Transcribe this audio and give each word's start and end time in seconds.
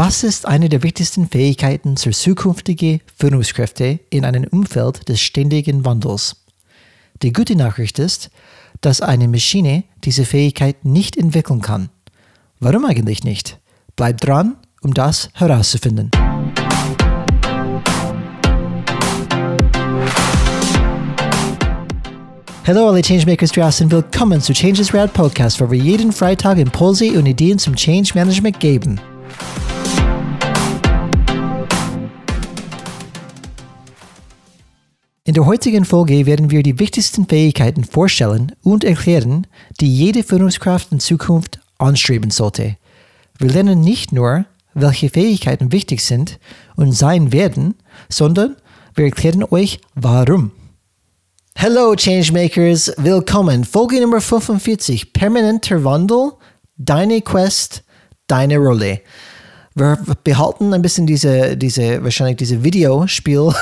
Was 0.00 0.22
ist 0.22 0.46
eine 0.46 0.68
der 0.68 0.84
wichtigsten 0.84 1.28
Fähigkeiten 1.28 1.96
für 1.96 2.12
zukünftige 2.12 3.00
Führungskräfte 3.16 3.98
in 4.10 4.24
einem 4.24 4.44
Umfeld 4.44 5.08
des 5.08 5.20
ständigen 5.20 5.84
Wandels? 5.84 6.36
Die 7.22 7.32
gute 7.32 7.56
Nachricht 7.56 7.98
ist, 7.98 8.30
dass 8.80 9.00
eine 9.00 9.26
Maschine 9.26 9.82
diese 10.04 10.24
Fähigkeit 10.24 10.84
nicht 10.84 11.16
entwickeln 11.16 11.62
kann. 11.62 11.88
Warum 12.60 12.84
eigentlich 12.84 13.24
nicht? 13.24 13.58
Bleibt 13.96 14.24
dran, 14.24 14.54
um 14.82 14.94
das 14.94 15.30
herauszufinden. 15.34 16.12
Hallo 22.64 22.88
alle 22.88 23.02
Changemakers 23.02 23.50
draußen, 23.50 23.90
willkommen 23.90 24.40
zu 24.40 24.52
Changes 24.52 24.94
Rad 24.94 25.12
Podcast, 25.12 25.60
wo 25.60 25.68
wir 25.68 25.78
jeden 25.80 26.12
Freitag 26.12 26.58
Impulse 26.58 27.18
und 27.18 27.26
Ideen 27.26 27.58
zum 27.58 27.74
Change 27.74 28.12
Management 28.14 28.60
geben. 28.60 29.00
In 35.28 35.34
der 35.34 35.44
heutigen 35.44 35.84
Folge 35.84 36.24
werden 36.24 36.50
wir 36.50 36.62
die 36.62 36.78
wichtigsten 36.78 37.26
Fähigkeiten 37.26 37.84
vorstellen 37.84 38.52
und 38.62 38.82
erklären, 38.82 39.46
die 39.78 39.94
jede 39.94 40.22
Führungskraft 40.22 40.90
in 40.90 41.00
Zukunft 41.00 41.60
anstreben 41.76 42.30
sollte. 42.30 42.78
Wir 43.36 43.50
lernen 43.50 43.82
nicht 43.82 44.10
nur, 44.10 44.46
welche 44.72 45.10
Fähigkeiten 45.10 45.70
wichtig 45.70 46.02
sind 46.02 46.38
und 46.76 46.92
sein 46.92 47.30
werden, 47.30 47.74
sondern 48.08 48.56
wir 48.94 49.04
erklären 49.04 49.44
euch 49.44 49.82
warum. 49.94 50.52
Hello 51.54 51.94
Changemakers, 51.94 52.94
willkommen. 52.96 53.66
Folge 53.66 54.00
Nummer 54.00 54.22
45, 54.22 55.12
permanenter 55.12 55.84
Wandel, 55.84 56.32
deine 56.78 57.20
Quest, 57.20 57.84
deine 58.28 58.56
Rolle. 58.56 59.02
Wir 59.78 59.96
behalten 60.24 60.74
ein 60.74 60.82
bisschen 60.82 61.06
diese, 61.06 61.56
diese 61.56 62.02
wahrscheinlich 62.02 62.36
diese 62.38 62.64
Videospiel 62.64 63.52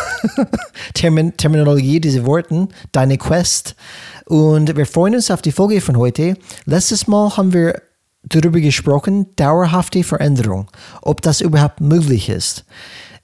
Termin 0.94 1.36
Terminologie, 1.36 2.00
diese 2.00 2.24
Worten, 2.24 2.68
deine 2.92 3.18
Quest. 3.18 3.76
Und 4.24 4.76
wir 4.76 4.86
freuen 4.86 5.14
uns 5.14 5.30
auf 5.30 5.42
die 5.42 5.52
Folge 5.52 5.80
von 5.82 5.98
heute. 5.98 6.36
Letztes 6.64 7.06
Mal 7.06 7.36
haben 7.36 7.52
wir 7.52 7.82
darüber 8.22 8.60
gesprochen, 8.60 9.26
dauerhafte 9.36 10.02
Veränderung, 10.04 10.70
ob 11.02 11.20
das 11.20 11.42
überhaupt 11.42 11.80
möglich 11.80 12.30
ist. 12.30 12.64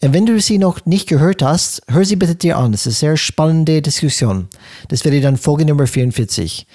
Und 0.02 0.12
wenn 0.14 0.26
du 0.26 0.40
sie 0.40 0.58
noch 0.58 0.84
nicht 0.84 1.08
gehört 1.08 1.42
hast, 1.42 1.82
hör 1.88 2.04
sie 2.04 2.16
bitte 2.16 2.34
dir 2.34 2.58
an. 2.58 2.72
Das 2.72 2.86
ist 2.86 3.02
eine 3.04 3.12
sehr 3.12 3.16
spannende 3.16 3.80
Diskussion. 3.80 4.48
Das 4.88 5.04
wäre 5.04 5.20
dann 5.20 5.36
Folge 5.36 5.64
Nummer 5.64 5.86
44. 5.86 6.66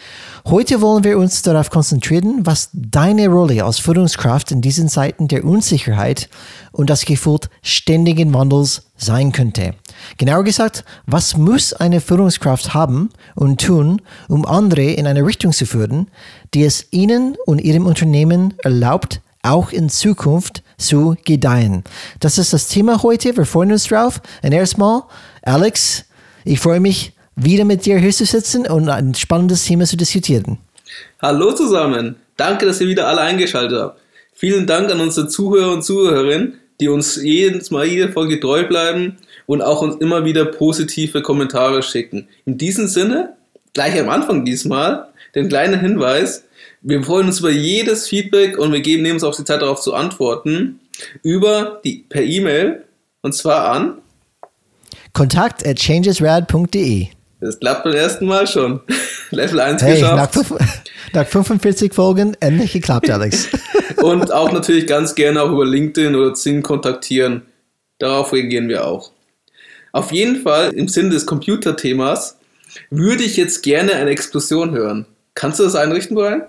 Heute 0.50 0.80
wollen 0.80 1.04
wir 1.04 1.18
uns 1.18 1.42
darauf 1.42 1.70
konzentrieren, 1.70 2.46
was 2.46 2.70
deine 2.72 3.28
Rolle 3.28 3.66
als 3.66 3.80
Führungskraft 3.80 4.50
in 4.54 4.62
diesen 4.62 4.88
Zeiten 4.88 5.28
der 5.28 5.44
Unsicherheit 5.44 6.30
und 6.72 6.90
das 6.90 7.04
Gefühl 7.04 7.40
ständigen 7.62 8.34
Wandels 8.34 8.84
sein 8.96 9.34
könnte. 9.34 9.74
Genauer 10.18 10.46
gesagt, 10.46 10.86
was 11.06 11.36
muss 11.36 11.74
eine 11.74 12.00
Führungskraft 12.00 12.74
haben 12.74 13.10
und 13.36 13.60
tun, 13.60 14.02
um 14.30 14.46
andere 14.46 14.84
in 14.84 15.06
eine 15.06 15.26
Richtung 15.26 15.52
zu 15.52 15.66
führen, 15.66 16.10
die 16.54 16.64
es 16.64 16.88
ihnen 16.92 17.36
und 17.46 17.60
ihrem 17.60 17.86
Unternehmen 17.86 18.54
erlaubt, 18.64 19.20
auch 19.44 19.74
in 19.74 19.90
Zukunft 19.90 20.64
zu 20.78 21.18
gedeihen. 21.26 21.84
Das 22.22 22.38
ist 22.38 22.54
das 22.54 22.70
Thema 22.70 23.04
heute. 23.04 23.36
Wir 23.36 23.46
freuen 23.46 23.74
uns 23.74 23.84
drauf. 23.84 24.22
Und 24.42 24.54
erstmal, 24.54 25.02
Alex, 25.42 26.06
ich 26.46 26.62
freue 26.62 26.80
mich, 26.80 27.17
wieder 27.38 27.66
mit 27.66 27.86
dir 27.86 28.00
hier 28.00 28.12
zu 28.12 28.26
sitzen 28.26 28.68
und 28.68 28.90
ein 28.90 29.14
spannendes 29.14 29.64
Thema 29.64 29.86
zu 29.86 29.96
diskutieren. 29.96 30.58
Hallo 31.22 31.54
zusammen. 31.54 32.16
Danke, 32.36 32.66
dass 32.66 32.82
ihr 32.82 32.88
wieder 32.88 33.08
alle 33.08 33.22
eingeschaltet 33.22 33.80
habt. 33.80 34.02
Vielen 34.34 34.68
Dank 34.68 34.92
an 34.92 35.00
unsere 35.00 35.28
Zuhörer 35.28 35.74
und 35.74 35.84
Zuhörerinnen, 35.84 36.60
die 36.80 36.90
uns 36.90 37.16
jedes 37.16 37.72
Mal 37.72 37.86
jede 37.86 38.12
Folge 38.12 38.40
treu 38.40 38.68
bleiben 38.68 39.18
und 39.46 39.62
auch 39.62 39.82
uns 39.82 39.96
immer 39.98 40.26
wieder 40.26 40.46
positive 40.46 41.22
Kommentare 41.22 41.82
schicken. 41.84 42.28
In 42.46 42.58
diesem 42.58 42.88
Sinne, 42.88 43.36
gleich 43.74 44.00
am 44.00 44.10
Anfang 44.10 44.44
diesmal, 44.44 45.08
den 45.36 45.48
kleinen 45.48 45.80
Hinweis, 45.80 46.44
wir 46.82 47.04
freuen 47.04 47.28
uns 47.28 47.40
über 47.40 47.52
jedes 47.52 48.08
Feedback 48.08 48.58
und 48.58 48.72
wir 48.72 48.82
geben 48.82 49.04
nehmen 49.04 49.16
uns 49.16 49.24
auch 49.24 49.36
die 49.36 49.44
Zeit 49.44 49.62
darauf 49.62 49.82
zu 49.82 49.94
antworten 49.94 50.80
über 51.24 51.82
die 51.84 52.06
per 52.10 52.24
E-Mail 52.24 52.84
und 53.22 53.34
zwar 53.34 53.72
an 53.72 53.98
kontakt 55.14 55.66
at 55.66 55.80
changesrad.de. 55.80 57.17
Das 57.40 57.60
klappt 57.60 57.84
beim 57.84 57.94
ersten 57.94 58.26
Mal 58.26 58.48
schon. 58.48 58.82
Level 59.32 59.60
1 59.60 59.82
hey, 59.82 60.00
geschafft. 60.00 60.36
Nach, 60.36 60.60
nach 61.14 61.28
45 61.28 61.94
Folgen 61.94 62.36
endlich 62.40 62.74
geklappt, 62.74 63.10
Alex. 63.10 63.50
und 63.98 64.32
auch 64.32 64.52
natürlich 64.52 64.88
ganz 64.88 65.14
gerne 65.14 65.42
auch 65.42 65.52
über 65.52 65.66
LinkedIn 65.66 66.16
oder 66.16 66.34
Zing 66.34 66.64
kontaktieren. 66.64 67.44
Darauf 68.00 68.34
reagieren 68.34 68.70
wir 68.70 68.86
auch. 68.86 69.12
Auf 69.92 70.12
jeden 70.12 70.42
Fall 70.42 70.74
im 70.74 70.88
Sinne 70.88 71.10
des 71.10 71.26
Computerthemas 71.26 72.38
würde 72.90 73.24
ich 73.24 73.38
jetzt 73.38 73.64
gerne 73.64 73.94
eine 73.94 74.12
Explosion 74.12 74.72
hören. 74.72 75.06
Kannst 75.34 75.60
du 75.60 75.64
das 75.64 75.76
einrichten, 75.76 76.16
Brian? 76.16 76.44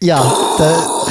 ja, 0.00 0.20
da. 0.58 1.06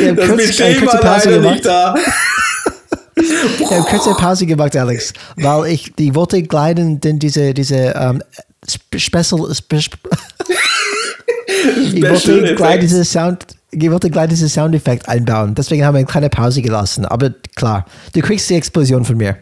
ja, 0.00 0.12
das 0.12 0.28
Budget 0.28 0.86
war 0.86 1.02
leider 1.02 1.38
nicht 1.38 1.64
da. 1.64 1.94
Ich 3.58 3.70
habe 3.70 3.82
kurze 3.82 4.14
Pause 4.14 4.46
gemacht, 4.46 4.76
Alex, 4.76 5.12
weil 5.36 5.72
ich 5.72 5.94
die 5.94 6.14
wollte 6.14 6.42
gleiten, 6.42 7.00
denn 7.00 7.18
diese, 7.18 7.54
diese 7.54 7.94
ähm, 7.96 8.22
Special, 8.96 9.54
Spe 9.54 9.80
ich 11.92 12.02
wollte 12.02 12.54
gleich 12.54 12.80
diese 12.80 13.04
Sound, 13.04 13.46
ich 13.70 13.90
wollte 13.90 14.10
gleich 14.10 14.28
diesen 14.28 14.48
Soundeffekt 14.48 15.08
einbauen. 15.08 15.54
Deswegen 15.54 15.84
haben 15.84 15.94
wir 15.94 15.98
eine 15.98 16.06
kleine 16.06 16.30
Pause 16.30 16.62
gelassen. 16.62 17.04
Aber 17.04 17.34
klar, 17.56 17.86
du 18.14 18.20
kriegst 18.20 18.48
die 18.50 18.54
Explosion 18.54 19.04
von 19.04 19.16
mir. 19.16 19.36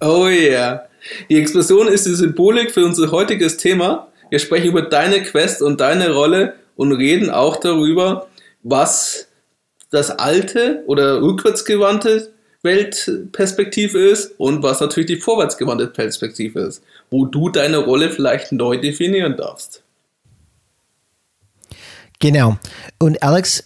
Oh 0.00 0.28
yeah. 0.28 0.82
Die 1.28 1.38
Explosion 1.38 1.88
ist 1.88 2.06
die 2.06 2.14
Symbolik 2.14 2.70
für 2.70 2.84
unser 2.84 3.10
heutiges 3.10 3.56
Thema. 3.56 4.08
Wir 4.30 4.38
sprechen 4.38 4.68
über 4.68 4.82
deine 4.82 5.22
Quest 5.22 5.62
und 5.62 5.80
deine 5.80 6.12
Rolle 6.12 6.54
und 6.76 6.92
reden 6.92 7.30
auch 7.30 7.56
darüber, 7.56 8.26
was 8.62 9.27
das 9.90 10.10
alte 10.10 10.82
oder 10.86 11.22
rückwärtsgewandte 11.22 12.32
Weltperspektive 12.62 13.98
ist 13.98 14.32
und 14.38 14.62
was 14.62 14.80
natürlich 14.80 15.06
die 15.06 15.20
vorwärtsgewandte 15.20 15.86
Perspektive 15.86 16.60
ist, 16.60 16.82
wo 17.10 17.24
du 17.24 17.48
deine 17.48 17.78
Rolle 17.78 18.10
vielleicht 18.10 18.52
neu 18.52 18.78
definieren 18.78 19.36
darfst. 19.36 19.82
Genau. 22.18 22.56
Und 22.98 23.22
Alex, 23.22 23.64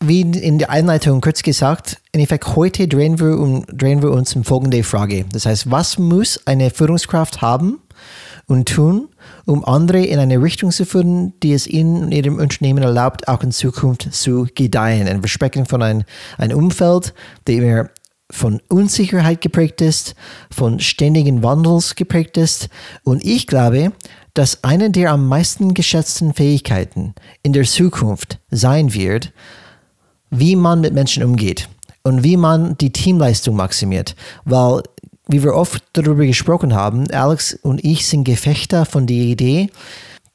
wie 0.00 0.22
in 0.22 0.58
der 0.58 0.70
Einleitung 0.70 1.20
kurz 1.20 1.44
gesagt, 1.44 1.98
in 2.10 2.20
Effekt 2.20 2.56
heute 2.56 2.88
drehen 2.88 3.20
wir, 3.20 3.38
um, 3.38 3.64
drehen 3.66 4.02
wir 4.02 4.10
uns 4.10 4.34
um 4.34 4.42
folgende 4.42 4.82
Frage. 4.82 5.24
Das 5.32 5.46
heißt, 5.46 5.70
was 5.70 5.98
muss 5.98 6.44
eine 6.44 6.70
Führungskraft 6.70 7.40
haben 7.40 7.80
und 8.48 8.68
tun, 8.68 9.08
um 9.46 9.64
andere 9.64 10.04
in 10.04 10.18
eine 10.18 10.40
Richtung 10.42 10.70
zu 10.70 10.84
führen, 10.84 11.32
die 11.42 11.52
es 11.52 11.66
ihnen 11.66 12.04
und 12.04 12.12
ihrem 12.12 12.38
Unternehmen 12.38 12.82
erlaubt, 12.82 13.28
auch 13.28 13.42
in 13.42 13.52
Zukunft 13.52 14.12
zu 14.12 14.46
gedeihen. 14.54 15.08
Und 15.08 15.22
wir 15.22 15.28
sprechen 15.28 15.66
von 15.66 15.82
einem 15.82 16.04
ein 16.38 16.52
Umfeld, 16.52 17.14
dem 17.48 17.88
von 18.30 18.60
Unsicherheit 18.68 19.42
geprägt 19.42 19.82
ist, 19.82 20.14
von 20.50 20.80
ständigen 20.80 21.42
Wandels 21.42 21.94
geprägt 21.94 22.38
ist. 22.38 22.68
Und 23.04 23.24
ich 23.24 23.46
glaube, 23.46 23.92
dass 24.34 24.64
eine 24.64 24.90
der 24.90 25.12
am 25.12 25.28
meisten 25.28 25.74
geschätzten 25.74 26.32
Fähigkeiten 26.32 27.14
in 27.42 27.52
der 27.52 27.64
Zukunft 27.64 28.38
sein 28.50 28.94
wird, 28.94 29.32
wie 30.30 30.56
man 30.56 30.80
mit 30.80 30.94
Menschen 30.94 31.22
umgeht 31.22 31.68
und 32.02 32.24
wie 32.24 32.38
man 32.38 32.76
die 32.78 32.90
Teamleistung 32.90 33.54
maximiert. 33.54 34.16
Weil, 34.46 34.82
wie 35.32 35.42
wir 35.42 35.54
oft 35.54 35.82
darüber 35.94 36.26
gesprochen 36.26 36.74
haben, 36.74 37.10
Alex 37.10 37.54
und 37.62 37.82
ich 37.82 38.06
sind 38.06 38.24
Gefechter 38.24 38.84
von 38.84 39.06
der 39.06 39.16
Idee, 39.16 39.70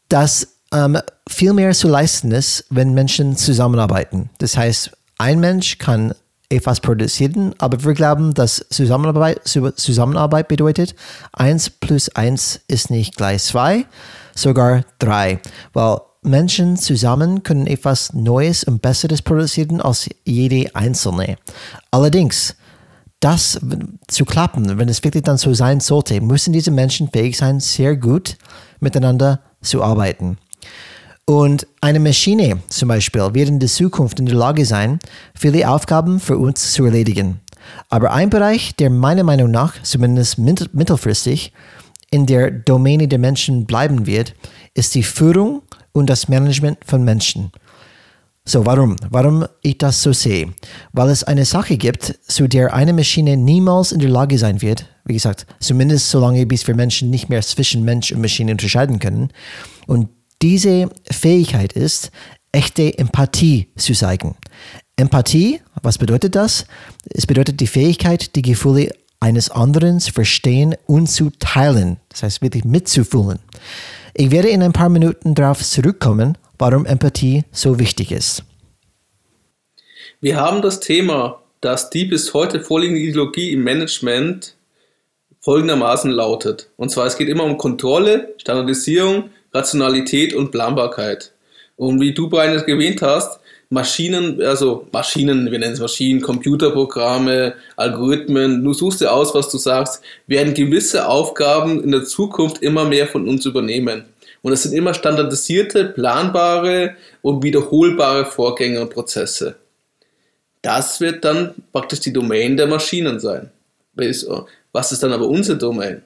dass 0.09 0.55
ähm, 0.73 0.97
viel 1.29 1.53
mehr 1.53 1.71
zu 1.73 1.87
leisten 1.87 2.31
ist, 2.31 2.65
wenn 2.69 2.93
Menschen 2.93 3.37
zusammenarbeiten. 3.37 4.31
Das 4.39 4.57
heißt, 4.57 4.91
ein 5.19 5.39
Mensch 5.39 5.77
kann 5.77 6.13
etwas 6.49 6.79
produzieren, 6.79 7.53
aber 7.59 7.83
wir 7.83 7.93
glauben, 7.93 8.33
dass 8.33 8.65
Zusammenarbeit, 8.69 9.41
Zusammenarbeit 9.45 10.47
bedeutet, 10.47 10.95
1 11.33 11.69
plus 11.71 12.09
1 12.09 12.61
ist 12.67 12.89
nicht 12.89 13.17
gleich 13.17 13.43
2, 13.43 13.85
sogar 14.33 14.83
3. 14.99 15.39
Weil 15.73 15.99
Menschen 16.23 16.75
zusammen 16.75 17.43
können 17.43 17.67
etwas 17.67 18.13
Neues 18.13 18.63
und 18.63 18.81
Besseres 18.81 19.21
produzieren 19.21 19.79
als 19.79 20.09
jede 20.25 20.73
Einzelne. 20.75 21.37
Allerdings, 21.91 22.55
das 23.19 23.59
zu 24.07 24.25
klappen, 24.25 24.77
wenn 24.77 24.89
es 24.89 25.03
wirklich 25.03 25.23
dann 25.23 25.37
so 25.37 25.53
sein 25.53 25.79
sollte, 25.79 26.21
müssen 26.21 26.53
diese 26.53 26.71
Menschen 26.71 27.09
fähig 27.09 27.37
sein, 27.37 27.59
sehr 27.59 27.95
gut 27.95 28.37
miteinander 28.79 29.41
zu 29.61 29.83
arbeiten. 29.83 30.37
Und 31.25 31.67
eine 31.81 31.99
Maschine 31.99 32.59
zum 32.69 32.87
Beispiel 32.87 33.33
wird 33.33 33.49
in 33.49 33.59
der 33.59 33.67
Zukunft 33.67 34.19
in 34.19 34.27
der 34.27 34.35
Lage 34.35 34.65
sein, 34.65 34.99
viele 35.35 35.69
Aufgaben 35.69 36.19
für 36.19 36.37
uns 36.37 36.71
zu 36.71 36.85
erledigen. 36.85 37.41
Aber 37.89 38.13
ein 38.13 38.29
Bereich, 38.29 38.75
der 38.77 38.89
meiner 38.89 39.23
Meinung 39.23 39.51
nach, 39.51 39.81
zumindest 39.83 40.37
mittelfristig, 40.37 41.51
in 42.11 42.25
der 42.25 42.51
Domäne 42.51 43.09
der 43.09 43.19
Menschen 43.19 43.65
bleiben 43.65 44.05
wird, 44.05 44.35
ist 44.73 44.95
die 44.95 45.03
Führung 45.03 45.63
und 45.91 46.09
das 46.09 46.29
Management 46.29 46.77
von 46.85 47.03
Menschen. 47.03 47.51
So, 48.49 48.65
warum? 48.65 48.95
Warum 49.09 49.45
ich 49.61 49.77
das 49.77 50.01
so 50.01 50.13
sehe? 50.13 50.53
Weil 50.93 51.09
es 51.09 51.25
eine 51.25 51.43
Sache 51.43 51.75
gibt, 51.75 52.17
zu 52.25 52.47
der 52.47 52.73
eine 52.73 52.93
Maschine 52.93 53.35
niemals 53.35 53.91
in 53.91 53.99
der 53.99 54.07
Lage 54.07 54.37
sein 54.37 54.61
wird, 54.61 54.85
wie 55.03 55.15
gesagt, 55.15 55.45
zumindest 55.59 56.09
solange 56.09 56.45
bis 56.45 56.65
wir 56.65 56.73
Menschen 56.73 57.09
nicht 57.09 57.27
mehr 57.27 57.41
zwischen 57.41 57.83
Mensch 57.83 58.13
und 58.13 58.21
Maschine 58.21 58.51
unterscheiden 58.51 58.99
können. 58.99 59.31
Und 59.85 60.07
diese 60.41 60.89
Fähigkeit 61.11 61.73
ist, 61.73 62.11
echte 62.53 62.97
Empathie 62.97 63.67
zu 63.75 63.91
zeigen. 63.91 64.37
Empathie, 64.95 65.59
was 65.81 65.97
bedeutet 65.97 66.33
das? 66.35 66.67
Es 67.09 67.27
bedeutet 67.27 67.59
die 67.59 67.67
Fähigkeit, 67.67 68.33
die 68.37 68.43
Gefühle 68.43 68.91
eines 69.19 69.51
anderen 69.51 69.99
zu 69.99 70.13
verstehen 70.13 70.73
und 70.85 71.07
zu 71.07 71.31
teilen. 71.39 71.97
Das 72.07 72.23
heißt, 72.23 72.41
wirklich 72.41 72.63
mitzufühlen. 72.63 73.39
Ich 74.13 74.31
werde 74.31 74.47
in 74.47 74.63
ein 74.63 74.71
paar 74.71 74.89
Minuten 74.89 75.35
darauf 75.35 75.61
zurückkommen, 75.61 76.37
warum 76.57 76.85
Empathie 76.85 77.43
so 77.51 77.79
wichtig 77.79 78.11
ist. 78.11 78.43
Wir 80.19 80.37
haben 80.37 80.61
das 80.61 80.79
Thema, 80.79 81.41
dass 81.61 81.89
die 81.89 82.05
bis 82.05 82.33
heute 82.33 82.59
vorliegende 82.59 83.01
Ideologie 83.01 83.51
im 83.53 83.63
Management 83.63 84.55
folgendermaßen 85.41 86.11
lautet. 86.11 86.69
Und 86.77 86.89
zwar, 86.89 87.05
es 87.05 87.17
geht 87.17 87.29
immer 87.29 87.43
um 87.43 87.57
Kontrolle, 87.57 88.33
Standardisierung, 88.37 89.29
Rationalität 89.53 90.33
und 90.33 90.51
Planbarkeit. 90.51 91.31
Und 91.75 92.01
wie 92.01 92.13
du 92.13 92.29
bereits 92.29 92.63
erwähnt 92.63 93.01
hast, 93.01 93.39
Maschinen, 93.69 94.41
also 94.41 94.87
Maschinen, 94.91 95.51
wir 95.51 95.59
nennen 95.59 95.73
es 95.73 95.79
Maschinen, 95.79 96.21
Computerprogramme, 96.21 97.53
Algorithmen, 97.75 98.63
du 98.63 98.73
suchst 98.73 99.01
dir 99.01 99.11
aus, 99.11 99.35
was 99.35 99.49
du 99.49 99.57
sagst, 99.57 100.01
werden 100.25 100.53
gewisse 100.53 101.07
Aufgaben 101.07 101.83
in 101.83 101.91
der 101.91 102.05
Zukunft 102.05 102.61
immer 102.61 102.85
mehr 102.85 103.07
von 103.07 103.27
uns 103.27 103.45
übernehmen. 103.45 104.05
Und 104.47 104.53
es 104.53 104.63
sind 104.63 104.71
immer 104.71 104.93
standardisierte, 104.93 105.83
planbare 105.83 106.95
und 107.21 107.43
wiederholbare 107.43 108.23
Vorgänge 108.23 108.79
und 108.79 108.91
Prozesse. 108.91 109.57
Das 110.61 111.01
wird 111.01 111.25
dann 111.25 111.53
praktisch 111.73 111.99
die 111.99 112.13
Domain 112.13 112.55
der 112.55 112.67
Maschinen 112.67 113.19
sein. 113.19 113.51
Was 114.71 114.93
ist 114.93 115.03
dann 115.03 115.11
aber 115.11 115.27
unsere 115.27 115.57
Domain? 115.57 116.01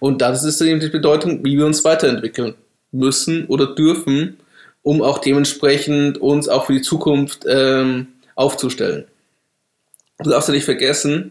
Und 0.00 0.20
das 0.20 0.42
ist 0.42 0.60
eben 0.60 0.80
die 0.80 0.88
Bedeutung, 0.88 1.44
wie 1.44 1.56
wir 1.56 1.64
uns 1.64 1.84
weiterentwickeln 1.84 2.56
müssen 2.90 3.46
oder 3.46 3.72
dürfen, 3.72 4.38
um 4.82 5.00
auch 5.00 5.20
dementsprechend 5.20 6.18
uns 6.18 6.48
auch 6.48 6.66
für 6.66 6.72
die 6.72 6.82
Zukunft 6.82 7.44
ähm, 7.46 8.08
aufzustellen. 8.34 9.04
Du 10.24 10.30
darfst 10.30 10.48
ja 10.48 10.54
nicht 10.54 10.64
vergessen, 10.64 11.30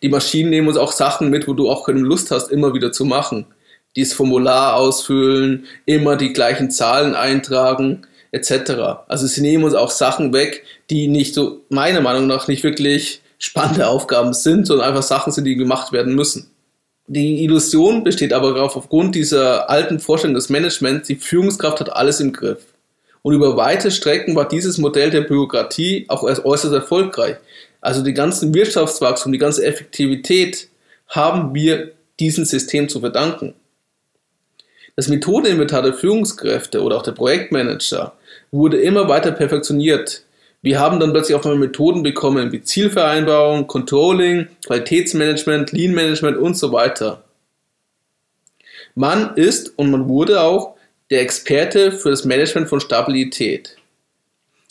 die 0.00 0.08
Maschinen 0.08 0.48
nehmen 0.48 0.68
uns 0.68 0.78
auch 0.78 0.92
Sachen 0.92 1.28
mit, 1.28 1.46
wo 1.46 1.52
du 1.52 1.68
auch 1.68 1.84
keine 1.84 2.00
Lust 2.00 2.30
hast, 2.30 2.50
immer 2.50 2.72
wieder 2.72 2.90
zu 2.90 3.04
machen. 3.04 3.44
Dieses 3.96 4.14
Formular 4.14 4.76
ausfüllen, 4.76 5.66
immer 5.86 6.16
die 6.16 6.32
gleichen 6.32 6.70
Zahlen 6.70 7.14
eintragen, 7.14 8.06
etc. 8.32 9.04
Also 9.06 9.26
sie 9.26 9.40
nehmen 9.40 9.64
uns 9.64 9.74
auch 9.74 9.90
Sachen 9.90 10.32
weg, 10.32 10.64
die 10.90 11.08
nicht 11.08 11.34
so, 11.34 11.60
meiner 11.68 12.00
Meinung 12.00 12.26
nach, 12.26 12.48
nicht 12.48 12.64
wirklich 12.64 13.22
spannende 13.38 13.86
Aufgaben 13.86 14.32
sind, 14.32 14.66
sondern 14.66 14.88
einfach 14.88 15.02
Sachen 15.02 15.32
sind, 15.32 15.44
die 15.44 15.56
gemacht 15.56 15.92
werden 15.92 16.14
müssen. 16.14 16.50
Die 17.06 17.44
Illusion 17.44 18.02
besteht 18.02 18.32
aber 18.32 18.54
darauf, 18.54 18.76
aufgrund 18.76 19.14
dieser 19.14 19.68
alten 19.68 20.00
Vorstellung 20.00 20.34
des 20.34 20.48
Managements, 20.48 21.06
die 21.06 21.16
Führungskraft 21.16 21.80
hat 21.80 21.92
alles 21.92 22.20
im 22.20 22.32
Griff. 22.32 22.64
Und 23.22 23.34
über 23.34 23.56
weite 23.56 23.90
Strecken 23.90 24.34
war 24.34 24.48
dieses 24.48 24.78
Modell 24.78 25.10
der 25.10 25.22
Bürokratie 25.22 26.06
auch 26.08 26.22
äußerst 26.22 26.74
erfolgreich. 26.74 27.36
Also 27.80 28.02
die 28.02 28.14
ganzen 28.14 28.54
Wirtschaftswachstum, 28.54 29.32
die 29.32 29.38
ganze 29.38 29.64
Effektivität 29.64 30.68
haben 31.08 31.54
wir 31.54 31.92
diesem 32.18 32.44
System 32.46 32.88
zu 32.88 33.00
verdanken. 33.00 33.54
Das 34.96 35.08
Methodeninventar 35.08 35.82
der 35.82 35.94
Führungskräfte 35.94 36.82
oder 36.82 36.96
auch 36.96 37.02
der 37.02 37.12
Projektmanager 37.12 38.12
wurde 38.52 38.80
immer 38.80 39.08
weiter 39.08 39.32
perfektioniert. 39.32 40.24
Wir 40.62 40.78
haben 40.78 41.00
dann 41.00 41.12
plötzlich 41.12 41.36
auch 41.36 41.44
mal 41.44 41.56
Methoden 41.56 42.02
bekommen 42.02 42.52
wie 42.52 42.62
Zielvereinbarung, 42.62 43.66
Controlling, 43.66 44.48
Qualitätsmanagement, 44.66 45.72
Lean 45.72 45.92
Management 45.92 46.38
und 46.38 46.56
so 46.56 46.72
weiter. 46.72 47.24
Man 48.94 49.34
ist 49.34 49.76
und 49.76 49.90
man 49.90 50.08
wurde 50.08 50.40
auch 50.40 50.76
der 51.10 51.20
Experte 51.20 51.92
für 51.92 52.10
das 52.10 52.24
Management 52.24 52.68
von 52.68 52.80
Stabilität. 52.80 53.76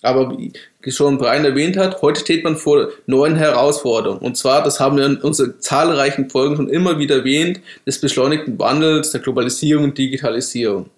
Aber 0.02 0.36
wie 0.84 0.92
schon 0.92 1.18
Brian 1.18 1.46
erwähnt 1.46 1.78
hat, 1.78 2.02
heute 2.02 2.20
steht 2.20 2.44
man 2.44 2.58
vor 2.58 2.90
neuen 3.06 3.36
Herausforderungen. 3.36 4.20
Und 4.22 4.38
zwar, 4.38 4.64
das 4.64 4.80
haben 4.80 4.98
wir 4.98 5.06
in 5.06 5.18
unseren 5.18 5.60
zahlreichen 5.60 6.30
Folgen 6.30 6.56
schon 6.58 6.70
immer 6.70 7.00
wieder 7.00 7.18
erwähnt, 7.18 7.62
des 7.86 8.00
beschleunigten 8.00 8.60
Wandels, 8.60 9.12
der 9.12 9.22
Globalisierung 9.22 9.86
und 9.86 9.98
Digitalisierung. 9.98 10.90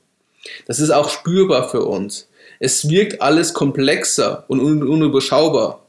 Das 0.65 0.79
ist 0.79 0.89
auch 0.89 1.09
spürbar 1.09 1.69
für 1.69 1.83
uns. 1.83 2.27
Es 2.59 2.89
wirkt 2.89 3.21
alles 3.21 3.53
komplexer 3.53 4.45
und 4.47 4.59
unüberschaubar. 4.59 5.81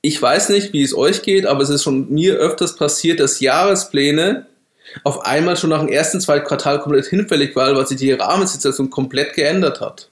Ich 0.00 0.20
weiß 0.20 0.50
nicht, 0.50 0.72
wie 0.72 0.82
es 0.82 0.94
euch 0.94 1.22
geht, 1.22 1.46
aber 1.46 1.62
es 1.62 1.70
ist 1.70 1.82
schon 1.82 2.10
mir 2.12 2.34
öfters 2.34 2.76
passiert, 2.76 3.20
dass 3.20 3.40
Jahrespläne 3.40 4.46
auf 5.02 5.24
einmal 5.24 5.56
schon 5.56 5.70
nach 5.70 5.80
dem 5.80 5.88
ersten, 5.88 6.20
zweiten 6.20 6.46
Quartal 6.46 6.80
komplett 6.80 7.06
hinfällig 7.06 7.56
war, 7.56 7.74
weil 7.74 7.86
sich 7.86 7.96
die 7.96 8.12
Rahmensituation 8.12 8.90
komplett 8.90 9.34
geändert 9.34 9.80
hat. 9.80 10.10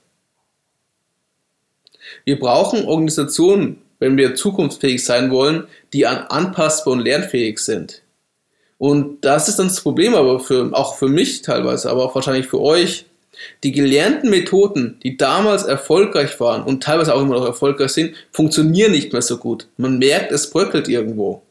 Wir 2.25 2.39
brauchen 2.39 2.85
Organisationen, 2.85 3.81
wenn 3.99 4.17
wir 4.17 4.35
zukunftsfähig 4.35 5.03
sein 5.03 5.31
wollen, 5.31 5.67
die 5.93 6.05
anpassbar 6.05 6.93
und 6.93 7.01
lernfähig 7.01 7.59
sind. 7.59 8.01
Und 8.77 9.23
das 9.23 9.47
ist 9.47 9.59
dann 9.59 9.67
das 9.67 9.81
Problem, 9.81 10.13
aber 10.13 10.39
für, 10.39 10.69
auch 10.73 10.97
für 10.97 11.07
mich 11.07 11.41
teilweise, 11.41 11.89
aber 11.89 12.03
auch 12.03 12.15
wahrscheinlich 12.15 12.47
für 12.47 12.59
euch. 12.59 13.05
Die 13.63 13.71
gelernten 13.71 14.29
Methoden, 14.29 14.99
die 15.03 15.17
damals 15.17 15.63
erfolgreich 15.63 16.39
waren 16.39 16.63
und 16.63 16.83
teilweise 16.83 17.15
auch 17.15 17.21
immer 17.21 17.35
noch 17.35 17.45
erfolgreich 17.45 17.91
sind, 17.91 18.13
funktionieren 18.31 18.91
nicht 18.91 19.11
mehr 19.11 19.21
so 19.21 19.37
gut. 19.37 19.67
Man 19.77 19.99
merkt, 19.99 20.31
es 20.31 20.49
bröckelt 20.49 20.87
irgendwo. 20.87 21.41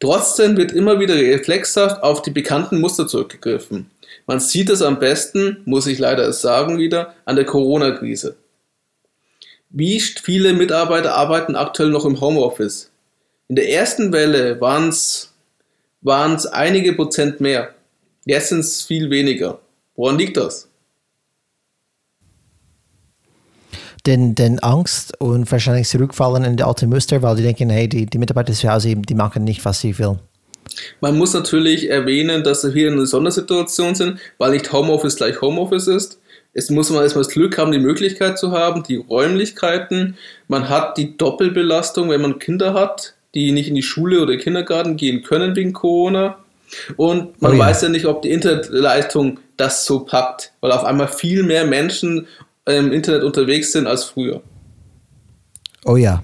Trotzdem 0.00 0.56
wird 0.56 0.72
immer 0.72 0.98
wieder 0.98 1.14
reflexhaft 1.14 2.02
auf 2.02 2.22
die 2.22 2.30
bekannten 2.30 2.80
Muster 2.80 3.06
zurückgegriffen. 3.06 3.90
Man 4.26 4.40
sieht 4.40 4.70
es 4.70 4.82
am 4.82 4.98
besten, 4.98 5.58
muss 5.64 5.86
ich 5.86 5.98
leider 5.98 6.32
sagen 6.32 6.78
wieder, 6.78 7.14
an 7.24 7.36
der 7.36 7.44
Corona-Krise. 7.44 8.36
Wie 9.76 9.98
viele 9.98 10.52
Mitarbeiter 10.52 11.16
arbeiten 11.16 11.56
aktuell 11.56 11.90
noch 11.90 12.04
im 12.04 12.20
Homeoffice? 12.20 12.92
In 13.48 13.56
der 13.56 13.68
ersten 13.70 14.12
Welle 14.12 14.60
waren 14.60 14.88
es 14.88 16.46
einige 16.46 16.92
Prozent 16.92 17.40
mehr. 17.40 17.74
Jetzt 18.24 18.50
sind 18.50 18.60
es 18.60 18.82
viel 18.82 19.10
weniger. 19.10 19.58
Woran 19.96 20.16
liegt 20.16 20.36
das? 20.36 20.68
den, 24.06 24.34
den 24.34 24.58
Angst 24.58 25.18
und 25.20 25.50
wahrscheinlich 25.50 25.88
zurückfallen 25.88 26.44
in 26.44 26.56
die 26.56 26.62
alte 26.62 26.86
Muster, 26.86 27.22
weil 27.22 27.36
die 27.36 27.42
denken, 27.42 27.70
hey, 27.70 27.88
die, 27.88 28.06
die 28.06 28.18
Mitarbeiter 28.18 28.52
zu 28.52 28.68
Hause, 28.68 28.94
die 28.96 29.14
machen 29.14 29.44
nicht, 29.44 29.64
was 29.64 29.80
sie 29.80 29.98
will. 29.98 30.18
Man 31.00 31.16
muss 31.16 31.32
natürlich 31.32 31.88
erwähnen, 31.88 32.42
dass 32.42 32.64
wir 32.64 32.72
hier 32.72 32.88
in 32.88 32.94
einer 32.94 33.06
Sondersituation 33.06 33.94
sind, 33.94 34.18
weil 34.38 34.52
nicht 34.52 34.72
Homeoffice 34.72 35.16
gleich 35.16 35.40
Homeoffice 35.40 35.86
ist. 35.86 36.18
Es 36.54 36.70
muss 36.70 36.90
man 36.90 37.02
erstmal 37.02 37.24
das 37.24 37.32
Glück 37.32 37.58
haben, 37.58 37.72
die 37.72 37.78
Möglichkeit 37.78 38.38
zu 38.38 38.52
haben, 38.52 38.84
die 38.84 38.96
Räumlichkeiten. 38.96 40.16
Man 40.46 40.68
hat 40.68 40.96
die 40.96 41.16
Doppelbelastung, 41.16 42.10
wenn 42.10 42.22
man 42.22 42.38
Kinder 42.38 42.74
hat, 42.74 43.14
die 43.34 43.50
nicht 43.50 43.68
in 43.68 43.74
die 43.74 43.82
Schule 43.82 44.22
oder 44.22 44.36
Kindergarten 44.36 44.96
gehen 44.96 45.22
können 45.22 45.56
wegen 45.56 45.72
Corona. 45.72 46.38
Und 46.96 47.40
man 47.42 47.52
oh 47.52 47.54
ja. 47.54 47.60
weiß 47.60 47.82
ja 47.82 47.88
nicht, 47.88 48.06
ob 48.06 48.22
die 48.22 48.30
Internetleitung 48.30 49.40
das 49.56 49.84
so 49.84 50.00
packt, 50.00 50.52
weil 50.60 50.72
auf 50.72 50.84
einmal 50.84 51.08
viel 51.08 51.42
mehr 51.42 51.66
Menschen 51.66 52.28
im 52.66 52.92
Internet 52.92 53.24
unterwegs 53.24 53.72
sind 53.72 53.86
als 53.86 54.04
früher. 54.04 54.40
Oh 55.84 55.96
ja. 55.96 56.22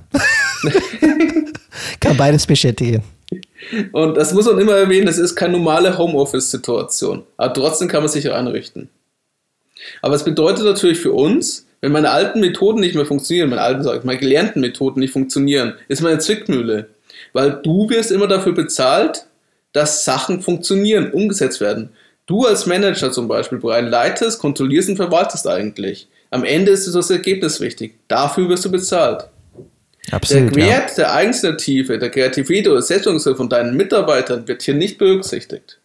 Kann 2.00 2.16
beides 2.16 2.46
bestätigen. 2.46 3.02
Und 3.92 4.16
das 4.16 4.32
muss 4.32 4.46
man 4.46 4.58
immer 4.58 4.74
erwähnen, 4.74 5.06
das 5.06 5.18
ist 5.18 5.36
keine 5.36 5.58
normale 5.58 5.98
Homeoffice-Situation. 5.98 7.24
Aber 7.36 7.52
trotzdem 7.52 7.88
kann 7.88 8.02
man 8.02 8.10
sich 8.10 8.30
einrichten. 8.30 8.88
Aber 10.02 10.14
es 10.14 10.24
bedeutet 10.24 10.64
natürlich 10.64 10.98
für 10.98 11.12
uns, 11.12 11.66
wenn 11.80 11.92
meine 11.92 12.10
alten 12.10 12.40
Methoden 12.40 12.80
nicht 12.80 12.94
mehr 12.94 13.06
funktionieren, 13.06 13.50
meine 13.50 13.62
alten, 13.62 13.82
sag 13.82 14.04
meine 14.04 14.18
gelernten 14.18 14.60
Methoden 14.60 15.00
nicht 15.00 15.12
funktionieren, 15.12 15.74
ist 15.88 16.02
meine 16.02 16.18
Zwickmühle. 16.18 16.88
Weil 17.32 17.60
du 17.62 17.88
wirst 17.88 18.10
immer 18.10 18.26
dafür 18.26 18.52
bezahlt, 18.52 19.26
dass 19.72 20.04
Sachen 20.04 20.42
funktionieren, 20.42 21.12
umgesetzt 21.12 21.60
werden. 21.60 21.90
Du 22.26 22.44
als 22.44 22.66
Manager 22.66 23.10
zum 23.10 23.28
Beispiel, 23.28 23.58
Brian, 23.58 23.88
leitest, 23.88 24.40
kontrollierst 24.40 24.88
und 24.88 24.96
verwaltest 24.96 25.46
eigentlich. 25.46 26.08
Am 26.30 26.44
Ende 26.44 26.70
ist 26.72 26.92
das 26.92 27.10
Ergebnis 27.10 27.60
wichtig. 27.60 27.98
Dafür 28.08 28.48
wirst 28.48 28.64
du 28.64 28.70
bezahlt. 28.70 29.26
Absolut, 30.10 30.56
der 30.56 30.64
Wert 30.64 30.90
ja. 30.90 30.96
der 30.96 31.12
Eigeninitiative, 31.12 31.98
der 31.98 32.10
Kreativität 32.10 32.68
oder 32.68 32.82
Selbstorganisation 32.82 33.36
von 33.36 33.48
deinen 33.48 33.76
Mitarbeitern 33.76 34.46
wird 34.46 34.62
hier 34.62 34.74
nicht 34.74 34.98
berücksichtigt. 34.98 35.78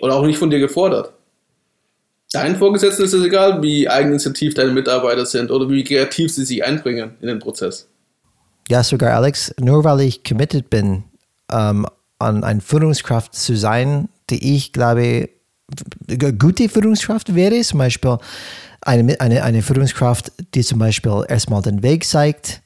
Oder 0.00 0.14
auch 0.14 0.26
nicht 0.26 0.38
von 0.38 0.50
dir 0.50 0.58
gefordert. 0.58 1.12
Deinen 2.34 2.56
Vorgesetzten 2.56 3.04
ist 3.04 3.12
es 3.12 3.24
egal, 3.24 3.62
wie 3.62 3.88
eigeninitiativ 3.88 4.54
deine 4.54 4.72
Mitarbeiter 4.72 5.24
sind 5.24 5.52
oder 5.52 5.70
wie 5.70 5.84
kreativ 5.84 6.32
sie 6.32 6.44
sich 6.44 6.64
einbringen 6.64 7.12
in 7.20 7.28
den 7.28 7.38
Prozess. 7.38 7.88
Ja, 8.68 8.82
sogar 8.82 9.14
Alex, 9.14 9.54
nur 9.60 9.84
weil 9.84 10.00
ich 10.00 10.24
committed 10.24 10.68
bin, 10.68 11.04
ähm, 11.52 11.86
an 12.18 12.42
eine 12.42 12.60
Führungskraft 12.60 13.34
zu 13.34 13.56
sein, 13.56 14.08
die 14.30 14.56
ich 14.56 14.72
glaube, 14.72 15.28
gute 16.38 16.68
Führungskraft 16.68 17.34
wäre, 17.36 17.60
zum 17.60 17.78
Beispiel 17.78 18.18
eine, 18.80 19.20
eine, 19.20 19.42
eine 19.44 19.62
Führungskraft, 19.62 20.32
die 20.54 20.62
zum 20.62 20.80
Beispiel 20.80 21.24
erstmal 21.28 21.62
den 21.62 21.82
Weg 21.84 22.04
zeigt, 22.04 22.62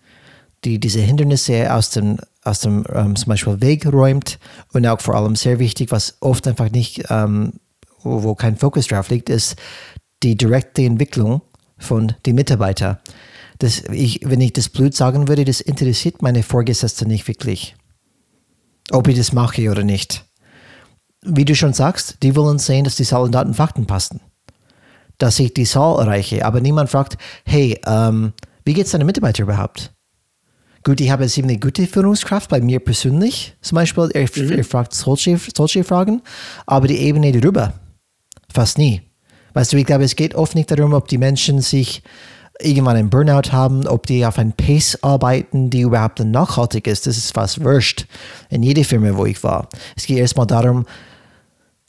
die 0.64 0.80
diese 0.80 1.00
Hindernisse 1.00 1.72
aus 1.75 1.90
dem, 1.90 2.18
aus 2.42 2.60
dem 2.60 2.84
ähm, 2.92 3.16
zum 3.16 3.28
Beispiel 3.28 3.60
Weg 3.60 3.87
räumt 3.92 4.38
und 4.72 4.87
auch 4.87 5.00
vor 5.00 5.14
allem 5.14 5.37
sehr 5.37 5.58
wichtig, 5.58 5.92
was 5.92 6.16
oft 6.20 6.46
einfach 6.48 6.70
nicht, 6.70 7.04
ähm, 7.10 7.54
wo, 8.02 8.34
kein 8.34 8.56
Fokus 8.56 8.86
drauf 8.86 9.10
liegt, 9.10 9.28
ist 9.28 9.56
die 10.22 10.36
direkte 10.36 10.82
Entwicklung 10.82 11.42
von 11.78 12.14
den 12.26 12.34
Mitarbeitern. 12.34 12.98
Das, 13.58 13.82
ich, 13.90 14.20
wenn 14.24 14.40
ich 14.40 14.52
das 14.52 14.68
blöd 14.68 14.94
sagen 14.94 15.28
würde, 15.28 15.44
das 15.44 15.60
interessiert 15.60 16.22
meine 16.22 16.42
Vorgesetzte 16.42 17.06
nicht 17.06 17.26
wirklich, 17.26 17.76
ob 18.90 19.08
ich 19.08 19.16
das 19.16 19.32
mache 19.32 19.70
oder 19.70 19.82
nicht. 19.82 20.24
Wie 21.22 21.44
du 21.44 21.54
schon 21.54 21.72
sagst, 21.72 22.22
die 22.22 22.36
wollen 22.36 22.58
sehen, 22.58 22.84
dass 22.84 22.96
die 22.96 23.04
Zahlen, 23.04 23.32
Daten, 23.32 23.54
Fakten 23.54 23.86
passen. 23.86 24.20
Dass 25.18 25.40
ich 25.40 25.52
die 25.52 25.64
Zahl 25.64 25.98
erreiche, 25.98 26.44
aber 26.44 26.60
niemand 26.60 26.90
fragt, 26.90 27.18
hey, 27.44 27.80
ähm, 27.86 28.32
wie 28.64 28.74
geht 28.74 28.86
es 28.86 28.92
deinen 28.92 29.06
Mitarbeiter 29.06 29.42
überhaupt? 29.42 29.92
Gut, 30.84 31.00
ich 31.00 31.10
habe 31.10 31.24
jetzt 31.24 31.36
eben 31.36 31.48
eine 31.48 31.58
gute 31.58 31.86
Führungskraft 31.86 32.48
bei 32.48 32.60
mir 32.60 32.78
persönlich, 32.78 33.56
zum 33.60 33.76
Beispiel, 33.76 34.10
er, 34.14 34.28
mhm. 34.36 34.52
er 34.52 34.64
fragt 34.64 34.94
solche, 34.94 35.38
solche 35.56 35.82
Fragen, 35.82 36.22
aber 36.66 36.86
die 36.86 36.98
Ebene 36.98 37.32
darüber, 37.32 37.74
fast 38.52 38.78
nie. 38.78 39.02
Weißt 39.54 39.72
du, 39.72 39.76
ich 39.76 39.86
glaube, 39.86 40.04
es 40.04 40.16
geht 40.16 40.34
oft 40.34 40.54
nicht 40.54 40.70
darum, 40.70 40.92
ob 40.92 41.08
die 41.08 41.18
Menschen 41.18 41.60
sich 41.60 42.02
irgendwann 42.60 42.96
einen 42.96 43.10
Burnout 43.10 43.52
haben, 43.52 43.86
ob 43.86 44.06
die 44.06 44.26
auf 44.26 44.38
ein 44.38 44.52
Pace 44.52 44.98
arbeiten, 45.02 45.70
die 45.70 45.82
überhaupt 45.82 46.20
nachhaltig 46.20 46.86
ist. 46.86 47.06
Das 47.06 47.16
ist 47.16 47.32
fast 47.32 47.62
wurscht 47.62 48.06
in 48.50 48.62
jeder 48.62 48.84
Firma, 48.84 49.16
wo 49.16 49.26
ich 49.26 49.42
war. 49.44 49.68
Es 49.96 50.06
geht 50.06 50.18
erstmal 50.18 50.46
darum, 50.46 50.86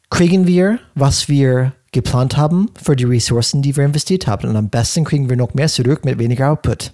kriegen 0.10 0.48
wir, 0.48 0.80
was 0.96 1.28
wir 1.28 1.74
geplant 1.92 2.38
haben 2.38 2.70
für 2.82 2.96
die 2.96 3.06
Ressourcen, 3.06 3.62
die 3.62 3.76
wir 3.76 3.86
investiert 3.86 4.28
haben. 4.28 4.48
Und 4.48 4.56
am 4.56 4.70
besten 4.70 5.04
kriegen 5.06 5.30
wir 5.30 5.38
noch 5.38 5.54
mehr 5.54 5.68
zurück 5.68 6.06
mit 6.06 6.20
weniger 6.20 6.52
Output. 6.52 6.94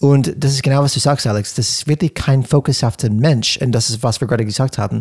Und 0.00 0.32
das 0.42 0.52
ist 0.52 0.62
genau, 0.62 0.82
was 0.82 0.94
du 0.94 1.00
sagst, 1.00 1.26
Alex. 1.26 1.54
Das 1.54 1.68
ist 1.68 1.86
wirklich 1.86 2.14
kein 2.14 2.42
Fokus 2.42 2.82
auf 2.82 2.96
den 2.96 3.18
Mensch. 3.18 3.58
Und 3.58 3.72
das 3.72 3.90
ist, 3.90 4.02
was 4.02 4.20
wir 4.20 4.26
gerade 4.26 4.46
gesagt 4.46 4.78
haben. 4.78 5.00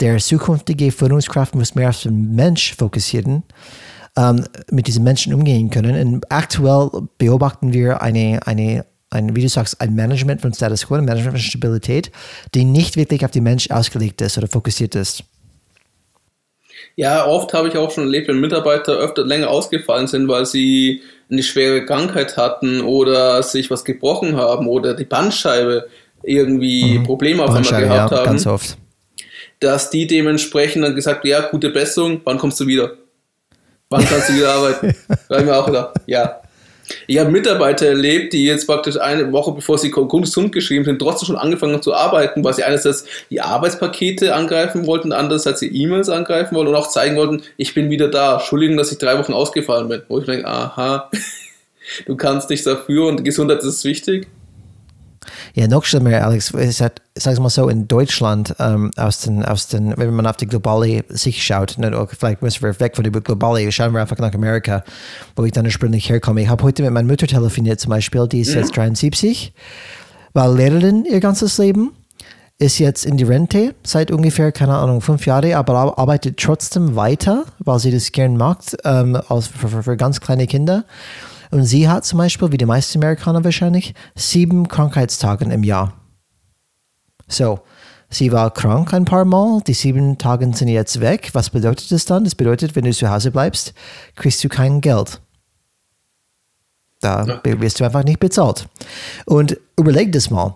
Der 0.00 0.18
zukünftige 0.18 0.92
Führungskraft 0.92 1.54
muss 1.56 1.74
mehr 1.74 1.88
auf 1.88 2.02
den 2.02 2.34
Mensch 2.34 2.76
fokussieren 2.76 3.42
ähm, 4.16 4.44
mit 4.70 4.86
diesen 4.86 5.02
Menschen 5.02 5.34
umgehen 5.34 5.68
können. 5.70 6.14
Und 6.14 6.32
aktuell 6.32 6.90
beobachten 7.18 7.72
wir 7.72 8.02
eine, 8.02 8.46
eine, 8.46 8.86
ein, 9.10 9.34
wie 9.34 9.42
du 9.42 9.48
sagst, 9.48 9.80
ein 9.80 9.96
Management 9.96 10.42
von 10.42 10.54
Status 10.54 10.86
Quo, 10.86 10.94
ein 10.94 11.04
Management 11.04 11.38
von 11.38 11.40
Stabilität, 11.40 12.12
die 12.54 12.64
nicht 12.64 12.96
wirklich 12.96 13.24
auf 13.24 13.32
den 13.32 13.42
Mensch 13.42 13.70
ausgelegt 13.72 14.20
ist 14.20 14.38
oder 14.38 14.46
fokussiert 14.46 14.94
ist. 14.94 15.24
Ja, 16.96 17.26
oft 17.26 17.52
habe 17.52 17.68
ich 17.68 17.76
auch 17.76 17.90
schon 17.90 18.04
erlebt, 18.04 18.28
wenn 18.28 18.40
Mitarbeiter 18.40 18.94
öfter 18.94 19.24
länger 19.24 19.50
ausgefallen 19.50 20.06
sind, 20.06 20.28
weil 20.28 20.46
sie 20.46 21.02
eine 21.30 21.42
schwere 21.42 21.84
Krankheit 21.84 22.38
hatten 22.38 22.80
oder 22.80 23.42
sich 23.42 23.70
was 23.70 23.84
gebrochen 23.84 24.36
haben 24.36 24.66
oder 24.66 24.94
die 24.94 25.04
Bandscheibe 25.04 25.88
irgendwie 26.22 26.98
mhm. 26.98 27.04
Probleme 27.04 27.44
auf 27.44 27.50
einmal 27.54 27.82
gehabt 27.82 28.12
ja, 28.12 28.18
haben. 28.18 28.24
Ganz 28.24 28.46
oft. 28.46 28.78
Dass 29.60 29.90
die 29.90 30.06
dementsprechend 30.06 30.84
dann 30.84 30.94
gesagt, 30.94 31.26
ja, 31.26 31.42
gute 31.42 31.68
Besserung, 31.68 32.22
wann 32.24 32.38
kommst 32.38 32.60
du 32.60 32.66
wieder? 32.66 32.92
Wann 33.90 34.04
kannst 34.04 34.30
du 34.30 34.34
wieder 34.34 34.54
arbeiten? 34.54 34.94
da 35.28 35.34
habe 35.34 35.40
ich 35.40 35.46
mir 35.46 35.56
auch 35.56 35.66
gedacht, 35.66 35.94
ja. 36.06 36.40
Ich 37.06 37.18
habe 37.18 37.30
Mitarbeiter 37.30 37.86
erlebt, 37.86 38.32
die 38.32 38.44
jetzt 38.44 38.66
praktisch 38.66 38.98
eine 38.98 39.32
Woche 39.32 39.52
bevor 39.52 39.78
sie 39.78 39.90
gesund 39.90 40.52
geschrieben 40.52 40.84
sind, 40.84 40.98
trotzdem 40.98 41.26
schon 41.26 41.36
angefangen 41.36 41.74
haben 41.74 41.82
zu 41.82 41.94
arbeiten, 41.94 42.44
weil 42.44 42.54
sie 42.54 42.64
einerseits 42.64 43.04
die 43.30 43.40
Arbeitspakete 43.40 44.34
angreifen 44.34 44.86
wollten, 44.86 45.12
andererseits 45.12 45.60
die 45.60 45.82
E-Mails 45.82 46.08
angreifen 46.08 46.54
wollten 46.54 46.70
und 46.70 46.76
auch 46.76 46.88
zeigen 46.88 47.16
wollten, 47.16 47.42
ich 47.56 47.74
bin 47.74 47.90
wieder 47.90 48.08
da. 48.08 48.34
Entschuldigung, 48.34 48.76
dass 48.76 48.92
ich 48.92 48.98
drei 48.98 49.18
Wochen 49.18 49.32
ausgefallen 49.32 49.88
bin. 49.88 50.02
Wo 50.08 50.18
ich 50.18 50.26
denke, 50.26 50.46
aha, 50.46 51.10
du 52.06 52.16
kannst 52.16 52.50
nichts 52.50 52.64
dafür 52.64 53.06
und 53.06 53.24
Gesundheit 53.24 53.62
ist 53.62 53.84
wichtig. 53.84 54.26
Ja, 55.54 55.68
noch 55.68 55.84
schlimmer, 55.84 56.22
Alex, 56.22 56.52
es 56.54 56.80
hat, 56.80 57.02
sag 57.14 57.38
mal 57.38 57.48
so, 57.48 57.68
in 57.68 57.88
Deutschland, 57.88 58.54
ähm, 58.58 58.90
aus 58.96 59.20
den, 59.20 59.44
aus 59.44 59.68
den, 59.68 59.94
wenn 59.96 60.14
man 60.14 60.26
auf 60.26 60.36
die 60.36 60.46
globale 60.46 61.04
Sicht 61.08 61.42
schaut, 61.42 61.78
ne, 61.78 62.06
vielleicht 62.18 62.42
müssen 62.42 62.62
wir 62.62 62.78
weg 62.80 62.96
von 62.96 63.04
der 63.04 63.12
globale, 63.20 63.70
schauen 63.72 63.92
wir 63.92 64.00
einfach 64.00 64.18
nach 64.18 64.34
Amerika, 64.34 64.84
wo 65.34 65.44
ich 65.44 65.52
dann 65.52 65.66
ursprünglich 65.66 66.08
herkomme. 66.08 66.42
Ich 66.42 66.48
habe 66.48 66.62
heute 66.62 66.82
mit 66.82 66.92
meiner 66.92 67.08
Mutter 67.08 67.26
telefoniert 67.26 67.80
zum 67.80 67.90
Beispiel, 67.90 68.26
die 68.28 68.40
ist 68.40 68.54
mhm. 68.54 68.60
jetzt 68.60 68.76
73, 68.76 69.52
war 70.32 70.52
Lehrerin 70.52 71.04
ihr 71.04 71.20
ganzes 71.20 71.58
Leben, 71.58 71.92
ist 72.58 72.78
jetzt 72.78 73.04
in 73.04 73.16
die 73.16 73.24
Rente 73.24 73.74
seit 73.82 74.10
ungefähr, 74.10 74.50
keine 74.52 74.76
Ahnung, 74.76 75.00
fünf 75.00 75.26
Jahren, 75.26 75.52
aber 75.52 75.98
arbeitet 75.98 76.38
trotzdem 76.38 76.96
weiter, 76.96 77.44
weil 77.58 77.78
sie 77.78 77.90
das 77.90 78.12
gern 78.12 78.36
macht, 78.36 78.76
ähm, 78.84 79.18
für, 79.28 79.68
für, 79.68 79.82
für 79.82 79.96
ganz 79.96 80.20
kleine 80.20 80.46
Kinder. 80.46 80.84
Und 81.50 81.64
sie 81.64 81.88
hat 81.88 82.04
zum 82.04 82.18
Beispiel, 82.18 82.52
wie 82.52 82.58
die 82.58 82.66
meisten 82.66 82.98
Amerikaner 82.98 83.44
wahrscheinlich, 83.44 83.94
sieben 84.14 84.68
Krankheitstage 84.68 85.44
im 85.44 85.64
Jahr. 85.64 85.94
So, 87.28 87.60
sie 88.08 88.32
war 88.32 88.52
krank 88.52 88.92
ein 88.94 89.04
paar 89.04 89.24
Mal, 89.24 89.60
die 89.66 89.74
sieben 89.74 90.18
Tage 90.18 90.50
sind 90.54 90.68
jetzt 90.68 91.00
weg. 91.00 91.30
Was 91.32 91.50
bedeutet 91.50 91.90
das 91.90 92.04
dann? 92.04 92.24
Das 92.24 92.34
bedeutet, 92.34 92.76
wenn 92.76 92.84
du 92.84 92.92
zu 92.92 93.10
Hause 93.10 93.30
bleibst, 93.30 93.74
kriegst 94.14 94.42
du 94.44 94.48
kein 94.48 94.80
Geld. 94.80 95.20
Da 97.00 97.40
wirst 97.44 97.80
du 97.80 97.84
einfach 97.84 98.04
nicht 98.04 98.20
bezahlt. 98.20 98.68
Und 99.26 99.58
überleg 99.78 100.12
das 100.12 100.30
mal, 100.30 100.54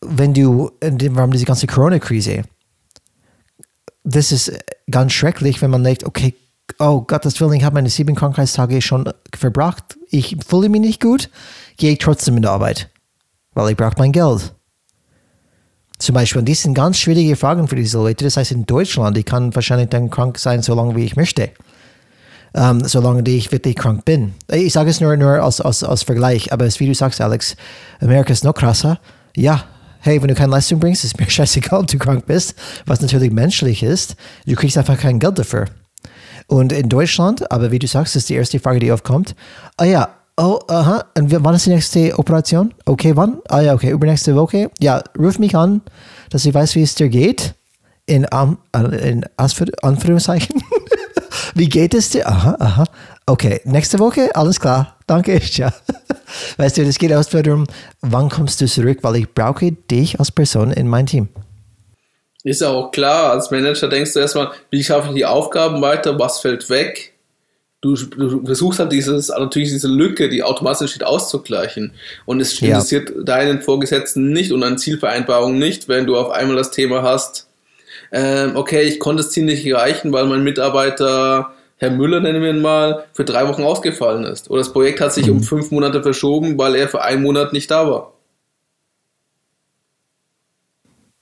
wenn 0.00 0.34
du, 0.34 0.70
im 0.80 1.16
Rahmen 1.16 1.32
dieser 1.32 1.46
ganzen 1.46 1.66
Corona-Krise, 1.66 2.42
das 4.04 4.32
ist 4.32 4.52
ganz 4.90 5.12
schrecklich, 5.12 5.60
wenn 5.62 5.70
man 5.70 5.84
denkt, 5.84 6.04
okay, 6.04 6.34
oh 6.78 7.02
Gottes 7.02 7.40
Willen, 7.40 7.54
ich 7.54 7.64
habe 7.64 7.74
meine 7.74 7.88
sieben 7.88 8.14
Krankheitstage 8.14 8.80
schon 8.82 9.12
verbracht, 9.36 9.98
ich 10.08 10.36
fühle 10.46 10.68
mich 10.68 10.80
nicht 10.80 11.00
gut, 11.00 11.30
gehe 11.76 11.92
ich 11.92 11.98
trotzdem 11.98 12.36
in 12.36 12.42
die 12.42 12.48
Arbeit, 12.48 12.90
weil 13.54 13.70
ich 13.70 13.76
brauche 13.76 13.96
mein 13.98 14.12
Geld. 14.12 14.54
Zum 15.98 16.14
Beispiel, 16.14 16.38
und 16.38 16.48
das 16.48 16.62
sind 16.62 16.72
ganz 16.72 16.96
schwierige 16.96 17.36
Fragen 17.36 17.68
für 17.68 17.76
diese 17.76 17.98
Leute. 17.98 18.24
Das 18.24 18.38
heißt, 18.38 18.52
in 18.52 18.64
Deutschland, 18.64 19.18
ich 19.18 19.26
kann 19.26 19.54
wahrscheinlich 19.54 19.90
dann 19.90 20.08
krank 20.08 20.38
sein, 20.38 20.62
so 20.62 20.74
lange 20.74 20.96
wie 20.96 21.04
ich 21.04 21.14
möchte. 21.14 21.50
Um, 22.52 22.62
ähm, 22.62 22.84
solange 22.84 23.22
ich 23.30 23.52
wirklich 23.52 23.76
krank 23.76 24.04
bin. 24.04 24.34
Ich 24.50 24.72
sage 24.72 24.90
es 24.90 25.00
nur, 25.00 25.16
nur 25.16 25.40
als, 25.40 25.60
als, 25.60 25.84
als 25.84 26.02
Vergleich, 26.02 26.52
aber 26.52 26.66
wie 26.66 26.86
du 26.86 26.94
sagst, 26.94 27.20
Alex, 27.20 27.54
Amerika 28.00 28.32
ist 28.32 28.42
noch 28.42 28.54
krasser. 28.54 28.98
Ja, 29.36 29.66
hey, 30.00 30.20
wenn 30.20 30.28
du 30.28 30.34
keine 30.34 30.50
Leistung 30.50 30.80
bringst, 30.80 31.04
ist 31.04 31.20
mir 31.20 31.30
scheißegal, 31.30 31.80
ob 31.80 31.86
du 31.86 31.98
krank 31.98 32.26
bist, 32.26 32.56
was 32.86 33.00
natürlich 33.02 33.30
menschlich 33.30 33.82
ist. 33.82 34.16
Du 34.46 34.56
kriegst 34.56 34.76
einfach 34.78 34.98
kein 34.98 35.20
Geld 35.20 35.38
dafür. 35.38 35.66
Und 36.50 36.72
in 36.72 36.88
Deutschland, 36.88 37.48
aber 37.52 37.70
wie 37.70 37.78
du 37.78 37.86
sagst, 37.86 38.16
ist 38.16 38.28
die 38.28 38.34
erste 38.34 38.58
Frage, 38.58 38.80
die 38.80 38.90
aufkommt. 38.90 39.36
Ah 39.76 39.84
ja, 39.84 40.08
oh, 40.36 40.58
aha, 40.66 41.04
und 41.16 41.32
wann 41.44 41.54
ist 41.54 41.66
die 41.66 41.70
nächste 41.70 42.18
Operation? 42.18 42.74
Okay, 42.86 43.12
wann? 43.14 43.38
Ah 43.48 43.60
ja, 43.60 43.72
okay, 43.72 43.90
übernächste 43.90 44.34
Woche. 44.34 44.68
Ja, 44.80 45.00
ruf 45.16 45.38
mich 45.38 45.54
an, 45.54 45.80
dass 46.30 46.44
ich 46.44 46.52
weiß, 46.52 46.74
wie 46.74 46.82
es 46.82 46.96
dir 46.96 47.08
geht. 47.08 47.54
In, 48.06 48.26
um, 48.34 48.58
in 48.74 49.24
Anführungszeichen. 49.36 50.60
wie 51.54 51.68
geht 51.68 51.94
es 51.94 52.10
dir? 52.10 52.26
Aha, 52.26 52.56
aha. 52.58 52.84
Okay, 53.26 53.60
nächste 53.62 54.00
Woche, 54.00 54.34
alles 54.34 54.58
klar. 54.58 54.96
Danke, 55.06 55.40
ja. 55.52 55.72
Weißt 56.56 56.78
du, 56.78 56.84
das 56.84 56.98
geht 56.98 57.12
aus 57.12 57.28
darum, 57.28 57.64
wann 58.00 58.28
kommst 58.28 58.60
du 58.60 58.66
zurück, 58.66 58.98
weil 59.02 59.14
ich 59.14 59.32
brauche 59.32 59.70
dich 59.70 60.18
als 60.18 60.32
Person 60.32 60.72
in 60.72 60.88
mein 60.88 61.06
Team. 61.06 61.28
Ist 62.42 62.62
ja 62.62 62.70
auch 62.70 62.90
klar, 62.90 63.32
als 63.32 63.50
Manager 63.50 63.88
denkst 63.88 64.14
du 64.14 64.20
erstmal, 64.20 64.52
wie 64.70 64.82
schaffe 64.82 65.08
ich 65.08 65.14
die 65.14 65.26
Aufgaben 65.26 65.82
weiter, 65.82 66.18
was 66.18 66.40
fällt 66.40 66.70
weg? 66.70 67.12
Du, 67.82 67.94
du 67.94 68.44
versuchst 68.44 68.78
halt 68.78 68.92
dieses, 68.92 69.28
natürlich 69.28 69.70
diese 69.70 69.88
Lücke, 69.88 70.28
die 70.28 70.42
automatisch 70.42 70.82
entsteht, 70.82 71.04
auszugleichen. 71.04 71.92
Und 72.26 72.40
es 72.40 72.58
ja. 72.60 72.68
interessiert 72.68 73.12
deinen 73.24 73.62
Vorgesetzten 73.62 74.32
nicht 74.32 74.52
und 74.52 74.62
eine 74.62 74.76
Zielvereinbarung 74.76 75.58
nicht, 75.58 75.88
wenn 75.88 76.06
du 76.06 76.16
auf 76.16 76.30
einmal 76.30 76.56
das 76.56 76.70
Thema 76.70 77.02
hast, 77.02 77.48
ähm, 78.12 78.56
okay, 78.56 78.82
ich 78.82 79.00
konnte 79.00 79.22
das 79.22 79.32
Ziel 79.32 79.44
nicht 79.44 79.64
erreichen, 79.64 80.12
weil 80.12 80.26
mein 80.26 80.42
Mitarbeiter, 80.42 81.52
Herr 81.76 81.90
Müller 81.90 82.20
nennen 82.20 82.42
wir 82.42 82.50
ihn 82.50 82.60
mal, 82.60 83.04
für 83.12 83.24
drei 83.24 83.46
Wochen 83.48 83.62
ausgefallen 83.62 84.24
ist. 84.24 84.50
Oder 84.50 84.60
das 84.60 84.72
Projekt 84.72 85.00
hat 85.00 85.12
sich 85.12 85.26
mhm. 85.26 85.36
um 85.36 85.42
fünf 85.42 85.70
Monate 85.70 86.02
verschoben, 86.02 86.58
weil 86.58 86.74
er 86.74 86.88
für 86.88 87.02
einen 87.02 87.22
Monat 87.22 87.52
nicht 87.52 87.70
da 87.70 87.88
war. 87.88 88.12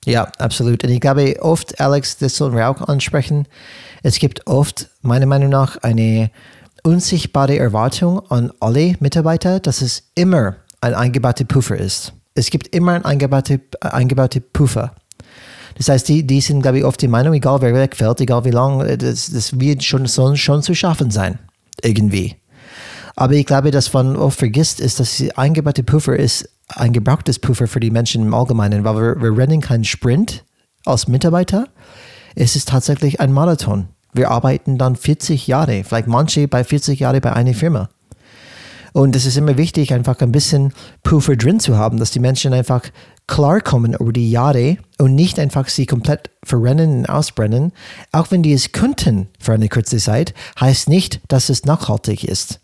Ja, 0.09 0.23
absolut. 0.39 0.83
Und 0.83 0.89
ich 0.89 0.99
glaube, 0.99 1.35
oft, 1.39 1.79
Alex, 1.79 2.17
das 2.17 2.35
sollen 2.35 2.55
wir 2.55 2.67
auch 2.67 2.81
ansprechen, 2.81 3.47
es 4.01 4.17
gibt 4.17 4.47
oft, 4.47 4.89
meiner 5.03 5.27
Meinung 5.27 5.49
nach, 5.49 5.77
eine 5.83 6.31
unsichtbare 6.81 7.59
Erwartung 7.59 8.19
an 8.31 8.51
alle 8.59 8.95
Mitarbeiter, 9.01 9.59
dass 9.59 9.81
es 9.81 10.09
immer 10.15 10.55
ein 10.81 10.95
eingebauter 10.95 11.45
Puffer 11.45 11.77
ist. 11.77 12.13
Es 12.33 12.49
gibt 12.49 12.73
immer 12.73 12.93
ein 12.93 13.05
eingebaute, 13.05 13.61
eingebaute 13.81 14.41
Puffer. 14.41 14.95
Das 15.77 15.89
heißt, 15.89 16.07
die, 16.07 16.25
die 16.25 16.41
sind, 16.41 16.63
glaube 16.63 16.79
ich, 16.79 16.85
oft 16.85 16.99
die 17.01 17.07
Meinung, 17.07 17.35
egal 17.35 17.61
wer 17.61 17.75
wegfällt, 17.75 18.19
egal 18.19 18.45
wie 18.45 18.51
lange, 18.51 18.97
das, 18.97 19.31
das 19.31 19.59
wird 19.59 19.83
schon, 19.83 20.07
schon 20.07 20.63
zu 20.63 20.73
schaffen 20.73 21.11
sein. 21.11 21.37
Irgendwie. 21.83 22.35
Aber 23.15 23.33
ich 23.33 23.45
glaube, 23.45 23.69
dass 23.69 23.93
man 23.93 24.15
oft 24.15 24.39
vergisst, 24.39 24.79
ist, 24.79 24.99
dass 24.99 25.17
die 25.17 25.37
eingebaute 25.37 25.83
Puffer 25.83 26.15
ist 26.17 26.49
ein 26.75 26.93
gebrauchtes 26.93 27.39
Puffer 27.39 27.67
für 27.67 27.79
die 27.79 27.91
Menschen 27.91 28.23
im 28.23 28.33
Allgemeinen, 28.33 28.83
weil 28.83 28.95
wir, 28.95 29.21
wir 29.21 29.37
rennen 29.37 29.61
keinen 29.61 29.83
Sprint 29.83 30.43
als 30.85 31.07
Mitarbeiter. 31.07 31.67
Es 32.35 32.55
ist 32.55 32.69
tatsächlich 32.69 33.19
ein 33.19 33.33
Marathon. 33.33 33.87
Wir 34.13 34.31
arbeiten 34.31 34.77
dann 34.77 34.95
40 34.95 35.47
Jahre, 35.47 35.83
vielleicht 35.83 36.07
manche 36.07 36.47
bei 36.47 36.63
40 36.63 36.99
Jahre 36.99 37.21
bei 37.21 37.33
einer 37.33 37.53
Firma. 37.53 37.89
Und 38.91 39.15
es 39.15 39.25
ist 39.25 39.37
immer 39.37 39.57
wichtig, 39.57 39.93
einfach 39.93 40.19
ein 40.19 40.31
bisschen 40.31 40.73
Puffer 41.03 41.35
drin 41.35 41.59
zu 41.59 41.77
haben, 41.77 41.99
dass 41.99 42.11
die 42.11 42.19
Menschen 42.19 42.53
einfach 42.53 42.81
klarkommen 43.27 43.93
über 43.93 44.11
die 44.11 44.31
Jahre 44.31 44.77
und 44.97 45.13
nicht 45.13 45.39
einfach 45.39 45.67
sie 45.67 45.85
komplett 45.85 46.31
verrennen 46.43 46.99
und 46.99 47.05
ausbrennen. 47.05 47.71
Auch 48.11 48.31
wenn 48.31 48.41
die 48.41 48.53
es 48.53 48.71
könnten 48.71 49.27
für 49.39 49.53
eine 49.53 49.69
kurze 49.69 49.97
Zeit, 49.97 50.33
heißt 50.59 50.89
nicht, 50.89 51.21
dass 51.27 51.49
es 51.49 51.65
nachhaltig 51.65 52.23
ist. 52.23 52.59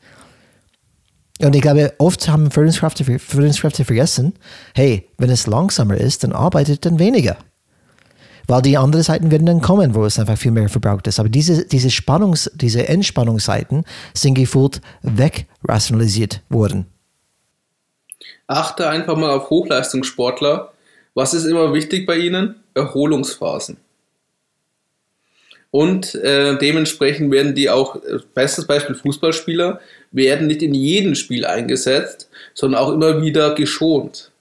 Und 1.42 1.56
ich 1.56 1.62
glaube, 1.62 1.94
oft 1.98 2.28
haben 2.30 2.50
Führungskräfte, 2.50 3.20
Führungskräfte 3.20 3.84
vergessen, 3.84 4.34
hey, 4.74 5.08
wenn 5.18 5.30
es 5.30 5.48
langsamer 5.48 5.98
ist, 5.98 6.24
dann 6.24 6.32
arbeitet 6.32 6.86
dann 6.86 6.98
weniger. 6.98 7.38
Weil 8.48 8.62
die 8.62 8.78
anderen 8.78 9.04
Seiten 9.04 9.32
werden 9.32 9.48
dann 9.48 9.62
kommen, 9.62 9.96
wo 9.96 10.06
es 10.06 10.20
einfach 10.20 10.38
viel 10.38 10.52
mehr 10.52 10.70
verbraucht 10.70 11.08
ist. 11.08 11.20
Aber 11.20 11.30
diese, 11.30 11.66
diese 11.66 11.90
Spannungs-, 11.90 12.52
diese 12.54 12.88
Entspannungsseiten 12.88 13.84
sind 14.14 14.36
gefühlt 14.36 14.82
wegrationalisiert 15.02 16.42
worden. 16.50 16.86
Achte 18.48 18.88
einfach 18.88 19.18
mal 19.18 19.32
auf 19.32 19.50
Hochleistungssportler. 19.50 20.72
Was 21.16 21.34
ist 21.34 21.46
immer 21.46 21.74
wichtig 21.74 22.06
bei 22.06 22.18
ihnen? 22.18 22.56
Erholungsphasen. 22.76 23.78
Und 25.72 26.16
äh, 26.16 26.58
dementsprechend 26.58 27.32
werden 27.32 27.54
die 27.56 27.70
auch, 27.70 27.98
äh, 27.98 28.20
bestes 28.34 28.66
Beispiel 28.66 28.96
Fußballspieler, 28.96 29.82
werden 30.12 30.48
nicht 30.48 30.62
in 30.62 30.74
jedem 30.74 31.16
Spiel 31.16 31.46
eingesetzt, 31.46 32.30
sondern 32.54 32.82
auch 32.82 32.92
immer 32.92 33.22
wieder 33.22 33.56
geschont, 33.56 34.32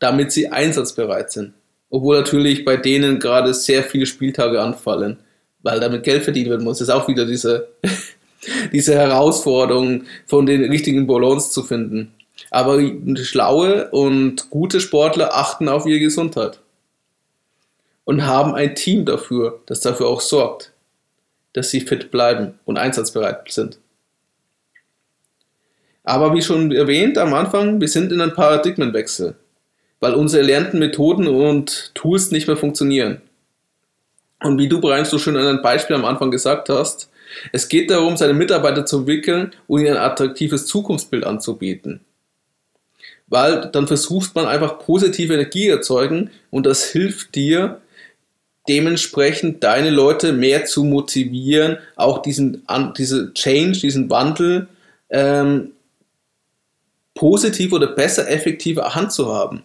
damit 0.00 0.32
sie 0.32 0.48
einsatzbereit 0.48 1.32
sind. 1.32 1.54
Obwohl 1.90 2.16
natürlich 2.16 2.64
bei 2.64 2.76
denen 2.76 3.20
gerade 3.20 3.54
sehr 3.54 3.84
viele 3.84 4.06
Spieltage 4.06 4.60
anfallen, 4.60 5.18
weil 5.62 5.80
damit 5.80 6.02
Geld 6.02 6.24
verdient 6.24 6.50
werden 6.50 6.64
muss. 6.64 6.78
Das 6.78 6.88
ist 6.88 6.94
auch 6.94 7.08
wieder 7.08 7.24
diese, 7.24 7.68
diese 8.72 8.94
Herausforderung, 8.94 10.04
von 10.26 10.46
den 10.46 10.64
richtigen 10.64 11.06
Balance 11.06 11.52
zu 11.52 11.62
finden. 11.62 12.12
Aber 12.50 12.80
schlaue 13.16 13.90
und 13.90 14.50
gute 14.50 14.80
Sportler 14.80 15.34
achten 15.34 15.68
auf 15.68 15.86
ihre 15.86 16.00
Gesundheit 16.00 16.58
und 18.04 18.26
haben 18.26 18.54
ein 18.54 18.74
Team 18.74 19.04
dafür, 19.04 19.60
das 19.66 19.80
dafür 19.80 20.08
auch 20.08 20.20
sorgt, 20.20 20.72
dass 21.52 21.70
sie 21.70 21.80
fit 21.80 22.10
bleiben 22.10 22.58
und 22.64 22.76
einsatzbereit 22.76 23.50
sind. 23.50 23.78
Aber 26.04 26.34
wie 26.34 26.42
schon 26.42 26.70
erwähnt 26.70 27.18
am 27.18 27.34
Anfang, 27.34 27.80
wir 27.80 27.88
sind 27.88 28.12
in 28.12 28.20
einem 28.20 28.34
Paradigmenwechsel, 28.34 29.34
weil 30.00 30.14
unsere 30.14 30.42
erlernten 30.42 30.78
Methoden 30.78 31.26
und 31.26 31.92
Tools 31.94 32.30
nicht 32.30 32.46
mehr 32.46 32.56
funktionieren. 32.56 33.20
Und 34.42 34.58
wie 34.58 34.68
du 34.68 34.80
bereits 34.80 35.10
so 35.10 35.18
schön 35.18 35.36
an 35.36 35.46
einem 35.46 35.62
Beispiel 35.62 35.96
am 35.96 36.04
Anfang 36.04 36.30
gesagt 36.30 36.68
hast, 36.68 37.10
es 37.52 37.68
geht 37.68 37.90
darum, 37.90 38.16
seine 38.16 38.34
Mitarbeiter 38.34 38.86
zu 38.86 38.98
entwickeln 38.98 39.52
und 39.66 39.80
ihnen 39.80 39.96
ein 39.96 40.02
attraktives 40.02 40.66
Zukunftsbild 40.66 41.24
anzubieten 41.24 42.00
weil 43.26 43.68
dann 43.72 43.86
versucht 43.86 44.34
man 44.34 44.46
einfach 44.46 44.78
positive 44.78 45.34
Energie 45.34 45.68
erzeugen 45.68 46.30
und 46.50 46.66
das 46.66 46.84
hilft 46.84 47.34
dir 47.34 47.80
dementsprechend 48.68 49.62
deine 49.62 49.90
Leute 49.90 50.32
mehr 50.32 50.64
zu 50.64 50.84
motivieren, 50.84 51.78
auch 51.96 52.22
diesen 52.22 52.62
diese 52.96 53.34
Change, 53.34 53.80
diesen 53.80 54.08
Wandel 54.08 54.68
ähm, 55.10 55.72
positiv 57.24 57.72
oder 57.72 57.86
besser 57.86 58.30
effektiver 58.30 58.94
Hand 58.94 59.10
zu 59.10 59.32
haben. 59.34 59.62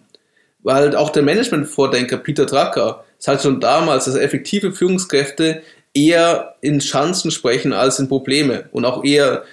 Weil 0.64 0.96
auch 0.96 1.10
der 1.10 1.24
Management-Vordenker 1.24 2.16
Peter 2.16 2.46
Drucker 2.46 3.04
sagt 3.18 3.44
schon 3.44 3.60
damals, 3.60 4.06
dass 4.06 4.16
effektive 4.16 4.72
Führungskräfte 4.72 5.62
eher 5.94 6.56
in 6.62 6.80
Chancen 6.80 7.32
sprechen 7.32 7.74
als 7.74 8.00
in 8.00 8.08
Probleme 8.08 8.70
und 8.72 8.86
auch 8.86 9.04
eher 9.04 9.44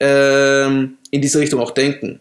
ähm, 0.00 0.96
in 1.10 1.20
diese 1.20 1.38
Richtung 1.40 1.60
auch 1.60 1.72
denken. 1.72 2.18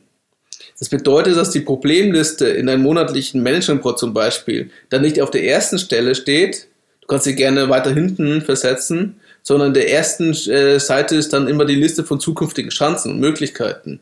Das 0.77 0.89
bedeutet, 0.89 1.37
dass 1.37 1.51
die 1.51 1.61
Problemliste 1.61 2.49
in 2.49 2.67
einem 2.67 2.83
monatlichen 2.83 3.41
Management-Report 3.41 3.97
zum 3.97 4.13
Beispiel 4.13 4.71
dann 4.89 5.03
nicht 5.03 5.21
auf 5.21 5.31
der 5.31 5.45
ersten 5.45 5.79
Stelle 5.79 6.15
steht, 6.15 6.67
du 6.99 7.07
kannst 7.07 7.23
sie 7.23 7.35
gerne 7.35 7.69
weiter 7.69 7.93
hinten 7.93 8.41
versetzen, 8.41 9.21
sondern 9.41 9.73
der 9.73 9.89
ersten 9.89 10.31
äh, 10.49 10.81
Seite 10.81 11.15
ist 11.15 11.31
dann 11.31 11.47
immer 11.47 11.63
die 11.63 11.75
Liste 11.75 12.03
von 12.03 12.19
zukünftigen 12.19 12.71
Chancen 12.71 13.13
und 13.13 13.21
Möglichkeiten. 13.21 14.01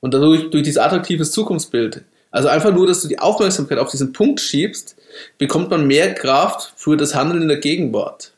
Und 0.00 0.14
dadurch, 0.14 0.50
durch 0.50 0.62
dieses 0.62 0.78
attraktives 0.78 1.32
Zukunftsbild, 1.32 2.02
also 2.30 2.48
einfach 2.48 2.72
nur, 2.72 2.86
dass 2.86 3.02
du 3.02 3.08
die 3.08 3.18
Aufmerksamkeit 3.18 3.78
auf 3.78 3.90
diesen 3.90 4.12
Punkt 4.12 4.40
schiebst, 4.40 4.96
bekommt 5.38 5.70
man 5.70 5.86
mehr 5.86 6.14
Kraft 6.14 6.72
für 6.76 6.96
das 6.96 7.14
Handeln 7.14 7.42
in 7.42 7.48
der 7.48 7.58
Gegenwart. 7.58 8.32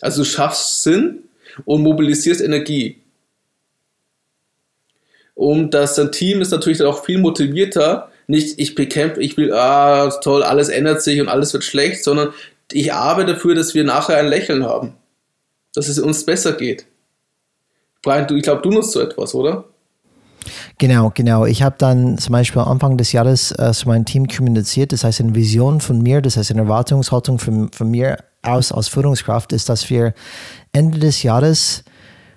Also 0.00 0.22
du 0.22 0.28
schaffst 0.28 0.82
Sinn 0.82 1.20
und 1.64 1.82
mobilisierst 1.82 2.40
Energie. 2.40 3.00
Und 5.34 5.72
das 5.72 6.00
Team 6.10 6.40
ist 6.40 6.50
natürlich 6.50 6.78
dann 6.78 6.88
auch 6.88 7.04
viel 7.04 7.18
motivierter. 7.18 8.10
Nicht, 8.26 8.58
ich 8.58 8.74
bekämpfe, 8.74 9.20
ich 9.20 9.36
will, 9.36 9.52
ah, 9.52 10.10
toll, 10.22 10.42
alles 10.42 10.68
ändert 10.68 11.02
sich 11.02 11.20
und 11.20 11.28
alles 11.28 11.52
wird 11.52 11.64
schlecht, 11.64 12.04
sondern 12.04 12.32
ich 12.70 12.92
arbeite 12.92 13.34
dafür, 13.34 13.54
dass 13.54 13.74
wir 13.74 13.84
nachher 13.84 14.16
ein 14.18 14.28
Lächeln 14.28 14.64
haben. 14.64 14.94
Dass 15.74 15.88
es 15.88 15.98
uns 15.98 16.24
besser 16.26 16.52
geht. 16.52 16.86
Brian, 18.02 18.26
du, 18.26 18.36
ich 18.36 18.42
glaube, 18.42 18.62
du 18.62 18.70
nutzt 18.70 18.92
so 18.92 19.00
etwas, 19.00 19.34
oder? 19.34 19.64
Genau, 20.78 21.10
genau. 21.14 21.46
Ich 21.46 21.62
habe 21.62 21.76
dann 21.78 22.18
zum 22.18 22.32
Beispiel 22.32 22.62
Anfang 22.62 22.96
des 22.96 23.12
Jahres 23.12 23.52
äh, 23.52 23.72
zu 23.72 23.88
meinem 23.88 24.04
Team 24.04 24.26
kommuniziert. 24.26 24.92
Das 24.92 25.04
heißt, 25.04 25.20
eine 25.20 25.34
Vision 25.34 25.80
von 25.80 26.00
mir, 26.00 26.20
das 26.20 26.36
heißt, 26.36 26.50
eine 26.50 26.62
Erwartungshaltung 26.62 27.38
von, 27.38 27.70
von 27.72 27.90
mir 27.90 28.18
aus 28.42 28.72
als 28.72 28.88
Führungskraft 28.88 29.52
ist, 29.52 29.68
dass 29.68 29.88
wir 29.88 30.14
Ende 30.72 30.98
des 30.98 31.22
Jahres, 31.22 31.84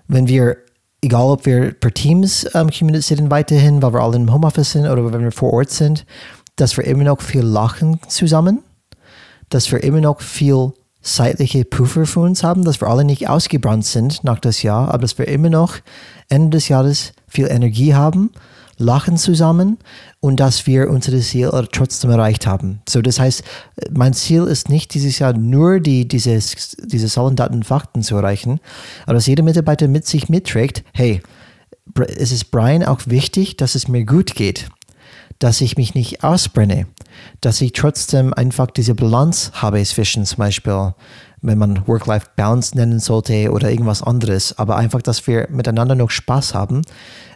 wenn 0.08 0.28
wir 0.28 0.58
egal 1.06 1.30
ob 1.30 1.46
wir 1.46 1.74
per 1.74 1.94
Teams 1.94 2.48
ähm, 2.56 2.70
kommunizieren 2.72 3.30
weiterhin, 3.30 3.82
weil 3.82 3.94
wir 3.94 4.02
alle 4.02 4.16
im 4.18 4.34
Homeoffice 4.34 4.72
sind 4.72 4.88
oder 4.88 5.14
wenn 5.14 5.24
wir 5.24 5.32
vor 5.32 5.54
Ort 5.54 5.70
sind, 5.70 6.06
dass 6.56 6.78
wir 6.78 6.86
immer 6.86 7.04
noch 7.04 7.22
viel 7.22 7.44
lachen 7.44 8.00
zusammen, 8.08 8.64
dass 9.50 9.72
wir 9.72 9.84
immer 9.84 10.02
noch 10.02 10.22
viel 10.22 10.74
zeitliche 11.02 11.64
Puffer 11.64 12.08
für 12.08 12.22
uns 12.22 12.44
haben, 12.44 12.64
dass 12.64 12.82
wir 12.82 12.88
alle 12.88 13.04
nicht 13.04 13.30
ausgebrannt 13.30 13.86
sind 13.86 14.24
nach 14.24 14.40
das 14.40 14.64
Jahr, 14.64 14.90
aber 14.90 15.00
dass 15.00 15.20
wir 15.20 15.28
immer 15.28 15.50
noch 15.50 15.76
Ende 16.30 16.58
des 16.58 16.68
Jahres 16.68 17.14
viel 17.36 17.48
Energie 17.48 17.94
haben 17.94 18.32
lachen 18.78 19.18
zusammen 19.18 19.78
und 20.20 20.40
dass 20.40 20.68
wir 20.68 20.90
unsere 20.90 21.20
Ziel 21.20 21.50
trotzdem 21.72 22.12
erreicht 22.12 22.46
haben. 22.46 22.82
So, 22.88 23.02
das 23.02 23.20
heißt, 23.20 23.44
mein 23.92 24.14
Ziel 24.14 24.44
ist 24.44 24.70
nicht 24.70 24.94
dieses 24.94 25.20
Jahr 25.20 25.34
nur 25.34 25.80
die, 25.80 26.08
diese, 26.08 26.40
diese 26.84 27.08
Zahlen, 27.08 27.36
Daten, 27.36 27.64
Fakten 27.64 28.04
zu 28.04 28.16
erreichen, 28.16 28.60
aber 29.06 29.16
dass 29.16 29.28
jeder 29.28 29.44
Mitarbeiter 29.44 29.88
mit 29.88 30.06
sich 30.06 30.30
mitträgt, 30.30 30.84
hey, 30.94 31.22
es 32.18 32.32
ist 32.32 32.52
Brian 32.52 32.84
auch 32.84 33.02
wichtig, 33.06 33.58
dass 33.58 33.76
es 33.76 33.88
mir 33.88 34.06
gut 34.06 34.36
geht, 34.36 34.68
dass 35.40 35.62
ich 35.62 35.78
mich 35.78 35.94
nicht 35.94 36.24
ausbrenne, 36.24 36.88
dass 37.42 37.62
ich 37.62 37.74
trotzdem 37.74 38.34
einfach 38.34 38.72
diese 38.72 38.96
Balance 38.96 39.52
habe 39.54 39.82
zwischen 39.84 40.26
zum 40.26 40.38
Beispiel 40.38 40.94
wenn 41.46 41.58
man 41.58 41.88
Work-Life-Balance 41.88 42.76
nennen 42.76 43.00
sollte 43.00 43.52
oder 43.52 43.70
irgendwas 43.70 44.02
anderes, 44.02 44.58
aber 44.58 44.78
einfach, 44.78 45.02
dass 45.02 45.26
wir 45.28 45.48
miteinander 45.50 45.96
noch 45.96 46.10
Spaß 46.10 46.54
haben 46.54 46.82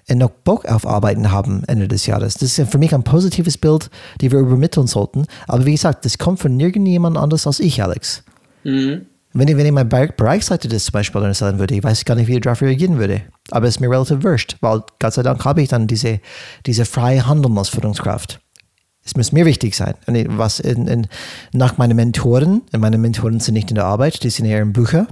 und 0.10 0.18
noch 0.18 0.32
Bock 0.32 0.66
auf 0.66 0.88
Arbeiten 0.88 1.32
haben 1.32 1.64
Ende 1.68 1.88
des 1.88 2.06
Jahres. 2.06 2.36
Das 2.36 2.58
ist 2.58 2.72
für 2.72 2.78
mich 2.78 2.94
ein 2.94 3.04
positives 3.04 3.58
Bild, 3.58 3.90
die 4.22 4.32
wir 4.32 4.40
übermitteln 4.40 4.88
sollten. 4.88 5.26
Aber 5.48 5.66
wie 5.66 5.74
gesagt, 5.74 6.06
das 6.06 6.18
kommt 6.18 6.40
von 6.40 6.58
nirgendjemand 6.58 7.18
anders 7.18 7.46
als 7.46 7.60
ich, 7.60 7.82
Alex. 7.84 8.24
Mhm. 8.64 9.06
Wenn 9.34 9.48
ich, 9.48 9.58
wenn 9.58 9.66
ich 9.66 9.72
mein 9.72 9.88
Bereichsleiter 9.88 10.68
das 10.68 10.86
zum 10.86 10.94
Beispiel 10.94 11.22
erzählen 11.22 11.60
würde, 11.60 11.76
ich 11.76 11.84
weiß 11.84 12.04
gar 12.04 12.16
nicht, 12.16 12.28
wie 12.28 12.36
ich 12.36 12.42
darauf 12.42 12.62
reagieren 12.62 12.98
würde. 12.98 13.22
Aber 13.52 13.68
es 13.68 13.76
ist 13.76 13.80
mir 13.80 13.90
relativ 13.90 14.24
wurscht, 14.24 14.58
weil 14.62 14.82
Gott 15.00 15.14
sei 15.14 15.22
Dank 15.22 15.46
habe 15.46 15.62
ich 15.62 15.70
dann 15.70 15.86
diese, 15.86 16.20
diese 16.66 16.86
freie 16.86 17.28
Handeln 17.28 17.56
als 17.58 17.70
Führungskraft. 17.70 18.40
Es 19.06 19.16
muss 19.16 19.32
mir 19.32 19.46
wichtig 19.46 19.76
sein. 19.76 19.96
Was 20.06 20.60
in, 20.60 20.88
in, 20.88 21.08
nach 21.52 21.78
meinen 21.78 21.96
Mentoren, 21.96 22.62
meine 22.78 22.98
Mentoren 22.98 23.40
sind 23.40 23.56
nicht 23.56 23.70
in 23.72 23.76
der 23.76 23.86
Arbeit, 23.86 24.24
die 24.24 24.30
sind 24.30 24.46
eher 24.46 24.62
im 24.62 24.74
Bücher. 24.74 25.08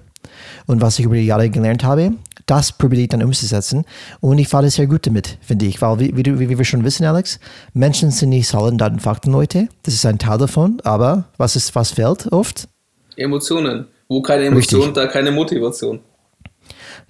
Und 0.66 0.82
was 0.82 1.00
ich 1.00 1.06
über 1.06 1.16
die 1.16 1.26
Jahre 1.26 1.50
gelernt 1.50 1.84
habe, 1.84 2.14
das 2.46 2.72
probiere 2.72 3.04
ich 3.04 3.10
dann 3.10 3.24
umzusetzen. 3.24 3.86
Und 4.20 4.38
ich 4.38 4.48
fahre 4.48 4.70
sehr 4.70 4.88
gut 4.88 5.06
damit, 5.06 5.38
finde 5.42 5.66
ich. 5.66 5.82
Weil, 5.82 6.00
wie, 6.00 6.16
wie, 6.16 6.50
wie, 6.50 6.58
wir 6.58 6.66
schon 6.66 6.84
wissen, 6.84 7.06
Alex, 7.06 7.40
Menschen 7.74 8.12
sind 8.12 8.30
nicht 8.30 8.48
Zahlen, 8.48 8.78
Daten, 8.78 9.00
Fakten, 9.00 9.32
Leute. 9.32 9.68
Das 9.84 9.94
ist 9.94 10.06
ein 10.06 10.18
Teil 10.18 10.38
davon. 10.38 10.80
Aber 10.84 11.26
was, 11.38 11.56
ist, 11.56 11.76
was 11.76 11.92
fehlt 11.92 12.32
oft? 12.32 12.68
Emotionen. 13.16 13.88
Wo 14.08 14.22
keine 14.22 14.46
Emotion, 14.46 14.82
Richtig. 14.82 14.96
da 14.96 15.08
keine 15.08 15.32
Motivation. 15.32 16.00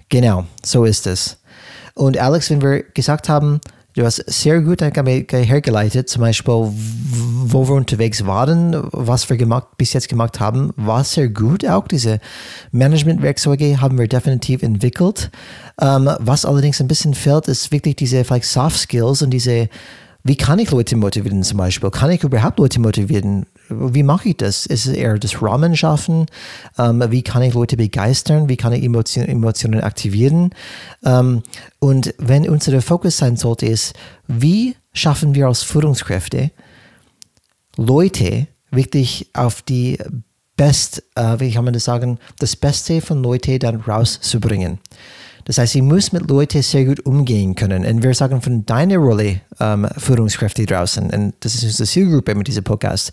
Genau, 0.08 0.44
so 0.64 0.84
ist 0.84 1.06
es. 1.06 1.38
Und 1.94 2.18
Alex, 2.18 2.50
wenn 2.50 2.62
wir 2.62 2.82
gesagt 2.82 3.28
haben, 3.28 3.60
du 3.98 4.04
hast 4.04 4.22
sehr 4.28 4.60
gut 4.60 4.80
hergeleitet, 4.80 6.08
zum 6.08 6.22
Beispiel, 6.22 6.54
wo 6.54 7.68
wir 7.68 7.74
unterwegs 7.74 8.24
waren, 8.26 8.76
was 8.92 9.28
wir 9.28 9.36
gemacht, 9.36 9.76
bis 9.76 9.92
jetzt 9.92 10.08
gemacht 10.08 10.38
haben, 10.38 10.72
war 10.76 11.02
sehr 11.02 11.28
gut. 11.28 11.66
Auch 11.66 11.88
diese 11.88 12.20
Managementwerkzeuge 12.70 13.80
haben 13.80 13.98
wir 13.98 14.06
definitiv 14.06 14.62
entwickelt. 14.62 15.30
Ähm, 15.80 16.08
was 16.20 16.44
allerdings 16.44 16.80
ein 16.80 16.86
bisschen 16.86 17.14
fehlt, 17.14 17.48
ist 17.48 17.72
wirklich 17.72 17.96
diese 17.96 18.24
vielleicht 18.24 18.44
Soft 18.44 18.78
Skills 18.78 19.22
und 19.22 19.30
diese 19.30 19.68
wie 20.24 20.36
kann 20.36 20.58
ich 20.58 20.70
Leute 20.70 20.96
motivieren 20.96 21.42
zum 21.42 21.58
Beispiel? 21.58 21.90
Kann 21.90 22.10
ich 22.10 22.24
überhaupt 22.24 22.58
Leute 22.58 22.80
motivieren? 22.80 23.46
Wie 23.68 24.02
mache 24.02 24.30
ich 24.30 24.36
das? 24.36 24.66
Ist 24.66 24.86
es 24.86 24.94
eher 24.94 25.18
das 25.18 25.40
Rahmen 25.40 25.76
schaffen? 25.76 26.26
Ähm, 26.76 27.02
wie 27.08 27.22
kann 27.22 27.42
ich 27.42 27.54
Leute 27.54 27.76
begeistern? 27.76 28.48
Wie 28.48 28.56
kann 28.56 28.72
ich 28.72 28.82
Emotionen, 28.82 29.28
Emotionen 29.28 29.80
aktivieren? 29.80 30.50
Ähm, 31.04 31.42
und 31.78 32.14
wenn 32.18 32.48
unser 32.48 32.80
Fokus 32.82 33.16
sein 33.16 33.36
sollte, 33.36 33.66
ist, 33.66 33.94
wie 34.26 34.74
schaffen 34.92 35.34
wir 35.34 35.46
als 35.46 35.62
Führungskräfte 35.62 36.50
Leute 37.76 38.48
wirklich 38.70 39.30
auf 39.34 39.62
die 39.62 39.98
Best, 40.56 41.04
äh, 41.14 41.38
wie 41.38 41.52
kann 41.52 41.64
man 41.64 41.72
das 41.72 41.84
sagen, 41.84 42.18
das 42.40 42.56
Beste 42.56 43.00
von 43.00 43.22
Leuten 43.22 43.60
dann 43.60 43.76
rauszubringen. 43.76 44.80
Das 45.48 45.56
heißt, 45.56 45.72
sie 45.72 45.82
muss 45.82 46.12
mit 46.12 46.28
Leuten 46.28 46.60
sehr 46.60 46.84
gut 46.84 47.00
umgehen 47.06 47.54
können. 47.54 47.86
Und 47.86 48.02
wir 48.02 48.12
sagen 48.12 48.42
von 48.42 48.66
deiner 48.66 48.98
Rolle 48.98 49.40
ähm, 49.58 49.88
Führungskräfte 49.96 50.66
draußen, 50.66 51.08
und 51.08 51.34
das 51.40 51.54
ist 51.54 51.64
unsere 51.64 51.88
Zielgruppe 51.88 52.34
mit 52.34 52.48
diesem 52.48 52.64
Podcast, 52.64 53.12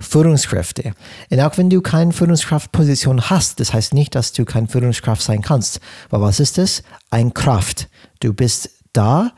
Führungskräfte. 0.00 0.94
Und 1.30 1.40
auch 1.40 1.56
wenn 1.56 1.70
du 1.70 1.80
keine 1.80 2.12
Führungskraftposition 2.12 3.30
hast, 3.30 3.60
das 3.60 3.72
heißt 3.72 3.94
nicht, 3.94 4.16
dass 4.16 4.32
du 4.32 4.44
kein 4.44 4.66
Führungskraft 4.66 5.22
sein 5.22 5.42
kannst. 5.42 5.78
Aber 6.10 6.26
was 6.26 6.40
ist 6.40 6.58
das? 6.58 6.82
Ein 7.10 7.32
Kraft. 7.32 7.88
Du 8.18 8.34
bist 8.34 8.70
da, 8.92 9.30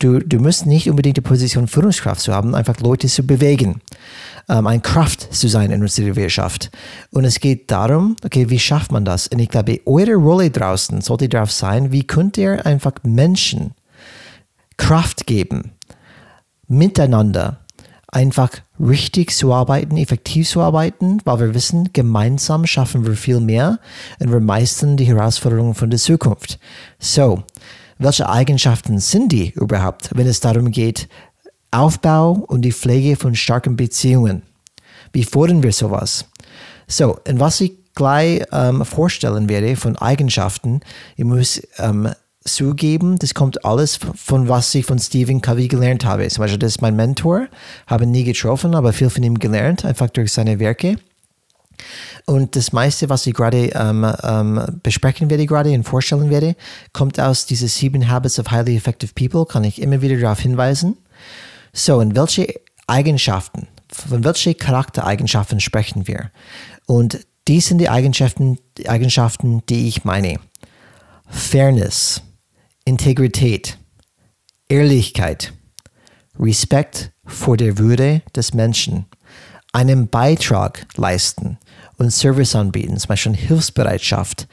du, 0.00 0.18
du 0.18 0.40
musst 0.40 0.66
nicht 0.66 0.90
unbedingt 0.90 1.18
die 1.18 1.22
Position 1.22 1.68
Führungskraft 1.68 2.20
zu 2.20 2.34
haben, 2.34 2.56
einfach 2.56 2.80
Leute 2.80 3.06
zu 3.06 3.24
bewegen 3.24 3.80
ähm, 4.52 4.66
ein 4.66 4.82
Kraft 4.82 5.34
zu 5.34 5.48
sein 5.48 5.70
in 5.70 5.80
unserer 5.80 6.14
Wirtschaft. 6.14 6.70
Und 7.10 7.24
es 7.24 7.40
geht 7.40 7.70
darum, 7.70 8.16
okay, 8.24 8.50
wie 8.50 8.58
schafft 8.58 8.92
man 8.92 9.04
das? 9.04 9.26
Und 9.28 9.38
ich 9.38 9.48
glaube, 9.48 9.80
eure 9.86 10.14
Rolle 10.14 10.50
draußen 10.50 11.00
sollte 11.00 11.28
darauf 11.28 11.50
sein, 11.50 11.90
wie 11.90 12.04
könnt 12.04 12.36
ihr 12.36 12.64
einfach 12.66 12.92
Menschen 13.02 13.72
Kraft 14.76 15.26
geben, 15.26 15.72
miteinander 16.68 17.60
einfach 18.08 18.50
richtig 18.78 19.34
zu 19.34 19.54
arbeiten, 19.54 19.96
effektiv 19.96 20.46
zu 20.46 20.60
arbeiten, 20.60 21.18
weil 21.24 21.40
wir 21.40 21.54
wissen, 21.54 21.90
gemeinsam 21.94 22.66
schaffen 22.66 23.06
wir 23.06 23.14
viel 23.14 23.40
mehr 23.40 23.78
und 24.20 24.30
wir 24.32 24.40
meistern 24.40 24.98
die 24.98 25.06
Herausforderungen 25.06 25.74
von 25.74 25.88
der 25.88 25.98
Zukunft. 25.98 26.58
So, 26.98 27.42
welche 27.98 28.28
Eigenschaften 28.28 28.98
sind 28.98 29.32
die 29.32 29.50
überhaupt, 29.50 30.10
wenn 30.14 30.26
es 30.26 30.40
darum 30.40 30.70
geht, 30.72 31.08
Aufbau 31.72 32.44
und 32.46 32.62
die 32.62 32.72
Pflege 32.72 33.16
von 33.16 33.34
starken 33.34 33.76
Beziehungen. 33.76 34.42
Wie 35.12 35.24
fordern 35.24 35.62
wir 35.62 35.72
sowas? 35.72 36.26
So, 36.86 37.18
und 37.26 37.40
was 37.40 37.60
ich 37.60 37.72
gleich 37.94 38.42
ähm, 38.52 38.84
vorstellen 38.84 39.48
werde 39.48 39.76
von 39.76 39.96
Eigenschaften, 39.96 40.80
ich 41.16 41.24
muss 41.24 41.62
ähm, 41.78 42.10
zugeben, 42.44 43.18
das 43.18 43.34
kommt 43.34 43.64
alles 43.64 43.98
von 44.14 44.48
was 44.48 44.74
ich 44.74 44.84
von 44.84 44.98
Stephen 44.98 45.40
Covey 45.40 45.68
gelernt 45.68 46.04
habe. 46.04 46.26
Zum 46.28 46.42
Beispiel, 46.42 46.58
das 46.58 46.72
ist 46.72 46.82
mein 46.82 46.96
Mentor, 46.96 47.48
habe 47.86 48.04
ihn 48.04 48.10
nie 48.10 48.24
getroffen, 48.24 48.74
aber 48.74 48.92
viel 48.92 49.10
von 49.10 49.22
ihm 49.22 49.38
gelernt, 49.38 49.84
einfach 49.84 50.10
durch 50.10 50.32
seine 50.32 50.58
Werke. 50.58 50.96
Und 52.26 52.54
das 52.54 52.72
meiste, 52.72 53.08
was 53.08 53.26
ich 53.26 53.34
gerade 53.34 53.70
ähm, 53.74 54.06
ähm, 54.22 54.80
besprechen 54.82 55.30
werde, 55.30 55.46
gerade 55.46 55.72
und 55.72 55.84
vorstellen 55.84 56.30
werde, 56.30 56.54
kommt 56.92 57.18
aus 57.18 57.46
diesen 57.46 57.68
Seven 57.68 58.08
Habits 58.08 58.38
of 58.38 58.50
Highly 58.50 58.76
Effective 58.76 59.12
People, 59.14 59.46
kann 59.46 59.64
ich 59.64 59.80
immer 59.80 60.02
wieder 60.02 60.18
darauf 60.18 60.40
hinweisen. 60.40 60.96
So, 61.72 62.00
in 62.00 62.14
welche 62.14 62.54
Eigenschaften, 62.86 63.66
von 63.90 64.24
welchen 64.24 64.58
Charaktereigenschaften 64.58 65.58
sprechen 65.58 66.06
wir? 66.06 66.30
Und 66.86 67.26
dies 67.48 67.68
sind 67.68 67.78
die 67.78 67.88
Eigenschaften, 67.88 68.58
die 68.76 68.90
Eigenschaften, 68.90 69.62
die 69.68 69.88
ich 69.88 70.04
meine. 70.04 70.38
Fairness, 71.28 72.20
Integrität, 72.84 73.78
Ehrlichkeit, 74.68 75.54
Respekt 76.38 77.12
vor 77.24 77.56
der 77.56 77.78
Würde 77.78 78.20
des 78.36 78.52
Menschen, 78.52 79.06
einen 79.72 80.08
Beitrag 80.08 80.86
leisten 80.96 81.58
und 81.96 82.10
Service 82.10 82.54
anbieten, 82.54 82.98
zum 82.98 83.08
Beispiel 83.08 83.34
Hilfsbereitschaft, 83.34 84.46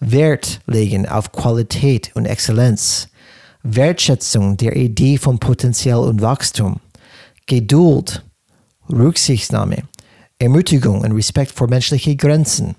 Wert 0.00 0.60
legen 0.66 1.08
auf 1.08 1.30
Qualität 1.30 2.10
und 2.14 2.26
Exzellenz, 2.26 3.08
Wertschätzung 3.64 4.58
der 4.58 4.76
Idee 4.76 5.16
von 5.18 5.38
Potenzial 5.38 6.00
und 6.00 6.20
Wachstum, 6.20 6.80
Geduld, 7.46 8.22
Rücksichtnahme, 8.90 9.84
Ermutigung 10.38 11.00
und 11.00 11.12
Respekt 11.12 11.52
vor 11.52 11.68
menschlichen 11.68 12.16
Grenzen. 12.16 12.76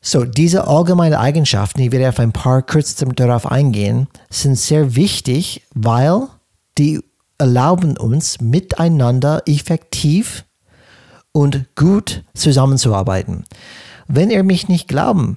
So, 0.00 0.24
diese 0.24 0.66
allgemeinen 0.66 1.14
Eigenschaften, 1.14 1.80
ich 1.80 1.92
werde 1.92 2.08
auf 2.08 2.18
ein 2.18 2.32
paar 2.32 2.62
kurz 2.62 2.94
darauf 2.94 3.50
eingehen, 3.50 4.08
sind 4.30 4.56
sehr 4.56 4.94
wichtig, 4.94 5.62
weil 5.74 6.28
die 6.78 7.00
erlauben 7.38 7.98
uns 7.98 8.40
miteinander 8.40 9.42
effektiv 9.46 10.44
und 11.32 11.74
gut 11.74 12.24
zusammenzuarbeiten. 12.34 13.44
Wenn 14.08 14.30
ihr 14.30 14.42
mich 14.42 14.68
nicht 14.68 14.88
glauben, 14.88 15.36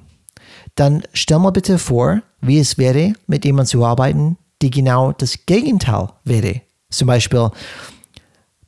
dann 0.76 1.04
stell 1.14 1.40
mal 1.40 1.50
bitte 1.50 1.78
vor, 1.78 2.22
wie 2.42 2.60
es 2.60 2.78
wäre, 2.78 3.14
mit 3.28 3.46
jemandem 3.46 3.68
zu 3.72 3.86
arbeiten, 3.86 4.38
die 4.62 4.72
genau 4.72 5.12
das 5.12 5.46
Gegenteil 5.46 6.10
wäre. 6.24 6.62
Zum 6.90 7.08
Beispiel, 7.08 7.50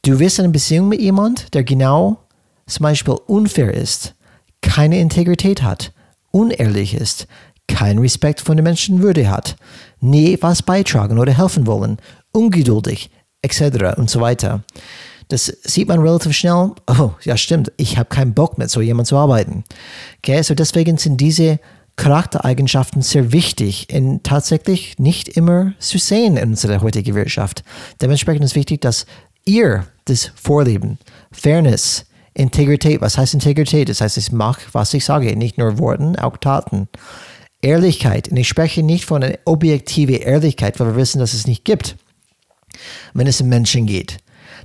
du 0.04 0.20
wirst 0.20 0.40
eine 0.40 0.50
Beziehung 0.50 0.90
mit 0.90 1.02
jemandem, 1.02 1.46
der 1.54 1.64
genau 1.64 2.18
zum 2.68 2.84
Beispiel 2.84 3.16
unfair 3.28 3.74
ist, 3.74 4.16
keine 4.62 5.00
Integrität 5.00 5.64
hat, 5.64 5.92
unehrlich 6.32 6.94
ist, 6.94 7.28
keinen 7.68 8.00
Respekt 8.00 8.42
von 8.42 8.58
der 8.58 8.64
Menschenwürde 8.64 9.30
hat, 9.30 9.56
nie 10.00 10.34
etwas 10.34 10.62
beitragen 10.62 11.20
oder 11.20 11.34
helfen 11.34 11.68
wollen, 11.68 11.98
ungeduldig, 12.32 13.10
etc. 13.42 13.98
und 13.98 14.10
so 14.10 14.22
weiter. 14.22 14.64
Das 15.30 15.46
sieht 15.64 15.88
man 15.88 16.02
relativ 16.02 16.34
schnell. 16.34 16.72
Oh, 16.88 17.12
ja, 17.24 17.38
stimmt. 17.38 17.72
Ich 17.78 17.98
habe 17.98 18.10
keinen 18.10 18.34
Bock 18.34 18.58
mit 18.58 18.70
so 18.70 18.82
jemandem 18.82 19.06
zu 19.06 19.18
arbeiten. 19.18 19.64
Okay, 20.18 20.42
so 20.42 20.54
deswegen 20.54 20.98
sind 20.98 21.22
diese 21.22 21.60
Charaktereigenschaften 21.96 23.02
sehr 23.02 23.32
wichtig 23.32 23.88
und 23.94 24.24
tatsächlich 24.24 24.98
nicht 24.98 25.28
immer 25.30 25.74
zu 25.80 25.98
sehen 25.98 26.38
in 26.38 26.50
unserer 26.50 26.82
heutigen 26.82 27.16
Wirtschaft. 27.16 27.64
Dementsprechend 28.02 28.46
ist 28.46 28.56
wichtig, 28.56 28.82
dass 28.82 29.06
ihr 29.46 29.86
das 30.06 30.32
vorleben. 30.36 30.98
Fairness, 31.32 32.06
Integrität. 32.34 33.02
Was 33.02 33.18
heißt 33.18 33.34
Integrität? 33.34 33.90
Das 33.90 34.02
heißt, 34.02 34.18
ich 34.18 34.32
mache, 34.32 34.62
was 34.72 34.94
ich 34.94 35.06
sage, 35.06 35.36
nicht 35.36 35.58
nur 35.58 35.78
Worten, 35.80 36.16
auch 36.16 36.38
Taten. 36.38 36.88
Ehrlichkeit. 37.62 38.30
Und 38.30 38.38
ich 38.38 38.48
spreche 38.48 38.84
nicht 38.84 39.06
von 39.06 39.24
einer 39.24 39.38
objektiven 39.46 40.16
Ehrlichkeit, 40.16 40.80
weil 40.80 40.88
wir 40.88 40.96
wissen, 40.96 41.20
dass 41.20 41.34
es 41.34 41.46
nicht 41.46 41.64
gibt, 41.64 41.96
wenn 43.14 43.28
es 43.28 43.42
um 43.42 43.50
Menschen 43.50 43.86
geht. 43.86 44.18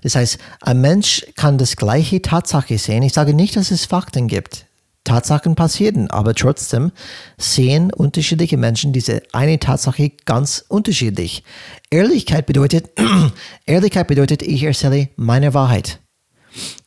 Das 0.02 0.14
heißt, 0.14 0.38
ein 0.62 0.80
Mensch 0.80 1.26
kann 1.34 1.58
das 1.58 1.76
gleiche 1.76 2.22
Tatsache 2.22 2.78
sehen. 2.78 3.02
Ich 3.02 3.12
sage 3.12 3.34
nicht, 3.34 3.56
dass 3.56 3.70
es 3.70 3.84
Fakten 3.84 4.28
gibt. 4.28 4.65
Tatsachen 5.06 5.54
passierten, 5.54 6.10
aber 6.10 6.34
trotzdem 6.34 6.92
sehen 7.38 7.92
unterschiedliche 7.92 8.58
Menschen 8.58 8.92
diese 8.92 9.22
eine 9.32 9.58
Tatsache 9.58 10.12
ganz 10.26 10.64
unterschiedlich. 10.68 11.42
Ehrlichkeit 11.90 12.44
bedeutet, 12.44 12.90
Ehrlichkeit 13.66 14.08
bedeutet, 14.08 14.42
ich 14.42 14.62
erzähle 14.64 15.08
meine 15.16 15.54
Wahrheit. 15.54 16.00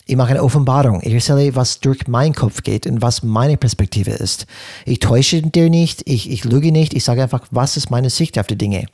Ich 0.05 0.15
mache 0.15 0.32
eine 0.32 0.43
Offenbarung. 0.43 1.01
Ich 1.03 1.13
erzähle, 1.13 1.55
was 1.55 1.79
durch 1.79 2.08
meinen 2.08 2.34
Kopf 2.34 2.63
geht 2.63 2.88
und 2.88 3.01
was 3.01 3.23
meine 3.23 3.58
Perspektive 3.58 4.12
ist. 4.12 4.47
Ich 4.86 4.99
täusche 4.99 5.41
dir 5.41 5.69
nicht, 5.69 6.03
ich, 6.05 6.29
ich 6.29 6.43
lüge 6.43 6.71
nicht, 6.71 6.93
ich 6.93 7.03
sage 7.03 7.23
einfach, 7.23 7.47
was 7.51 7.77
ist 7.77 7.89
meine 7.89 8.10
Sicht 8.10 8.38
auf 8.38 8.47
die 8.47 8.58
Dinge. 8.58 8.86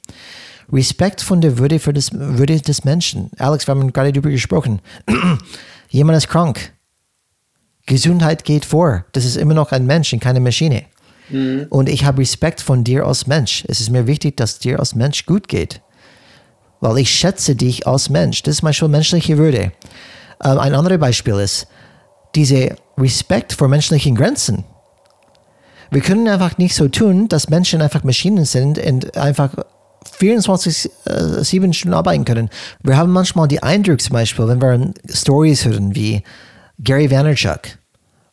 Respekt 0.71 1.21
von 1.21 1.41
der 1.41 1.57
Würde, 1.57 1.79
für 1.79 1.93
das, 1.93 2.11
Würde 2.13 2.59
des 2.59 2.83
Menschen. 2.83 3.31
Alex, 3.37 3.67
wir 3.67 3.75
haben 3.75 3.93
gerade 3.93 4.11
darüber 4.11 4.29
gesprochen. 4.29 4.81
Jemand 5.89 6.17
ist 6.17 6.27
krank 6.27 6.74
Gesundheit 7.85 8.43
geht 8.43 8.65
vor. 8.65 9.05
Das 9.11 9.25
ist 9.25 9.37
immer 9.37 9.53
noch 9.53 9.71
ein 9.71 9.85
Mensch 9.85 10.11
und 10.13 10.19
keine 10.19 10.39
Maschine. 10.39 10.83
Mhm. 11.29 11.67
Und 11.69 11.89
ich 11.89 12.05
habe 12.05 12.21
Respekt 12.21 12.61
von 12.61 12.83
dir 12.83 13.05
als 13.05 13.27
Mensch. 13.27 13.63
Es 13.67 13.79
ist 13.79 13.89
mir 13.89 14.07
wichtig, 14.07 14.37
dass 14.37 14.59
dir 14.59 14.79
als 14.79 14.95
Mensch 14.95 15.25
gut 15.25 15.47
geht. 15.47 15.81
Weil 16.81 16.97
ich 16.99 17.09
schätze 17.09 17.55
dich 17.55 17.87
als 17.87 18.09
Mensch. 18.09 18.43
Das 18.43 18.55
ist 18.55 18.61
manchmal 18.61 18.89
menschliche 18.89 19.37
Würde. 19.37 19.71
Ähm, 20.43 20.59
ein 20.59 20.75
anderes 20.75 20.99
Beispiel 20.99 21.35
ist 21.35 21.67
dieser 22.35 22.75
Respekt 22.97 23.53
vor 23.53 23.67
menschlichen 23.67 24.15
Grenzen. 24.15 24.65
Wir 25.91 26.01
können 26.01 26.27
einfach 26.27 26.57
nicht 26.57 26.75
so 26.75 26.87
tun, 26.87 27.27
dass 27.27 27.49
Menschen 27.49 27.81
einfach 27.81 28.03
Maschinen 28.03 28.45
sind 28.45 28.77
und 28.79 29.15
einfach 29.15 29.53
24, 30.17 30.91
äh, 31.05 31.43
7 31.43 31.73
Stunden 31.73 31.95
arbeiten 31.95 32.25
können. 32.25 32.49
Wir 32.83 32.97
haben 32.97 33.11
manchmal 33.11 33.47
die 33.47 33.63
Eindruck 33.63 34.01
zum 34.01 34.13
Beispiel, 34.13 34.47
wenn 34.47 34.61
wir 34.61 34.93
Stories 35.09 35.65
hören 35.65 35.95
wie 35.95 36.23
Gary 36.83 37.09
Vaynerchuk 37.09 37.77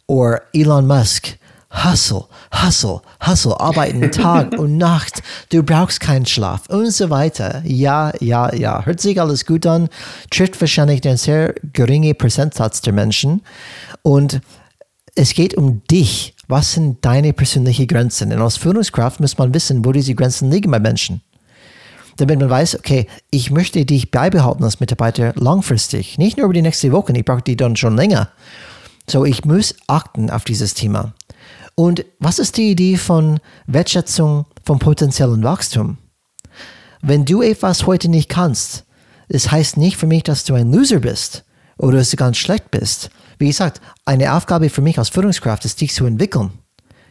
oder 0.07 0.43
Elon 0.53 0.87
Musk. 0.87 1.39
Hustle, 1.73 2.27
hustle, 2.53 3.01
hustle, 3.27 3.59
arbeiten 3.59 4.11
Tag 4.13 4.59
und 4.59 4.77
Nacht, 4.77 5.23
du 5.49 5.63
brauchst 5.63 6.01
keinen 6.01 6.27
Schlaf 6.27 6.69
und 6.69 6.91
so 6.91 7.09
weiter. 7.09 7.63
Ja, 7.65 8.13
ja, 8.21 8.55
ja. 8.55 8.85
Hört 8.85 9.01
sich 9.01 9.19
alles 9.19 9.47
gut 9.47 9.65
an, 9.65 9.89
trifft 10.31 10.61
wahrscheinlich 10.61 11.01
den 11.01 11.17
sehr 11.17 11.55
geringen 11.73 12.15
Prozentsatz 12.15 12.83
der 12.83 12.93
Menschen. 12.93 13.41
Und 14.03 14.43
es 15.15 15.33
geht 15.33 15.55
um 15.55 15.83
dich. 15.91 16.35
Was 16.47 16.73
sind 16.73 17.03
deine 17.05 17.33
persönlichen 17.33 17.87
Grenzen? 17.87 18.33
Und 18.33 18.43
als 18.43 18.59
Führungskraft 18.59 19.21
muss 19.21 19.39
man 19.39 19.55
wissen, 19.55 19.83
wo 19.83 19.93
diese 19.93 20.15
Grenzen 20.15 20.51
liegen 20.51 20.71
bei 20.71 20.79
Menschen. 20.79 21.23
Damit 22.17 22.39
man 22.39 22.51
weiß, 22.51 22.79
okay, 22.79 23.07
ich 23.31 23.51
möchte 23.51 23.85
dich 23.85 24.11
beibehalten 24.11 24.65
als 24.65 24.81
Mitarbeiter 24.81 25.33
langfristig, 25.37 26.19
nicht 26.19 26.37
nur 26.37 26.47
über 26.47 26.55
die 26.55 26.63
nächste 26.63 26.93
Woche, 26.93 27.13
ich 27.17 27.25
brauche 27.25 27.43
die 27.43 27.57
dann 27.57 27.77
schon 27.77 27.97
länger. 27.97 28.29
So, 29.09 29.25
ich 29.25 29.45
muss 29.45 29.75
achten 29.87 30.31
auf 30.31 30.45
dieses 30.45 30.75
Thema. 30.75 31.13
Und 31.75 32.05
was 32.19 32.39
ist 32.39 32.57
die 32.57 32.71
Idee 32.71 32.97
von 32.97 33.41
Wertschätzung 33.67 34.47
vom 34.65 34.79
potenziellen 34.79 35.43
Wachstum? 35.43 35.99
Wenn 37.01 37.25
du 37.25 37.43
etwas 37.43 37.87
heute 37.87 38.09
nicht 38.09 38.29
kannst, 38.29 38.85
das 39.29 39.51
heißt 39.51 39.77
nicht 39.77 39.97
für 39.97 40.07
mich, 40.07 40.23
dass 40.23 40.45
du 40.45 40.55
ein 40.55 40.73
Loser 40.73 41.01
bist 41.01 41.45
oder 41.79 41.99
dass 41.99 42.11
du 42.11 42.17
ganz 42.17 42.37
schlecht 42.37 42.71
bist. 42.71 43.11
Wie 43.39 43.49
gesagt, 43.49 43.81
eine 44.05 44.35
Aufgabe 44.35 44.69
für 44.69 44.83
mich 44.83 44.99
als 44.99 45.09
Führungskraft 45.09 45.65
ist, 45.65 45.81
dich 45.81 45.95
zu 45.95 46.05
entwickeln, 46.05 46.51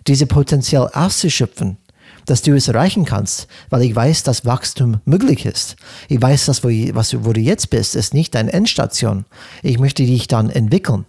diese 0.07 0.27
Potenzial 0.27 0.89
auszuschöpfen, 0.93 1.77
dass 2.25 2.41
du 2.41 2.55
es 2.55 2.67
erreichen 2.67 3.05
kannst, 3.05 3.47
weil 3.69 3.83
ich 3.83 3.95
weiß, 3.95 4.23
dass 4.23 4.45
Wachstum 4.45 5.01
möglich 5.05 5.45
ist. 5.45 5.75
Ich 6.07 6.21
weiß, 6.21 6.45
dass 6.45 6.63
wo, 6.63 6.69
was, 6.69 7.23
wo 7.23 7.33
du 7.33 7.39
jetzt 7.39 7.69
bist, 7.69 7.95
ist 7.95 8.13
nicht 8.13 8.35
deine 8.35 8.53
Endstation. 8.53 9.25
Ich 9.63 9.79
möchte 9.79 10.05
dich 10.05 10.27
dann 10.27 10.49
entwickeln. 10.49 11.05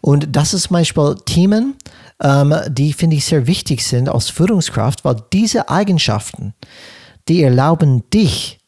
Und 0.00 0.28
das 0.34 0.54
ist 0.54 0.70
manchmal 0.70 1.16
Themen, 1.24 1.74
ähm, 2.22 2.54
die 2.68 2.92
finde 2.92 3.16
ich 3.16 3.24
sehr 3.24 3.46
wichtig 3.46 3.84
sind 3.84 4.08
als 4.08 4.30
Führungskraft, 4.30 5.04
weil 5.04 5.16
diese 5.32 5.68
Eigenschaften, 5.68 6.54
die 7.28 7.42
erlauben 7.42 8.08
dich 8.10 8.60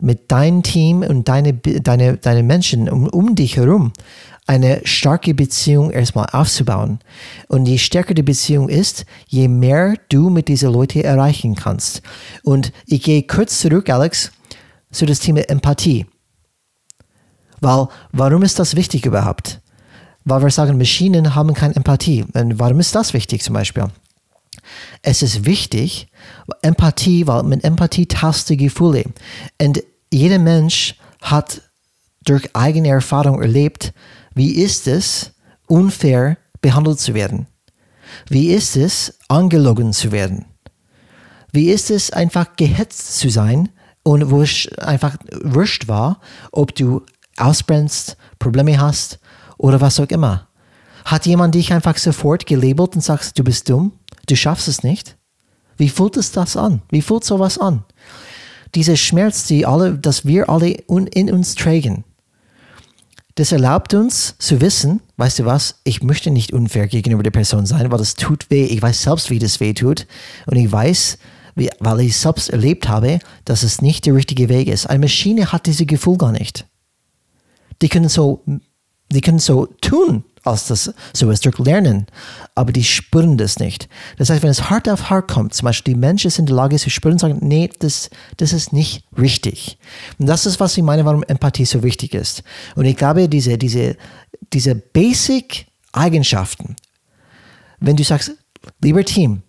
mit 0.00 0.30
deinem 0.30 0.62
Team 0.62 1.02
und 1.02 1.28
deine, 1.28 1.54
deine, 1.54 2.16
deine 2.16 2.42
Menschen 2.42 2.88
um, 2.88 3.06
um 3.08 3.34
dich 3.34 3.56
herum 3.56 3.92
eine 4.50 4.80
starke 4.82 5.32
Beziehung 5.32 5.92
erstmal 5.92 6.26
aufzubauen. 6.32 6.98
Und 7.46 7.66
je 7.66 7.78
stärker 7.78 8.14
die 8.14 8.24
Beziehung 8.24 8.68
ist, 8.68 9.06
je 9.28 9.46
mehr 9.46 9.94
du 10.08 10.28
mit 10.28 10.48
diesen 10.48 10.72
Leuten 10.72 11.02
erreichen 11.02 11.54
kannst. 11.54 12.02
Und 12.42 12.72
ich 12.84 13.00
gehe 13.04 13.22
kurz 13.22 13.60
zurück, 13.60 13.88
Alex, 13.88 14.32
zu 14.90 15.06
das 15.06 15.20
Thema 15.20 15.48
Empathie. 15.48 16.04
Weil, 17.60 17.86
warum 18.10 18.42
ist 18.42 18.58
das 18.58 18.74
wichtig 18.74 19.06
überhaupt? 19.06 19.60
Weil 20.24 20.42
wir 20.42 20.50
sagen, 20.50 20.78
Maschinen 20.78 21.36
haben 21.36 21.54
keine 21.54 21.76
Empathie. 21.76 22.24
Und 22.32 22.58
warum 22.58 22.80
ist 22.80 22.92
das 22.96 23.14
wichtig 23.14 23.44
zum 23.44 23.54
Beispiel? 23.54 23.86
Es 25.02 25.22
ist 25.22 25.46
wichtig, 25.46 26.08
Empathie, 26.62 27.28
weil 27.28 27.44
mit 27.44 27.62
Empathie 27.62 28.08
du 28.08 28.56
Gefühle. 28.56 29.04
Und 29.62 29.80
jeder 30.12 30.40
Mensch 30.40 30.96
hat 31.22 31.62
durch 32.24 32.50
eigene 32.56 32.88
Erfahrung 32.88 33.40
erlebt, 33.40 33.92
wie 34.34 34.52
ist 34.52 34.86
es, 34.86 35.32
unfair 35.66 36.38
behandelt 36.60 37.00
zu 37.00 37.14
werden? 37.14 37.46
Wie 38.28 38.52
ist 38.52 38.76
es, 38.76 39.18
angelogen 39.28 39.92
zu 39.92 40.12
werden? 40.12 40.46
Wie 41.52 41.70
ist 41.70 41.90
es, 41.90 42.12
einfach 42.12 42.56
gehetzt 42.56 43.18
zu 43.18 43.30
sein 43.30 43.70
und 44.02 44.30
wo 44.30 44.42
es 44.42 44.68
einfach 44.78 45.16
wurscht 45.42 45.88
war, 45.88 46.20
ob 46.52 46.74
du 46.74 47.02
ausbrennst, 47.36 48.16
Probleme 48.38 48.80
hast 48.80 49.18
oder 49.58 49.80
was 49.80 50.00
auch 50.00 50.08
immer? 50.08 50.48
Hat 51.04 51.26
jemand 51.26 51.54
dich 51.54 51.72
einfach 51.72 51.96
sofort 51.96 52.46
gelabelt 52.46 52.94
und 52.94 53.00
sagt, 53.00 53.38
du 53.38 53.44
bist 53.44 53.68
dumm? 53.68 53.92
du 54.30 54.36
schaffst 54.36 54.68
es 54.68 54.82
nicht. 54.82 55.16
Wie 55.76 55.88
fühlt 55.88 56.16
es 56.16 56.32
das 56.32 56.56
an? 56.56 56.82
Wie 56.90 57.02
fühlt 57.02 57.24
sowas 57.24 57.58
an? 57.58 57.84
Dieser 58.74 58.96
Schmerz, 58.96 59.46
die 59.46 59.66
alle, 59.66 59.98
dass 59.98 60.24
wir 60.24 60.48
alle 60.48 60.70
in 60.70 61.30
uns 61.32 61.54
tragen, 61.54 62.04
das 63.40 63.52
erlaubt 63.52 63.94
uns 63.94 64.34
zu 64.38 64.60
wissen, 64.60 65.00
weißt 65.16 65.38
du 65.38 65.44
was, 65.46 65.76
ich 65.84 66.02
möchte 66.02 66.30
nicht 66.30 66.52
unfair 66.52 66.86
gegenüber 66.88 67.22
der 67.22 67.30
Person 67.30 67.64
sein, 67.64 67.90
weil 67.90 67.96
das 67.96 68.14
tut 68.14 68.50
weh. 68.50 68.66
Ich 68.66 68.82
weiß 68.82 69.02
selbst, 69.02 69.30
wie 69.30 69.38
das 69.38 69.60
weh 69.60 69.72
tut. 69.72 70.06
Und 70.44 70.58
ich 70.58 70.70
weiß, 70.70 71.16
wie, 71.54 71.70
weil 71.78 72.00
ich 72.00 72.18
selbst 72.18 72.50
erlebt 72.50 72.90
habe, 72.90 73.18
dass 73.46 73.62
es 73.62 73.80
nicht 73.80 74.04
der 74.04 74.14
richtige 74.14 74.50
Weg 74.50 74.68
ist. 74.68 74.84
Eine 74.84 74.98
Maschine 74.98 75.52
hat 75.52 75.64
dieses 75.64 75.86
Gefühl 75.86 76.18
gar 76.18 76.32
nicht. 76.32 76.66
Die 77.80 77.88
können 77.88 78.10
so, 78.10 78.44
die 79.10 79.22
können 79.22 79.38
so 79.38 79.64
tun, 79.80 80.22
als 80.44 80.66
das 80.66 80.92
so 81.12 81.30
ist, 81.30 81.44
durch 81.44 81.58
Lernen. 81.58 82.06
Aber 82.54 82.72
die 82.72 82.84
spüren 82.84 83.36
das 83.36 83.58
nicht. 83.58 83.88
Das 84.16 84.30
heißt, 84.30 84.42
wenn 84.42 84.50
es 84.50 84.70
hart 84.70 84.88
auf 84.88 85.10
hart 85.10 85.30
kommt, 85.30 85.54
zum 85.54 85.66
Beispiel 85.66 85.94
die 85.94 86.00
Menschen 86.00 86.30
sind 86.30 86.48
in 86.48 86.54
der 86.54 86.56
Lage 86.56 86.76
zu 86.76 86.90
spüren 86.90 87.14
und 87.14 87.18
sagen, 87.18 87.38
nee, 87.42 87.70
das, 87.78 88.10
das 88.36 88.52
ist 88.52 88.72
nicht 88.72 89.04
richtig. 89.18 89.78
Und 90.18 90.26
das 90.26 90.46
ist, 90.46 90.60
was 90.60 90.76
ich 90.76 90.82
meine, 90.82 91.04
warum 91.04 91.22
Empathie 91.24 91.64
so 91.64 91.82
wichtig 91.82 92.14
ist. 92.14 92.42
Und 92.74 92.84
ich 92.84 92.96
glaube, 92.96 93.28
diese, 93.28 93.58
diese, 93.58 93.96
diese 94.52 94.74
Basic 94.74 95.66
Eigenschaften, 95.92 96.76
wenn 97.80 97.96
du 97.96 98.04
sagst, 98.04 98.32
lieber 98.82 99.04
Team, 99.04 99.42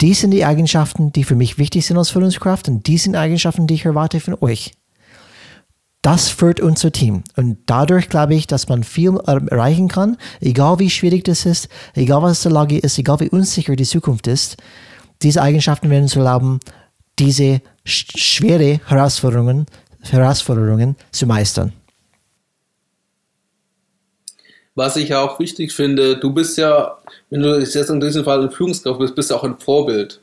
die 0.00 0.14
sind 0.14 0.32
die 0.32 0.44
Eigenschaften, 0.44 1.12
die 1.12 1.24
für 1.24 1.36
mich 1.36 1.58
wichtig 1.58 1.86
sind 1.86 1.96
als 1.96 2.10
Führungskraft 2.10 2.68
und 2.68 2.86
die 2.86 2.98
sind 2.98 3.14
Eigenschaften, 3.14 3.66
die 3.66 3.74
ich 3.74 3.84
erwarte 3.84 4.20
von 4.20 4.36
euch. 4.40 4.72
Das 6.02 6.28
führt 6.28 6.58
unser 6.58 6.90
Team. 6.90 7.22
Und 7.36 7.58
dadurch 7.66 8.08
glaube 8.08 8.34
ich, 8.34 8.48
dass 8.48 8.68
man 8.68 8.82
viel 8.82 9.16
erreichen 9.24 9.86
kann, 9.86 10.16
egal 10.40 10.80
wie 10.80 10.90
schwierig 10.90 11.22
das 11.24 11.46
ist, 11.46 11.68
egal 11.94 12.22
was 12.22 12.42
die 12.42 12.48
Lage 12.48 12.78
ist, 12.78 12.98
egal 12.98 13.20
wie 13.20 13.30
unsicher 13.30 13.76
die 13.76 13.84
Zukunft 13.84 14.26
ist. 14.26 14.56
Diese 15.22 15.40
Eigenschaften 15.40 15.90
werden 15.90 16.02
uns 16.02 16.16
erlauben, 16.16 16.58
diese 17.20 17.60
schwere 17.84 18.80
Herausforderungen, 18.86 19.66
Herausforderungen 20.00 20.96
zu 21.12 21.26
meistern. 21.26 21.72
Was 24.74 24.96
ich 24.96 25.14
auch 25.14 25.38
wichtig 25.38 25.72
finde, 25.72 26.16
du 26.16 26.32
bist 26.32 26.56
ja, 26.56 26.98
wenn 27.28 27.42
du 27.42 27.60
jetzt 27.60 27.76
in 27.76 28.00
diesem 28.00 28.24
Fall 28.24 28.40
eine 28.40 28.50
Führungskraft 28.50 28.98
bist, 28.98 29.14
bist 29.14 29.30
du 29.30 29.34
auch 29.36 29.44
ein 29.44 29.58
Vorbild. 29.58 30.21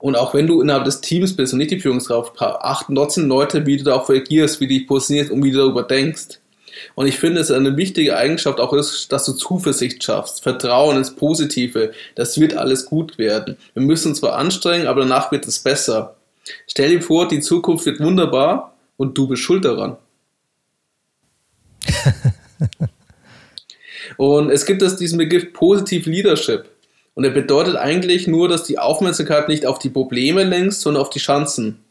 Und 0.00 0.16
auch 0.16 0.32
wenn 0.32 0.46
du 0.46 0.62
innerhalb 0.62 0.86
des 0.86 1.02
Teams 1.02 1.36
bist 1.36 1.52
und 1.52 1.58
nicht 1.58 1.70
die 1.70 1.78
Führungskraft, 1.78 2.40
achten 2.40 2.94
trotzdem 2.94 3.28
Leute, 3.28 3.66
wie 3.66 3.76
du 3.76 3.84
darauf 3.84 4.08
reagierst, 4.08 4.58
wie 4.60 4.66
du 4.66 4.74
dich 4.74 4.86
positionierst 4.86 5.30
und 5.30 5.44
wie 5.44 5.50
du 5.50 5.58
darüber 5.58 5.82
denkst. 5.82 6.40
Und 6.94 7.06
ich 7.06 7.18
finde, 7.18 7.40
es 7.40 7.50
eine 7.50 7.76
wichtige 7.76 8.16
Eigenschaft 8.16 8.60
auch 8.60 8.72
ist, 8.72 9.12
dass 9.12 9.26
du 9.26 9.34
Zuversicht 9.34 10.02
schaffst. 10.02 10.42
Vertrauen 10.42 10.96
ins 10.96 11.14
Positive. 11.14 11.92
Das 12.14 12.40
wird 12.40 12.54
alles 12.54 12.86
gut 12.86 13.18
werden. 13.18 13.58
Wir 13.74 13.82
müssen 13.82 14.08
uns 14.08 14.20
zwar 14.20 14.36
anstrengen, 14.36 14.86
aber 14.86 15.02
danach 15.02 15.30
wird 15.32 15.46
es 15.46 15.58
besser. 15.58 16.16
Stell 16.66 16.90
dir 16.90 17.02
vor, 17.02 17.28
die 17.28 17.40
Zukunft 17.40 17.84
wird 17.84 18.00
wunderbar 18.00 18.74
und 18.96 19.18
du 19.18 19.28
bist 19.28 19.42
schuld 19.42 19.66
daran. 19.66 19.98
und 24.16 24.50
es 24.50 24.64
gibt 24.64 24.80
das 24.80 24.96
diesen 24.96 25.18
Begriff 25.18 25.52
Positive 25.52 26.08
Leadership. 26.08 26.70
Und 27.20 27.24
er 27.24 27.32
bedeutet 27.32 27.76
eigentlich 27.76 28.26
nur, 28.26 28.48
dass 28.48 28.64
die 28.64 28.78
Aufmerksamkeit 28.78 29.46
nicht 29.46 29.66
auf 29.66 29.78
die 29.78 29.90
Probleme 29.90 30.42
lenkst, 30.42 30.80
sondern 30.80 31.02
auf 31.02 31.10
die 31.10 31.18
Chancen. 31.18 31.84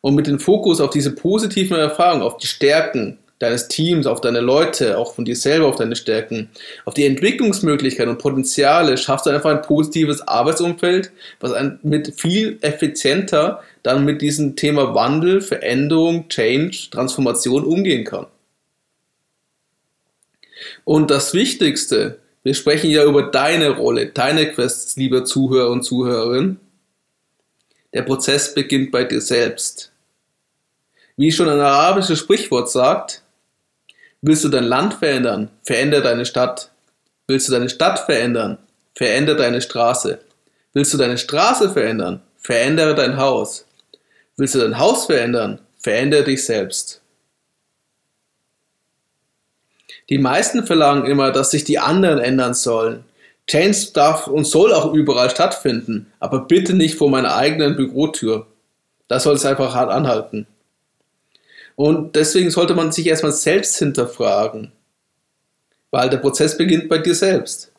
Und 0.00 0.14
mit 0.14 0.28
dem 0.28 0.38
Fokus 0.38 0.80
auf 0.80 0.90
diese 0.90 1.10
positiven 1.10 1.76
Erfahrungen, 1.76 2.22
auf 2.22 2.36
die 2.36 2.46
Stärken 2.46 3.18
deines 3.40 3.66
Teams, 3.66 4.06
auf 4.06 4.20
deine 4.20 4.38
Leute, 4.38 4.98
auch 4.98 5.16
von 5.16 5.24
dir 5.24 5.34
selber, 5.34 5.66
auf 5.66 5.74
deine 5.74 5.96
Stärken, 5.96 6.48
auf 6.84 6.94
die 6.94 7.06
Entwicklungsmöglichkeiten 7.06 8.12
und 8.12 8.22
Potenziale, 8.22 8.96
schaffst 8.98 9.26
du 9.26 9.30
einfach 9.30 9.50
ein 9.50 9.62
positives 9.62 10.20
Arbeitsumfeld, 10.28 11.10
was 11.40 11.52
mit 11.82 12.20
viel 12.20 12.58
effizienter 12.60 13.64
dann 13.82 14.04
mit 14.04 14.22
diesem 14.22 14.54
Thema 14.54 14.94
Wandel, 14.94 15.40
Veränderung, 15.40 16.28
Change, 16.28 16.86
Transformation 16.92 17.64
umgehen 17.64 18.04
kann. 18.04 18.26
Und 20.84 21.10
das 21.10 21.34
Wichtigste, 21.34 22.21
wir 22.42 22.54
sprechen 22.54 22.90
ja 22.90 23.04
über 23.04 23.24
deine 23.24 23.70
Rolle, 23.70 24.06
deine 24.06 24.50
Quests, 24.50 24.96
lieber 24.96 25.24
Zuhörer 25.24 25.70
und 25.70 25.82
Zuhörerin. 25.82 26.58
Der 27.94 28.02
Prozess 28.02 28.54
beginnt 28.54 28.90
bei 28.90 29.04
dir 29.04 29.20
selbst. 29.20 29.92
Wie 31.16 31.30
schon 31.30 31.48
ein 31.48 31.60
arabisches 31.60 32.18
Sprichwort 32.18 32.70
sagt, 32.70 33.22
willst 34.22 34.44
du 34.44 34.48
dein 34.48 34.64
Land 34.64 34.94
verändern, 34.94 35.50
verändere 35.62 36.02
deine 36.02 36.24
Stadt. 36.24 36.70
Willst 37.28 37.48
du 37.48 37.52
deine 37.52 37.68
Stadt 37.68 38.00
verändern, 38.00 38.58
verändere 38.94 39.36
deine 39.36 39.60
Straße. 39.60 40.20
Willst 40.72 40.92
du 40.94 40.98
deine 40.98 41.18
Straße 41.18 41.70
verändern, 41.70 42.22
verändere 42.38 42.94
dein 42.94 43.18
Haus. 43.18 43.66
Willst 44.36 44.54
du 44.54 44.58
dein 44.58 44.78
Haus 44.78 45.06
verändern, 45.06 45.60
verändere 45.78 46.24
dich 46.24 46.44
selbst. 46.44 47.01
Die 50.08 50.18
meisten 50.18 50.66
verlangen 50.66 51.06
immer, 51.06 51.30
dass 51.32 51.50
sich 51.50 51.64
die 51.64 51.78
anderen 51.78 52.18
ändern 52.18 52.54
sollen. 52.54 53.04
Change 53.46 53.92
darf 53.94 54.26
und 54.26 54.46
soll 54.46 54.72
auch 54.72 54.92
überall 54.92 55.30
stattfinden, 55.30 56.12
aber 56.20 56.46
bitte 56.46 56.74
nicht 56.74 56.96
vor 56.96 57.10
meiner 57.10 57.34
eigenen 57.34 57.76
Bürotür. 57.76 58.46
Das 59.08 59.24
soll 59.24 59.34
es 59.34 59.44
einfach 59.44 59.74
hart 59.74 59.90
anhalten. 59.90 60.46
Und 61.76 62.14
deswegen 62.16 62.50
sollte 62.50 62.74
man 62.74 62.92
sich 62.92 63.06
erstmal 63.06 63.32
selbst 63.32 63.76
hinterfragen, 63.78 64.72
weil 65.90 66.10
der 66.10 66.18
Prozess 66.18 66.56
beginnt 66.56 66.88
bei 66.88 66.98
dir 66.98 67.14
selbst. 67.14 67.72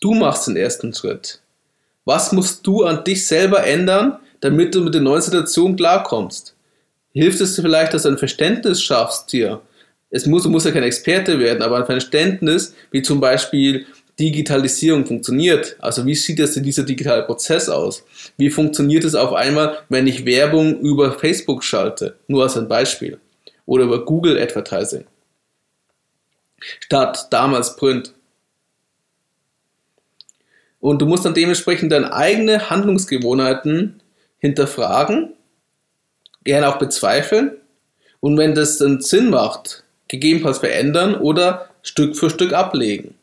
Du 0.00 0.14
machst 0.14 0.46
den 0.46 0.56
ersten 0.56 0.94
Schritt. 0.94 1.40
Was 2.04 2.32
musst 2.32 2.66
du 2.66 2.84
an 2.84 3.04
dich 3.04 3.26
selber 3.26 3.64
ändern, 3.64 4.18
damit 4.40 4.74
du 4.74 4.80
mit 4.80 4.94
der 4.94 5.02
neuen 5.02 5.22
Situation 5.22 5.76
klarkommst? 5.76 6.54
Hilft 7.12 7.40
es 7.40 7.54
dir 7.54 7.62
vielleicht, 7.62 7.94
dass 7.94 8.02
du 8.02 8.08
ein 8.08 8.18
Verständnis 8.18 8.82
schaffst 8.82 9.32
dir 9.32 9.60
es 10.12 10.26
muss, 10.26 10.46
muss 10.46 10.64
ja 10.64 10.70
kein 10.70 10.82
Experte 10.82 11.38
werden, 11.38 11.62
aber 11.62 11.78
ein 11.78 11.86
Verständnis, 11.86 12.74
wie 12.90 13.00
zum 13.00 13.18
Beispiel 13.18 13.86
Digitalisierung 14.20 15.06
funktioniert. 15.06 15.74
Also 15.80 16.04
wie 16.04 16.14
sieht 16.14 16.38
jetzt 16.38 16.54
dieser 16.54 16.82
digitale 16.82 17.22
Prozess 17.22 17.70
aus? 17.70 18.04
Wie 18.36 18.50
funktioniert 18.50 19.04
es 19.04 19.14
auf 19.14 19.32
einmal, 19.32 19.78
wenn 19.88 20.06
ich 20.06 20.26
Werbung 20.26 20.78
über 20.80 21.12
Facebook 21.12 21.64
schalte? 21.64 22.16
Nur 22.28 22.42
als 22.42 22.58
ein 22.58 22.68
Beispiel. 22.68 23.18
Oder 23.64 23.84
über 23.84 24.04
Google 24.04 24.38
Advertising. 24.38 25.06
Statt 26.60 27.28
damals 27.30 27.76
Print. 27.76 28.12
Und 30.78 31.00
du 31.00 31.06
musst 31.06 31.24
dann 31.24 31.32
dementsprechend 31.32 31.90
deine 31.90 32.12
eigene 32.12 32.68
Handlungsgewohnheiten 32.68 34.02
hinterfragen, 34.38 35.32
gerne 36.44 36.68
auch 36.68 36.78
bezweifeln. 36.78 37.52
Und 38.20 38.36
wenn 38.36 38.54
das 38.54 38.76
dann 38.76 39.00
Sinn 39.00 39.30
macht, 39.30 39.84
gegebenenfalls 40.12 40.58
verändern 40.58 41.14
oder 41.14 41.70
Stück 41.82 42.16
für 42.16 42.28
Stück 42.28 42.52
ablegen. 42.52 43.14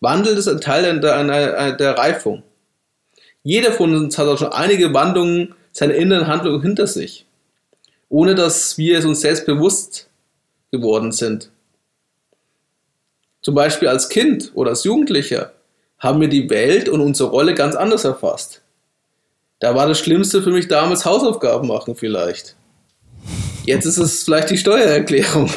Wandel 0.00 0.38
ist 0.38 0.48
ein 0.48 0.60
Teil 0.60 1.00
der, 1.00 1.72
der 1.72 1.98
Reifung. 1.98 2.42
Jeder 3.42 3.72
von 3.72 3.94
uns 3.94 4.16
hat 4.16 4.26
auch 4.26 4.38
schon 4.38 4.52
einige 4.52 4.94
Wandlungen 4.94 5.54
seiner 5.70 5.94
inneren 5.94 6.26
Handlungen 6.26 6.62
hinter 6.62 6.86
sich, 6.86 7.26
ohne 8.08 8.34
dass 8.34 8.78
wir 8.78 8.98
es 8.98 9.04
uns 9.04 9.20
selbst 9.20 9.44
bewusst 9.44 10.08
geworden 10.72 11.12
sind. 11.12 11.50
Zum 13.42 13.54
Beispiel 13.54 13.88
als 13.88 14.08
Kind 14.08 14.52
oder 14.54 14.70
als 14.70 14.84
Jugendlicher 14.84 15.52
haben 15.98 16.22
wir 16.22 16.28
die 16.28 16.48
Welt 16.48 16.88
und 16.88 17.02
unsere 17.02 17.28
Rolle 17.28 17.54
ganz 17.54 17.74
anders 17.74 18.04
erfasst. 18.04 18.62
Da 19.60 19.74
war 19.74 19.86
das 19.86 19.98
Schlimmste 19.98 20.42
für 20.42 20.52
mich 20.52 20.68
damals 20.68 21.04
Hausaufgaben 21.04 21.68
machen 21.68 21.96
vielleicht. 21.96 22.56
Jetzt 23.66 23.84
ist 23.84 23.98
es 23.98 24.22
vielleicht 24.22 24.48
die 24.48 24.56
Steuererklärung. 24.56 25.50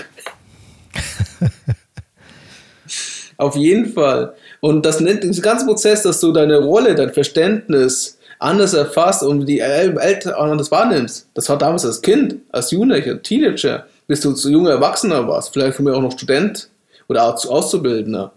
Auf 3.38 3.56
jeden 3.56 3.92
Fall. 3.94 4.36
Und 4.60 4.86
das 4.86 5.00
nennt 5.00 5.24
ganze 5.42 5.66
Prozess, 5.66 6.04
dass 6.04 6.20
du 6.20 6.32
deine 6.32 6.60
Rolle, 6.60 6.94
dein 6.94 7.12
Verständnis 7.12 8.20
anders 8.42 8.74
erfasst 8.74 9.24
und 9.24 9.46
die 9.46 9.60
Eltern 9.60 10.34
anders 10.34 10.72
wahrnimmst. 10.72 11.28
Das 11.34 11.48
war 11.50 11.58
damals 11.58 11.86
als 11.86 12.02
Kind, 12.02 12.36
als 12.52 12.72
Jugendlicher, 12.72 13.22
Teenager, 13.22 13.86
bis 14.08 14.22
du 14.22 14.34
zu 14.34 14.50
junger 14.50 14.72
Erwachsener 14.72 15.28
warst, 15.28 15.54
vielleicht 15.54 15.78
für 15.78 15.84
mich 15.84 15.94
auch 15.94 16.02
noch 16.02 16.12
Student 16.12 16.70
oder 17.08 17.24
Auszubildender. 17.24 18.34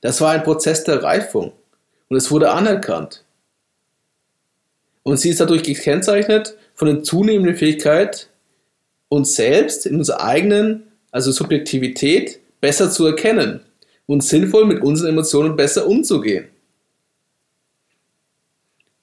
Das 0.00 0.20
war 0.20 0.30
ein 0.30 0.44
Prozess 0.44 0.84
der 0.84 1.02
Reifung 1.02 1.52
und 2.08 2.16
es 2.16 2.30
wurde 2.30 2.50
anerkannt. 2.50 3.24
Und 5.02 5.18
sie 5.18 5.30
ist 5.30 5.40
dadurch 5.40 5.62
gekennzeichnet 5.62 6.54
von 6.74 6.88
der 6.88 7.02
zunehmenden 7.02 7.56
Fähigkeit, 7.56 8.28
uns 9.08 9.34
selbst 9.34 9.86
in 9.86 9.96
unserer 9.96 10.22
eigenen, 10.22 10.89
also 11.10 11.32
Subjektivität, 11.32 12.40
besser 12.60 12.90
zu 12.90 13.06
erkennen 13.06 13.60
und 14.06 14.22
sinnvoll 14.22 14.66
mit 14.66 14.82
unseren 14.82 15.10
Emotionen 15.10 15.56
besser 15.56 15.86
umzugehen. 15.86 16.46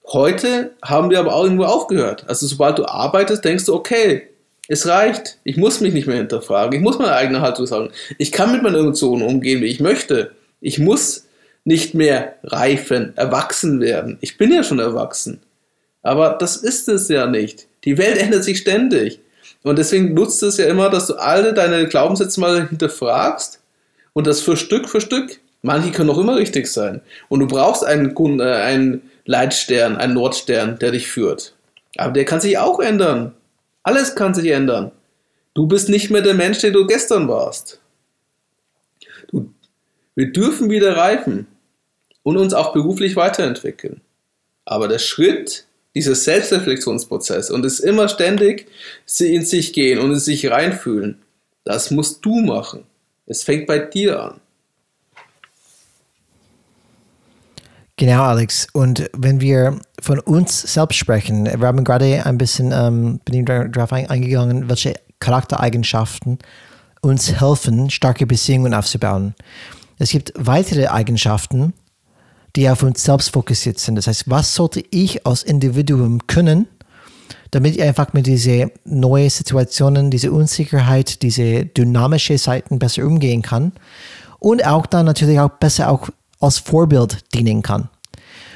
Heute 0.05 0.71
haben 0.81 1.09
wir 1.09 1.19
aber 1.19 1.35
auch 1.35 1.43
irgendwo 1.43 1.65
aufgehört. 1.65 2.23
Also 2.27 2.47
sobald 2.47 2.79
du 2.79 2.85
arbeitest, 2.85 3.43
denkst 3.43 3.65
du, 3.65 3.73
okay, 3.73 4.27
es 4.69 4.87
reicht. 4.87 5.37
Ich 5.43 5.57
muss 5.57 5.81
mich 5.81 5.93
nicht 5.93 6.07
mehr 6.07 6.17
hinterfragen. 6.17 6.73
Ich 6.73 6.81
muss 6.81 6.97
meine 6.97 7.13
eigene 7.13 7.41
Haltung 7.41 7.65
sagen. 7.65 7.91
Ich 8.17 8.31
kann 8.31 8.51
mit 8.51 8.63
meinen 8.63 8.75
Emotionen 8.75 9.23
umgehen, 9.23 9.61
wie 9.61 9.67
ich 9.67 9.79
möchte. 9.79 10.31
Ich 10.61 10.79
muss 10.79 11.27
nicht 11.63 11.93
mehr 11.93 12.35
reifen, 12.43 13.13
erwachsen 13.17 13.81
werden. 13.81 14.17
Ich 14.21 14.37
bin 14.37 14.51
ja 14.51 14.63
schon 14.63 14.79
erwachsen. 14.79 15.41
Aber 16.01 16.37
das 16.39 16.55
ist 16.55 16.87
es 16.87 17.09
ja 17.09 17.27
nicht. 17.27 17.67
Die 17.83 17.97
Welt 17.97 18.17
ändert 18.17 18.45
sich 18.45 18.59
ständig. 18.59 19.19
Und 19.63 19.77
deswegen 19.77 20.13
nutzt 20.13 20.43
es 20.43 20.57
ja 20.57 20.65
immer, 20.67 20.89
dass 20.89 21.07
du 21.07 21.15
alle 21.15 21.53
deine 21.53 21.87
Glaubenssätze 21.87 22.39
mal 22.39 22.67
hinterfragst 22.67 23.59
und 24.13 24.27
das 24.27 24.41
für 24.41 24.57
Stück 24.57 24.89
für 24.89 25.01
Stück. 25.01 25.39
Manche 25.61 25.91
können 25.91 26.09
auch 26.09 26.17
immer 26.17 26.35
richtig 26.35 26.67
sein. 26.67 27.01
Und 27.29 27.39
du 27.39 27.47
brauchst 27.47 27.83
einen, 27.83 28.15
äh, 28.39 28.43
einen 28.43 29.01
Leitstern, 29.25 29.97
einen 29.97 30.13
Nordstern, 30.13 30.79
der 30.79 30.91
dich 30.91 31.07
führt. 31.07 31.53
Aber 31.97 32.13
der 32.13 32.25
kann 32.25 32.39
sich 32.39 32.57
auch 32.57 32.79
ändern. 32.79 33.33
Alles 33.83 34.15
kann 34.15 34.33
sich 34.33 34.51
ändern. 34.51 34.91
Du 35.53 35.67
bist 35.67 35.89
nicht 35.89 36.11
mehr 36.11 36.21
der 36.21 36.35
Mensch, 36.35 36.59
der 36.59 36.71
du 36.71 36.85
gestern 36.85 37.27
warst. 37.27 37.79
Du, 39.29 39.51
wir 40.15 40.31
dürfen 40.31 40.69
wieder 40.69 40.95
reifen 40.95 41.47
und 42.23 42.37
uns 42.37 42.53
auch 42.53 42.73
beruflich 42.73 43.15
weiterentwickeln. 43.15 44.01
Aber 44.65 44.87
der 44.87 44.99
Schritt 44.99 45.65
dieser 45.97 46.15
Selbstreflexionsprozess 46.15 47.49
und 47.49 47.65
es 47.65 47.79
immer 47.79 48.07
ständig 48.07 48.67
in 49.19 49.43
sich 49.43 49.73
gehen 49.73 49.97
und 49.99 50.11
in 50.11 50.19
sich 50.19 50.49
reinfühlen, 50.49 51.17
das 51.63 51.89
musst 51.89 52.23
du 52.23 52.39
machen. 52.41 52.83
Es 53.25 53.43
fängt 53.43 53.65
bei 53.65 53.79
dir 53.79 54.21
an. 54.21 54.39
Genau, 57.95 58.23
Alex. 58.25 58.67
Und 58.73 59.09
wenn 59.17 59.41
wir 59.41 59.79
von 59.99 60.19
uns 60.19 60.61
selbst 60.61 60.97
sprechen, 60.97 61.45
wir 61.45 61.67
haben 61.67 61.83
gerade 61.83 62.23
ein 62.25 62.37
bisschen 62.37 62.71
ähm, 62.71 63.19
bin 63.25 63.43
darauf 63.43 63.91
eingegangen, 63.91 64.69
welche 64.69 64.93
Charaktereigenschaften 65.19 66.37
uns 67.01 67.41
helfen, 67.41 67.89
starke 67.89 68.27
Beziehungen 68.27 68.75
aufzubauen. 68.75 69.33
Es 69.97 70.11
gibt 70.11 70.31
weitere 70.35 70.85
Eigenschaften, 70.87 71.73
die 72.55 72.69
auf 72.69 72.83
uns 72.83 73.03
selbst 73.03 73.29
fokussiert 73.29 73.79
sind. 73.79 73.95
Das 73.95 74.07
heißt, 74.07 74.29
was 74.29 74.55
sollte 74.55 74.83
ich 74.89 75.25
als 75.25 75.43
Individuum 75.43 76.25
können, 76.27 76.67
damit 77.51 77.75
ich 77.75 77.81
einfach 77.81 78.13
mit 78.13 78.27
diesen 78.27 78.71
neuen 78.85 79.29
Situationen, 79.29 80.11
diese 80.11 80.31
Unsicherheit, 80.31 81.21
diese 81.21 81.65
dynamische 81.65 82.37
Seiten 82.37 82.79
besser 82.79 83.05
umgehen 83.05 83.41
kann 83.41 83.73
und 84.39 84.65
auch 84.65 84.85
dann 84.85 85.05
natürlich 85.05 85.39
auch 85.39 85.49
besser 85.49 85.89
auch 85.89 86.09
als 86.39 86.59
Vorbild 86.59 87.33
dienen 87.33 87.61
kann. 87.61 87.89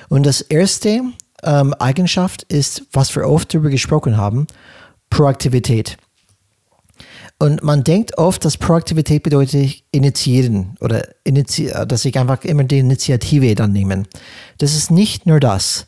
Und 0.10 0.26
das 0.26 0.42
erste 0.42 1.02
ähm, 1.44 1.74
Eigenschaft 1.76 2.44
ist, 2.44 2.84
was 2.92 3.16
wir 3.16 3.28
oft 3.28 3.54
darüber 3.54 3.70
gesprochen 3.70 4.18
haben, 4.18 4.48
Proaktivität. 5.10 5.98
Und 7.42 7.64
man 7.64 7.84
denkt 7.84 8.20
oft, 8.20 8.46
dass 8.46 8.56
Proaktivität 8.56 9.24
bedeutet 9.24 9.82
initiieren 9.92 10.78
oder 10.80 11.08
initi 11.24 11.72
dass 11.88 12.06
ich 12.06 12.16
einfach 12.20 12.44
immer 12.44 12.66
die 12.66 12.78
Initiative 12.78 13.56
dann 13.56 13.72
nehme. 13.72 14.04
Das 14.60 14.76
ist 14.76 14.92
nicht 14.92 15.26
nur 15.26 15.40
das. 15.40 15.88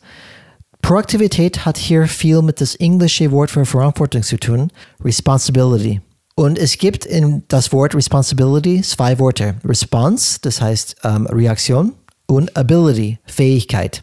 Proaktivität 0.81 1.63
hat 1.63 1.77
hier 1.77 2.07
viel 2.07 2.41
mit 2.41 2.59
das 2.59 2.73
englische 2.73 3.29
Wort 3.29 3.51
für 3.51 3.67
Verantwortung 3.67 4.23
zu 4.23 4.37
tun, 4.37 4.71
Responsibility. 5.05 6.01
Und 6.33 6.57
es 6.57 6.79
gibt 6.79 7.05
in 7.05 7.43
das 7.49 7.71
Wort 7.71 7.93
Responsibility 7.93 8.81
zwei 8.81 9.19
Worte. 9.19 9.53
Response, 9.63 10.39
das 10.41 10.59
heißt 10.59 10.95
ähm, 11.03 11.27
Reaktion, 11.27 11.93
und 12.25 12.57
Ability, 12.57 13.19
Fähigkeit. 13.25 14.01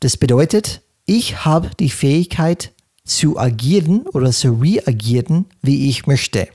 Das 0.00 0.16
bedeutet, 0.16 0.80
ich 1.04 1.44
habe 1.44 1.68
die 1.78 1.90
Fähigkeit 1.90 2.72
zu 3.04 3.38
agieren 3.38 4.06
oder 4.14 4.30
zu 4.30 4.52
reagieren, 4.52 5.44
wie 5.60 5.90
ich 5.90 6.06
möchte 6.06 6.48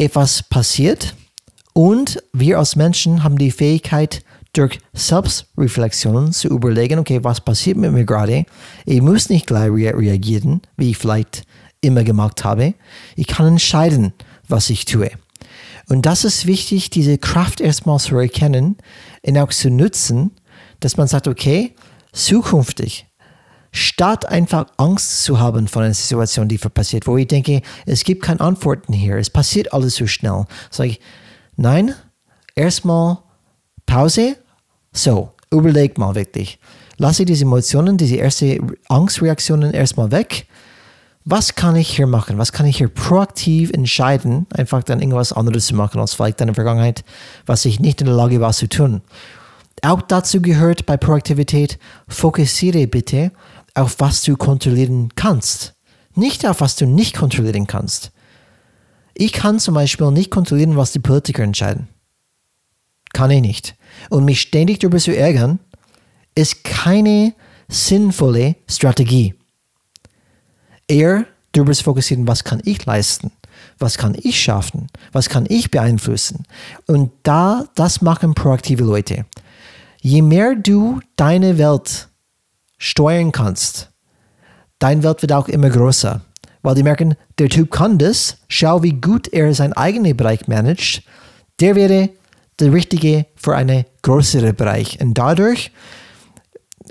etwas 0.00 0.42
passiert 0.42 1.14
und 1.74 2.22
wir 2.32 2.58
als 2.58 2.74
Menschen 2.74 3.22
haben 3.22 3.36
die 3.36 3.50
Fähigkeit, 3.50 4.22
durch 4.52 4.80
Selbstreflexion 4.92 6.32
zu 6.32 6.48
überlegen, 6.48 6.98
okay, 6.98 7.22
was 7.22 7.40
passiert 7.40 7.76
mit 7.76 7.92
mir 7.92 8.04
gerade? 8.04 8.46
Ich 8.84 9.00
muss 9.00 9.28
nicht 9.28 9.46
gleich 9.46 9.70
reagieren, 9.70 10.62
wie 10.76 10.90
ich 10.90 10.98
vielleicht 10.98 11.44
immer 11.80 12.02
gemacht 12.02 12.42
habe. 12.42 12.74
Ich 13.14 13.28
kann 13.28 13.46
entscheiden, 13.46 14.12
was 14.48 14.70
ich 14.70 14.86
tue. 14.86 15.10
Und 15.88 16.04
das 16.06 16.24
ist 16.24 16.46
wichtig, 16.46 16.90
diese 16.90 17.16
Kraft 17.18 17.60
erstmal 17.60 18.00
zu 18.00 18.16
erkennen 18.16 18.76
und 19.22 19.38
auch 19.38 19.50
zu 19.50 19.70
nutzen, 19.70 20.32
dass 20.80 20.96
man 20.96 21.06
sagt, 21.06 21.28
okay, 21.28 21.74
zukünftig 22.12 23.06
statt 23.72 24.28
einfach 24.28 24.66
Angst 24.76 25.24
zu 25.24 25.38
haben 25.38 25.68
vor 25.68 25.82
einer 25.82 25.94
Situation, 25.94 26.48
die 26.48 26.58
passiert, 26.58 27.06
wo 27.06 27.16
ich 27.16 27.28
denke, 27.28 27.62
es 27.86 28.04
gibt 28.04 28.22
keine 28.22 28.40
Antworten 28.40 28.92
hier, 28.92 29.16
es 29.16 29.30
passiert 29.30 29.72
alles 29.72 29.96
so 29.96 30.06
schnell. 30.06 30.44
Sage 30.70 30.90
ich, 30.90 31.00
nein, 31.56 31.94
erstmal 32.54 33.18
Pause, 33.86 34.36
so, 34.92 35.32
überleg 35.50 35.98
mal 35.98 36.14
wirklich. 36.14 36.58
Lasse 36.96 37.24
diese 37.24 37.44
Emotionen, 37.44 37.96
diese 37.96 38.16
erste 38.16 38.58
Angstreaktionen 38.88 39.72
erstmal 39.72 40.10
weg. 40.10 40.46
Was 41.24 41.54
kann 41.54 41.76
ich 41.76 41.96
hier 41.96 42.06
machen? 42.06 42.38
Was 42.38 42.52
kann 42.52 42.66
ich 42.66 42.78
hier 42.78 42.88
proaktiv 42.88 43.70
entscheiden, 43.70 44.46
einfach 44.54 44.82
dann 44.82 45.00
irgendwas 45.00 45.32
anderes 45.32 45.66
zu 45.66 45.76
machen 45.76 46.00
als 46.00 46.14
vielleicht 46.14 46.40
in 46.40 46.48
der 46.48 46.54
Vergangenheit, 46.54 47.04
was 47.46 47.64
ich 47.64 47.78
nicht 47.78 48.00
in 48.00 48.06
der 48.06 48.16
Lage 48.16 48.40
war 48.40 48.52
zu 48.52 48.68
tun? 48.68 49.02
Auch 49.82 50.02
dazu 50.02 50.42
gehört 50.42 50.86
bei 50.86 50.96
Proaktivität, 50.96 51.78
fokussiere 52.08 52.86
bitte 52.86 53.32
auf 53.74 54.00
was 54.00 54.22
du 54.22 54.36
kontrollieren 54.36 55.10
kannst, 55.14 55.74
nicht 56.14 56.46
auf 56.46 56.60
was 56.60 56.76
du 56.76 56.86
nicht 56.86 57.16
kontrollieren 57.16 57.66
kannst. 57.66 58.12
Ich 59.14 59.32
kann 59.32 59.58
zum 59.58 59.74
Beispiel 59.74 60.10
nicht 60.10 60.30
kontrollieren, 60.30 60.76
was 60.76 60.92
die 60.92 60.98
Politiker 60.98 61.42
entscheiden. 61.42 61.88
Kann 63.12 63.30
ich 63.30 63.40
nicht. 63.40 63.74
Und 64.08 64.24
mich 64.24 64.40
ständig 64.40 64.78
darüber 64.78 64.98
zu 64.98 65.16
ärgern, 65.16 65.58
ist 66.34 66.64
keine 66.64 67.34
sinnvolle 67.68 68.56
Strategie. 68.68 69.34
Eher 70.88 71.26
darüber 71.52 71.72
zu 71.72 71.84
fokussieren, 71.84 72.26
was 72.26 72.44
kann 72.44 72.62
ich 72.64 72.84
leisten, 72.86 73.32
was 73.78 73.98
kann 73.98 74.16
ich 74.20 74.40
schaffen, 74.40 74.86
was 75.12 75.28
kann 75.28 75.46
ich 75.48 75.70
beeinflussen. 75.70 76.44
Und 76.86 77.10
da, 77.24 77.66
das 77.74 78.00
machen 78.00 78.34
proaktive 78.34 78.84
Leute. 78.84 79.26
je 80.00 80.22
mehr 80.22 80.54
du 80.54 81.00
deine 81.16 81.58
Welt 81.58 82.08
steuern 82.80 83.30
kannst, 83.30 83.90
dein 84.80 85.04
Welt 85.04 85.22
wird 85.22 85.32
auch 85.32 85.46
immer 85.46 85.70
größer. 85.70 86.22
Weil 86.62 86.74
die 86.74 86.82
merken, 86.82 87.14
der 87.38 87.48
Typ 87.48 87.70
kann 87.70 87.98
das, 87.98 88.38
schau, 88.48 88.82
wie 88.82 89.00
gut 89.00 89.28
er 89.28 89.54
seinen 89.54 89.74
eigenen 89.74 90.16
Bereich 90.16 90.48
managt, 90.48 91.02
der 91.60 91.76
wäre 91.76 92.10
der 92.58 92.72
richtige 92.72 93.26
für 93.36 93.54
einen 93.54 93.84
größeren 94.02 94.54
Bereich. 94.56 95.00
Und 95.00 95.14
dadurch 95.14 95.70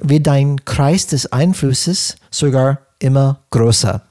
wird 0.02 0.28
dein 0.28 0.64
Kreis 0.66 1.08
des 1.08 1.32
Einflusses 1.32 2.16
sogar 2.32 2.80
immer 3.00 3.42
größer. 3.52 4.02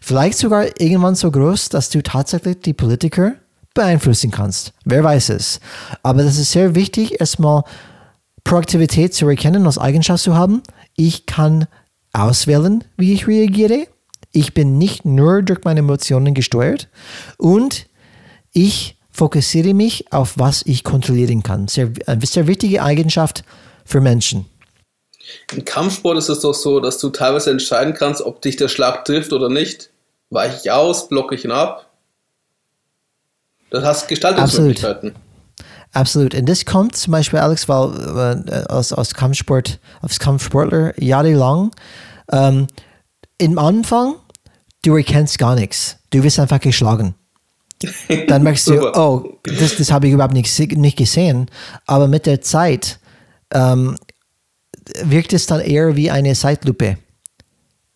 Vielleicht 0.00 0.38
sogar 0.38 0.80
irgendwann 0.80 1.14
so 1.14 1.30
groß, 1.30 1.68
dass 1.68 1.90
du 1.90 2.02
tatsächlich 2.02 2.60
die 2.60 2.72
Politiker 2.72 3.34
beeinflussen 3.74 4.30
kannst. 4.30 4.72
Wer 4.84 5.04
weiß 5.04 5.30
es. 5.30 5.60
Aber 6.02 6.22
das 6.22 6.38
ist 6.38 6.52
sehr 6.52 6.74
wichtig, 6.74 7.20
erstmal 7.20 7.62
Proaktivität 8.44 9.14
zu 9.14 9.28
erkennen, 9.28 9.66
als 9.66 9.78
Eigenschaft 9.78 10.24
zu 10.24 10.34
haben. 10.34 10.62
Ich 11.00 11.26
kann 11.26 11.68
auswählen, 12.12 12.82
wie 12.96 13.12
ich 13.12 13.28
reagiere. 13.28 13.86
Ich 14.32 14.52
bin 14.52 14.78
nicht 14.78 15.04
nur 15.04 15.42
durch 15.42 15.60
meine 15.62 15.78
Emotionen 15.78 16.34
gesteuert 16.34 16.88
und 17.38 17.86
ich 18.52 18.98
fokussiere 19.12 19.74
mich 19.74 20.12
auf, 20.12 20.34
was 20.38 20.62
ich 20.66 20.82
kontrollieren 20.82 21.44
kann. 21.44 21.68
Sehr, 21.68 21.92
eine 22.06 22.26
sehr 22.26 22.48
wichtige 22.48 22.82
Eigenschaft 22.82 23.44
für 23.84 24.00
Menschen. 24.00 24.46
Im 25.52 25.64
Kampfsport 25.64 26.18
ist 26.18 26.30
es 26.30 26.40
doch 26.40 26.54
so, 26.54 26.80
dass 26.80 26.98
du 26.98 27.10
teilweise 27.10 27.52
entscheiden 27.52 27.94
kannst, 27.94 28.20
ob 28.20 28.42
dich 28.42 28.56
der 28.56 28.68
Schlag 28.68 29.04
trifft 29.04 29.32
oder 29.32 29.48
nicht. 29.48 29.90
Weiche 30.30 30.58
ich 30.60 30.70
aus, 30.72 31.08
blocke 31.08 31.36
ich 31.36 31.44
ihn 31.44 31.52
ab? 31.52 31.92
Das 33.70 33.84
hast 33.84 34.08
Gestaltungsmöglichkeiten. 34.08 35.10
Absolut. 35.10 35.27
Und 35.94 36.48
das 36.48 36.64
kommt 36.64 36.96
zum 36.96 37.12
Beispiel, 37.12 37.38
Alex, 37.38 37.68
weil 37.68 38.44
äh, 38.48 38.72
als, 38.72 38.92
als 38.92 39.14
Kampfsport, 39.14 39.80
als 40.00 40.18
Kampfsportler 40.18 41.00
jahrelang, 41.02 41.70
ähm, 42.30 42.66
im 43.38 43.58
Anfang, 43.58 44.16
du 44.84 44.96
erkennst 44.96 45.38
gar 45.38 45.54
nichts. 45.54 45.96
Du 46.10 46.22
wirst 46.22 46.38
einfach 46.38 46.60
geschlagen. 46.60 47.14
Dann 48.28 48.42
merkst 48.42 48.68
du, 48.68 48.92
oh, 48.96 49.38
das, 49.44 49.76
das 49.76 49.90
habe 49.90 50.08
ich 50.08 50.12
überhaupt 50.12 50.34
nicht, 50.34 50.58
nicht 50.76 50.98
gesehen. 50.98 51.46
Aber 51.86 52.08
mit 52.08 52.26
der 52.26 52.40
Zeit 52.40 52.98
ähm, 53.52 53.96
wirkt 55.02 55.32
es 55.32 55.46
dann 55.46 55.60
eher 55.60 55.96
wie 55.96 56.10
eine 56.10 56.34
Zeitlupe. 56.34 56.98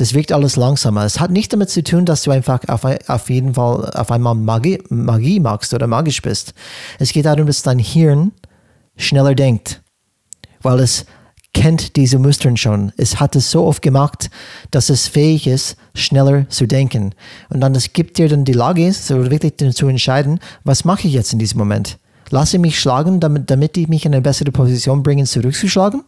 Das 0.02 0.14
wirkt 0.14 0.32
alles 0.32 0.56
langsamer. 0.56 1.04
Es 1.04 1.20
hat 1.20 1.30
nichts 1.30 1.50
damit 1.50 1.70
zu 1.70 1.80
tun, 1.80 2.04
dass 2.04 2.24
du 2.24 2.32
einfach 2.32 2.58
auf, 2.66 2.84
auf 2.84 3.30
jeden 3.30 3.54
Fall 3.54 3.88
auf 3.94 4.10
einmal 4.10 4.34
Magie, 4.34 4.82
Magie 4.88 5.38
magst 5.38 5.72
oder 5.74 5.86
magisch 5.86 6.20
bist. 6.20 6.54
Es 6.98 7.12
geht 7.12 7.24
darum, 7.24 7.46
dass 7.46 7.62
dein 7.62 7.78
Hirn 7.78 8.32
schneller 8.96 9.36
denkt, 9.36 9.80
weil 10.60 10.80
es 10.80 11.06
kennt 11.54 11.94
diese 11.94 12.18
Muster 12.18 12.56
schon. 12.56 12.90
Es 12.96 13.20
hat 13.20 13.36
es 13.36 13.52
so 13.52 13.64
oft 13.64 13.80
gemacht, 13.80 14.28
dass 14.72 14.90
es 14.90 15.06
fähig 15.06 15.46
ist, 15.46 15.76
schneller 15.94 16.48
zu 16.48 16.66
denken. 16.66 17.14
Und 17.50 17.60
dann 17.60 17.76
es 17.76 17.92
gibt 17.92 18.18
dir 18.18 18.28
dann 18.28 18.44
die 18.44 18.54
Lage, 18.54 18.92
so 18.92 19.30
wirklich 19.30 19.54
zu 19.72 19.86
entscheiden, 19.86 20.40
was 20.64 20.84
mache 20.84 21.06
ich 21.06 21.14
jetzt 21.14 21.32
in 21.32 21.38
diesem 21.38 21.58
Moment? 21.58 21.96
Lasse 22.30 22.56
ich 22.56 22.60
mich 22.60 22.80
schlagen, 22.80 23.20
damit, 23.20 23.48
damit 23.52 23.76
ich 23.76 23.86
mich 23.86 24.04
in 24.04 24.12
eine 24.12 24.20
bessere 24.20 24.50
Position 24.50 25.04
bringe, 25.04 25.26
zurückzuschlagen? 25.26 26.02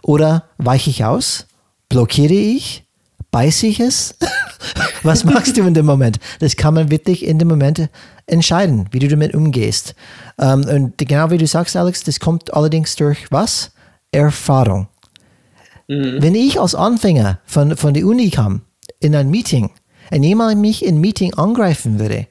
Oder 0.00 0.44
weiche 0.56 0.88
ich 0.88 1.04
aus? 1.04 1.46
Blockiere 1.88 2.34
ich? 2.34 2.84
Beiße 3.30 3.66
ich 3.66 3.80
es? 3.80 4.16
Was 5.02 5.24
machst 5.24 5.56
du 5.56 5.66
in 5.66 5.74
dem 5.74 5.86
Moment? 5.86 6.18
Das 6.38 6.56
kann 6.56 6.74
man 6.74 6.90
wirklich 6.90 7.24
in 7.24 7.38
dem 7.38 7.48
Moment 7.48 7.88
entscheiden, 8.26 8.88
wie 8.92 9.00
du 9.00 9.08
damit 9.08 9.34
umgehst. 9.34 9.94
Ähm, 10.38 10.64
und 10.64 10.98
genau 10.98 11.30
wie 11.30 11.38
du 11.38 11.46
sagst, 11.46 11.76
Alex, 11.76 12.04
das 12.04 12.20
kommt 12.20 12.54
allerdings 12.54 12.96
durch 12.96 13.30
was? 13.30 13.72
Erfahrung. 14.12 14.88
Mhm. 15.88 16.22
Wenn 16.22 16.34
ich 16.34 16.60
als 16.60 16.74
Anfänger 16.74 17.40
von, 17.44 17.76
von 17.76 17.92
der 17.92 18.06
Uni 18.06 18.30
kam, 18.30 18.62
in 19.00 19.14
ein 19.14 19.30
Meeting, 19.30 19.70
und 20.10 20.22
jemand 20.22 20.60
mich 20.60 20.84
in 20.84 21.00
Meeting 21.00 21.34
angreifen 21.34 21.98
würde, 21.98 22.26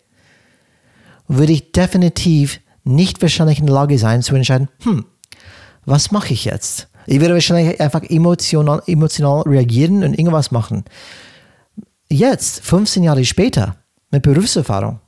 würde 1.28 1.54
ich 1.54 1.72
definitiv 1.72 2.60
nicht 2.84 3.22
wahrscheinlich 3.22 3.60
in 3.60 3.66
der 3.66 3.76
Lage 3.76 3.98
sein 3.98 4.22
zu 4.22 4.36
entscheiden, 4.36 4.70
hm, 4.84 5.06
was 5.86 6.12
mache 6.12 6.34
ich 6.34 6.46
jetzt? 6.46 6.88
Ich 7.06 7.20
würde 7.20 7.34
wahrscheinlich 7.34 7.80
einfach 7.80 8.04
emotional, 8.04 8.82
emotional 8.88 9.42
reagieren 9.42 10.04
und 10.04 10.18
irgendwas 10.18 10.52
machen. 10.52 10.84
Jetzt, 12.10 12.62
15 12.62 13.04
Jahre 13.04 13.26
später, 13.26 13.78
mit 14.12 14.24
Berufserfahrung, 14.24 15.00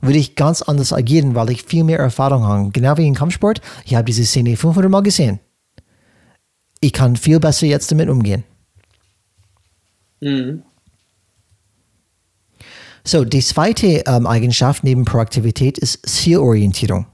würde 0.00 0.18
ich 0.18 0.34
ganz 0.34 0.62
anders 0.62 0.92
agieren, 0.92 1.34
weil 1.34 1.50
ich 1.50 1.62
viel 1.62 1.84
mehr 1.84 1.98
Erfahrung 1.98 2.44
habe. 2.44 2.70
Genau 2.70 2.96
wie 2.96 3.06
im 3.06 3.14
Kampfsport. 3.14 3.60
Ich 3.84 3.94
habe 3.94 4.04
diese 4.04 4.24
Szene 4.24 4.56
500 4.56 4.90
Mal 4.90 5.02
gesehen. 5.02 5.40
Ich 6.80 6.92
kann 6.92 7.16
viel 7.16 7.38
besser 7.38 7.66
jetzt 7.66 7.90
damit 7.90 8.08
umgehen. 8.08 8.44
Mhm. 10.20 10.62
So, 13.04 13.24
die 13.24 13.40
zweite 13.40 14.02
ähm, 14.06 14.26
Eigenschaft 14.26 14.84
neben 14.84 15.04
Proaktivität 15.04 15.78
ist 15.78 16.06
Zielorientierung. 16.06 17.06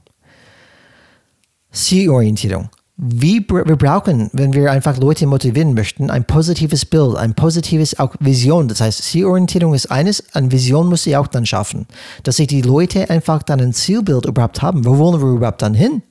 Zielorientierung 1.71 2.69
wie 2.99 3.45
wir 3.47 3.75
brauchen, 3.75 4.31
wenn 4.33 4.53
wir 4.53 4.71
einfach 4.71 4.97
Leute 4.97 5.27
motivieren 5.27 5.75
möchten, 5.75 6.09
ein 6.09 6.25
positives 6.25 6.83
Bild, 6.83 7.15
ein 7.15 7.35
positives 7.35 7.99
auch 7.99 8.15
Vision. 8.19 8.67
Das 8.67 8.81
heißt, 8.81 9.03
Zielorientierung 9.03 9.75
ist 9.75 9.91
eines, 9.91 10.23
eine 10.33 10.51
Vision 10.51 10.87
muss 10.87 11.05
ich 11.05 11.15
auch 11.15 11.27
dann 11.27 11.45
schaffen, 11.45 11.85
dass 12.23 12.37
sich 12.37 12.47
die 12.47 12.63
Leute 12.63 13.11
einfach 13.11 13.43
dann 13.43 13.61
ein 13.61 13.73
Zielbild 13.73 14.25
überhaupt 14.25 14.63
haben. 14.63 14.83
Wo 14.83 14.97
wollen 14.97 15.21
wir 15.21 15.27
überhaupt 15.27 15.61
dann 15.61 15.75
hin? 15.75 16.01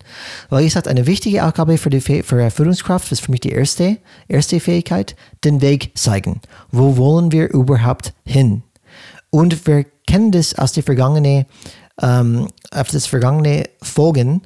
Weil 0.48 0.64
ich 0.64 0.74
sage, 0.74 0.88
eine 0.88 1.08
wichtige 1.08 1.44
Aufgabe 1.44 1.76
für 1.76 1.90
die 1.90 2.00
für 2.00 2.22
die 2.22 2.50
Führungskraft 2.50 3.10
ist 3.10 3.20
für 3.20 3.32
mich 3.32 3.40
die 3.40 3.50
erste, 3.50 3.98
erste 4.28 4.60
Fähigkeit, 4.60 5.16
den 5.42 5.60
Weg 5.60 5.90
zeigen. 5.98 6.40
Wo 6.70 6.96
wollen 6.96 7.32
wir 7.32 7.50
überhaupt 7.50 8.14
hin? 8.24 8.62
Und 9.30 9.66
wir 9.66 9.86
kennen 10.06 10.30
das 10.30 10.56
aus 10.56 10.70
der 10.70 10.84
vergangenen, 10.84 11.46
ähm, 12.00 12.46
auf 12.70 12.88
das 12.90 13.06
vergangene 13.06 13.64
Folgen, 13.82 14.42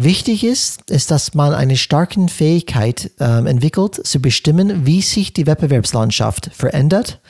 Wichtig 0.00 0.44
ist, 0.44 0.88
ist, 0.92 1.10
dass 1.10 1.34
man 1.34 1.52
eine 1.52 1.76
starke 1.76 2.28
Fähigkeit 2.28 3.10
ähm, 3.18 3.48
entwickelt, 3.48 4.06
zu 4.06 4.20
bestimmen, 4.20 4.86
wie 4.86 5.02
sich 5.02 5.32
die 5.32 5.44
Wettbewerbslandschaft 5.44 6.50
verändert 6.54 7.20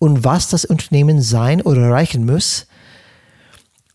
und 0.00 0.24
was 0.24 0.48
das 0.48 0.64
Unternehmen 0.64 1.22
sein 1.22 1.62
oder 1.62 1.82
erreichen 1.82 2.26
muss, 2.26 2.66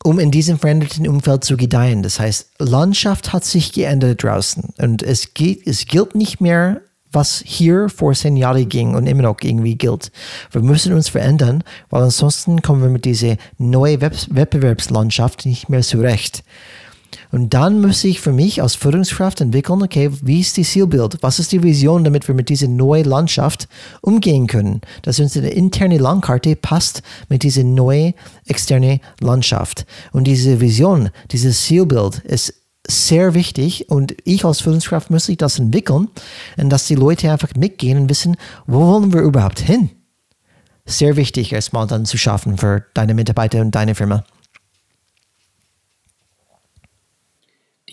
um 0.05 0.19
in 0.19 0.31
diesem 0.31 0.57
veränderten 0.57 1.05
Umfeld 1.05 1.43
zu 1.43 1.57
gedeihen. 1.57 2.01
Das 2.01 2.17
heißt, 2.17 2.51
Landschaft 2.59 3.33
hat 3.33 3.43
sich 3.43 3.73
geändert 3.73 4.23
draußen 4.23 4.73
und 4.77 5.03
es, 5.03 5.33
geht, 5.33 5.67
es 5.67 5.85
gilt 5.85 6.15
nicht 6.15 6.39
mehr, 6.39 6.79
was 7.11 7.43
hier 7.45 7.89
vor 7.89 8.13
zehn 8.13 8.37
Jahren 8.37 8.69
ging 8.69 8.95
und 8.95 9.05
immer 9.05 9.23
noch 9.23 9.39
irgendwie 9.41 9.75
gilt. 9.75 10.13
Wir 10.49 10.61
müssen 10.61 10.93
uns 10.93 11.09
verändern, 11.09 11.61
weil 11.89 12.03
ansonsten 12.03 12.61
kommen 12.61 12.83
wir 12.83 12.89
mit 12.89 13.03
dieser 13.03 13.35
neuen 13.57 13.99
Wettbewerbslandschaft 13.99 15.45
nicht 15.45 15.67
mehr 15.67 15.81
zurecht. 15.81 16.45
Und 17.33 17.55
dann 17.55 17.81
muss 17.81 18.03
ich 18.03 18.21
für 18.21 18.31
mich 18.31 18.61
als 18.61 18.75
Führungskraft 18.75 19.41
entwickeln, 19.41 19.81
okay, 19.81 20.11
wie 20.21 20.41
ist 20.41 20.55
die 20.55 20.63
Zielbild? 20.63 21.17
Was 21.21 21.39
ist 21.39 21.51
die 21.51 21.63
Vision, 21.63 22.03
damit 22.03 22.27
wir 22.27 22.35
mit 22.35 22.47
dieser 22.47 22.67
neuen 22.67 23.05
Landschaft 23.05 23.67
umgehen 24.01 24.45
können? 24.45 24.81
Dass 25.01 25.19
unsere 25.19 25.47
interne 25.47 25.97
Landkarte 25.97 26.55
passt 26.55 27.01
mit 27.29 27.41
dieser 27.41 27.63
neuen 27.63 28.13
externen 28.45 28.99
Landschaft. 29.19 29.87
Und 30.11 30.25
diese 30.25 30.61
Vision, 30.61 31.09
dieses 31.31 31.59
Zielbild 31.63 32.19
ist 32.19 32.53
sehr 32.87 33.33
wichtig 33.33 33.89
und 33.89 34.15
ich 34.25 34.45
als 34.45 34.61
Führungskraft 34.61 35.09
muss 35.09 35.27
ich 35.27 35.37
das 35.37 35.57
entwickeln 35.57 36.09
und 36.57 36.69
dass 36.69 36.85
die 36.85 36.93
Leute 36.93 37.31
einfach 37.31 37.55
mitgehen 37.55 37.97
und 37.97 38.09
wissen, 38.11 38.37
wo 38.67 38.79
wollen 38.79 39.11
wir 39.11 39.21
überhaupt 39.21 39.59
hin? 39.59 39.89
Sehr 40.85 41.15
wichtig 41.15 41.51
erstmal 41.51 41.87
dann 41.87 42.05
zu 42.05 42.19
schaffen 42.19 42.59
für 42.59 42.85
deine 42.93 43.15
Mitarbeiter 43.15 43.59
und 43.61 43.73
deine 43.73 43.95
Firma. 43.95 44.23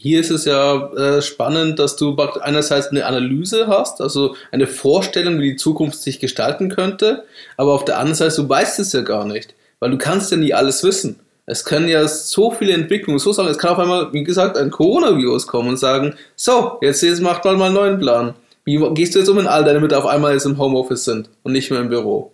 Hier 0.02 0.18
ist 0.18 0.30
es 0.30 0.46
ja 0.46 0.90
äh, 0.94 1.20
spannend, 1.20 1.78
dass 1.78 1.96
du 1.96 2.16
einerseits 2.16 2.88
eine 2.88 3.04
Analyse 3.04 3.66
hast, 3.66 4.00
also 4.00 4.34
eine 4.50 4.66
Vorstellung, 4.66 5.38
wie 5.40 5.50
die 5.50 5.56
Zukunft 5.56 6.00
sich 6.00 6.18
gestalten 6.20 6.70
könnte, 6.70 7.24
aber 7.58 7.74
auf 7.74 7.84
der 7.84 7.98
anderen 7.98 8.14
Seite, 8.14 8.36
du 8.36 8.48
weißt 8.48 8.78
es 8.78 8.94
ja 8.94 9.02
gar 9.02 9.26
nicht, 9.26 9.54
weil 9.78 9.90
du 9.90 9.98
kannst 9.98 10.30
ja 10.30 10.38
nie 10.38 10.54
alles 10.54 10.82
wissen. 10.84 11.20
Es 11.44 11.66
können 11.66 11.86
ja 11.86 12.08
so 12.08 12.50
viele 12.50 12.72
Entwicklungen, 12.72 13.18
so 13.18 13.34
sagen, 13.34 13.50
es 13.50 13.58
kann 13.58 13.72
auf 13.72 13.78
einmal, 13.78 14.10
wie 14.14 14.24
gesagt, 14.24 14.56
ein 14.56 14.70
Coronavirus 14.70 15.46
kommen 15.46 15.68
und 15.68 15.76
sagen, 15.76 16.14
so, 16.34 16.78
jetzt, 16.80 17.02
jetzt 17.02 17.20
macht 17.20 17.44
mal 17.44 17.58
mal 17.58 17.66
einen 17.66 17.74
neuen 17.74 17.98
Plan. 17.98 18.32
Wie 18.64 18.78
gehst 18.94 19.14
du 19.14 19.18
jetzt 19.18 19.28
um, 19.28 19.36
wenn 19.36 19.48
all 19.48 19.64
deine 19.64 19.80
Mitarbeiter 19.80 20.08
auf 20.08 20.14
einmal 20.14 20.32
jetzt 20.32 20.46
im 20.46 20.56
Homeoffice 20.56 21.04
sind 21.04 21.28
und 21.42 21.52
nicht 21.52 21.70
mehr 21.70 21.80
im 21.80 21.90
Büro? 21.90 22.32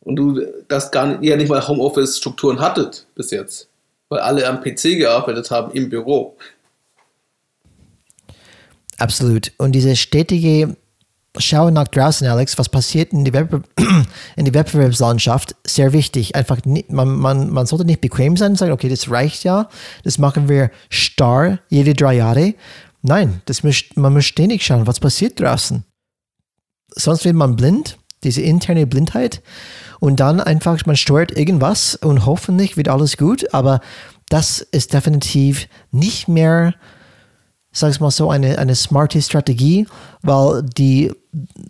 Und 0.00 0.16
du 0.16 0.40
das 0.68 0.90
gar 0.90 1.08
nicht, 1.08 1.24
ja 1.24 1.36
nicht 1.36 1.50
mal 1.50 1.68
Homeoffice-Strukturen 1.68 2.58
hattet 2.58 3.06
bis 3.14 3.32
jetzt 3.32 3.68
weil 4.12 4.20
alle 4.20 4.46
am 4.46 4.60
PC 4.60 4.98
gearbeitet 4.98 5.50
haben 5.50 5.72
im 5.72 5.88
Büro. 5.88 6.36
Absolut. 8.98 9.52
Und 9.56 9.72
diese 9.72 9.96
stetige 9.96 10.76
schau 11.38 11.70
nach 11.70 11.88
draußen, 11.88 12.26
Alex, 12.26 12.58
was 12.58 12.68
passiert 12.68 13.14
in, 13.14 13.24
die 13.24 13.32
Wettbe 13.32 13.62
in 14.36 14.44
die 14.44 14.52
Wettbewerbslandschaft, 14.52 15.56
sehr 15.66 15.94
wichtig. 15.94 16.36
Einfach, 16.36 16.58
man, 16.88 17.16
man, 17.16 17.50
man 17.50 17.64
sollte 17.64 17.86
nicht 17.86 18.02
bequem 18.02 18.36
sein 18.36 18.52
und 18.52 18.58
sagen, 18.58 18.72
okay, 18.72 18.90
das 18.90 19.10
reicht 19.10 19.44
ja, 19.44 19.70
das 20.04 20.18
machen 20.18 20.50
wir 20.50 20.70
starr 20.90 21.60
jede 21.70 21.94
drei 21.94 22.16
Jahre. 22.16 22.54
Nein, 23.00 23.40
das 23.46 23.62
muss, 23.62 23.82
man 23.94 24.12
muss 24.12 24.26
ständig 24.26 24.62
schauen, 24.62 24.86
was 24.86 25.00
passiert 25.00 25.40
draußen. 25.40 25.84
Sonst 26.94 27.24
wird 27.24 27.34
man 27.34 27.56
blind, 27.56 27.96
diese 28.24 28.42
interne 28.42 28.86
Blindheit, 28.86 29.42
und 30.00 30.18
dann 30.18 30.40
einfach, 30.40 30.84
man 30.84 30.96
steuert 30.96 31.36
irgendwas 31.36 31.94
und 31.94 32.26
hoffentlich 32.26 32.76
wird 32.76 32.88
alles 32.88 33.16
gut, 33.16 33.54
aber 33.54 33.80
das 34.28 34.60
ist 34.60 34.94
definitiv 34.94 35.68
nicht 35.92 36.26
mehr 36.26 36.74
sag 37.72 37.90
ich 37.90 38.00
mal 38.00 38.10
so, 38.10 38.30
eine, 38.30 38.58
eine 38.58 38.74
smarte 38.74 39.20
Strategie, 39.22 39.86
weil 40.22 40.62
die 40.62 41.10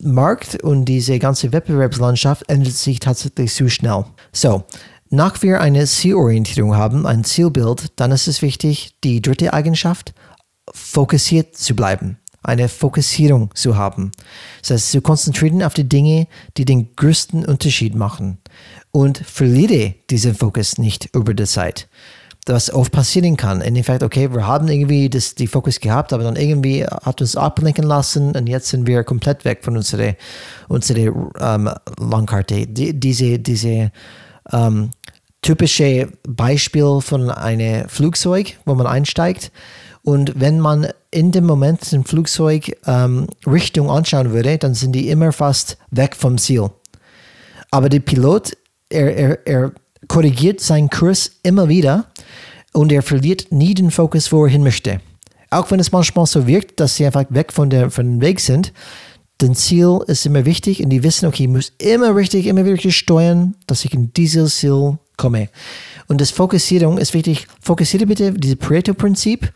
Markt 0.00 0.62
und 0.62 0.86
diese 0.86 1.18
ganze 1.18 1.52
Wettbewerbslandschaft 1.52 2.48
ändert 2.48 2.74
sich 2.74 2.98
tatsächlich 2.98 3.54
zu 3.54 3.68
schnell. 3.68 4.04
So, 4.32 4.64
nach 5.10 5.40
wir 5.42 5.60
eine 5.60 5.86
Zielorientierung 5.86 6.74
haben, 6.74 7.06
ein 7.06 7.22
Zielbild, 7.22 7.92
dann 7.96 8.10
ist 8.10 8.26
es 8.26 8.42
wichtig, 8.42 8.96
die 9.04 9.22
dritte 9.22 9.52
Eigenschaft, 9.52 10.12
fokussiert 10.72 11.56
zu 11.56 11.76
bleiben, 11.76 12.18
eine 12.42 12.68
Fokussierung 12.68 13.54
zu 13.54 13.76
haben. 13.76 14.12
Das 14.60 14.70
heißt, 14.70 14.90
zu 14.92 15.00
konzentrieren 15.00 15.62
auf 15.62 15.74
die 15.74 15.88
Dinge, 15.88 16.26
die 16.56 16.64
den 16.64 16.94
größten 16.96 17.44
Unterschied 17.44 17.94
machen 17.94 18.38
und 18.90 19.18
verliere 19.18 19.94
diesen 20.10 20.34
Fokus 20.34 20.78
nicht 20.78 21.08
über 21.14 21.34
die 21.34 21.44
Zeit 21.44 21.88
was 22.46 22.72
oft 22.72 22.90
passieren 22.92 23.36
kann. 23.36 23.60
In 23.60 23.68
Endeffekt, 23.68 24.02
okay, 24.02 24.32
wir 24.32 24.46
haben 24.46 24.68
irgendwie 24.68 25.08
das, 25.08 25.34
die 25.34 25.46
Fokus 25.46 25.78
gehabt, 25.78 26.12
aber 26.12 26.24
dann 26.24 26.36
irgendwie 26.36 26.84
hat 26.84 27.20
uns 27.20 27.36
ablenken 27.36 27.84
lassen 27.84 28.34
und 28.34 28.48
jetzt 28.48 28.68
sind 28.68 28.86
wir 28.86 29.04
komplett 29.04 29.44
weg 29.44 29.60
von 29.62 29.76
unserer, 29.76 30.14
unserer 30.68 31.30
ähm, 31.40 31.70
Landkarte. 31.98 32.66
Die, 32.66 32.98
diese 32.98 33.38
diese 33.38 33.92
ähm, 34.52 34.90
typische 35.40 36.08
Beispiel 36.28 37.00
von 37.00 37.30
einem 37.30 37.88
Flugzeug, 37.88 38.58
wo 38.64 38.74
man 38.74 38.86
einsteigt 38.86 39.52
und 40.02 40.32
wenn 40.40 40.58
man 40.58 40.88
in 41.12 41.30
dem 41.30 41.46
Moment 41.46 41.92
ein 41.92 42.04
Flugzeug 42.04 42.76
ähm, 42.86 43.28
Richtung 43.46 43.90
anschauen 43.90 44.32
würde, 44.32 44.58
dann 44.58 44.74
sind 44.74 44.92
die 44.92 45.08
immer 45.08 45.30
fast 45.30 45.76
weg 45.90 46.16
vom 46.16 46.38
Ziel. 46.38 46.70
Aber 47.70 47.88
der 47.88 48.00
Pilot, 48.00 48.56
er, 48.88 49.16
er, 49.16 49.46
er 49.46 49.72
korrigiert 50.08 50.60
seinen 50.60 50.90
Kurs 50.90 51.30
immer 51.42 51.68
wieder 51.68 52.06
und 52.72 52.90
er 52.90 53.02
verliert 53.02 53.52
nie 53.52 53.74
den 53.74 53.90
Fokus, 53.90 54.32
wo 54.32 54.44
er 54.44 54.50
hin 54.50 54.64
möchte. 54.64 55.00
Auch 55.50 55.70
wenn 55.70 55.80
es 55.80 55.92
manchmal 55.92 56.26
so 56.26 56.46
wirkt, 56.46 56.80
dass 56.80 56.96
sie 56.96 57.04
einfach 57.04 57.26
weg 57.28 57.52
von, 57.52 57.68
der, 57.68 57.90
von 57.90 58.06
dem 58.06 58.20
Weg 58.22 58.40
sind, 58.40 58.72
das 59.38 59.58
Ziel 59.58 59.98
ist 60.06 60.24
immer 60.24 60.44
wichtig 60.44 60.82
und 60.82 60.90
die 60.90 61.02
wissen, 61.02 61.26
okay, 61.26 61.44
ich 61.44 61.48
muss 61.48 61.72
immer 61.78 62.16
richtig, 62.16 62.46
immer 62.46 62.64
wirklich 62.64 62.96
steuern, 62.96 63.54
dass 63.66 63.84
ich 63.84 63.92
in 63.92 64.12
dieses 64.14 64.56
Ziel 64.56 64.98
komme. 65.16 65.48
Und 66.08 66.20
das 66.20 66.30
Fokussierung 66.30 66.98
ist 66.98 67.12
wichtig. 67.12 67.46
Fokussiere 67.60 68.06
bitte 68.06 68.32
dieses 68.32 68.56
Pareto-Prinzip. 68.56 69.52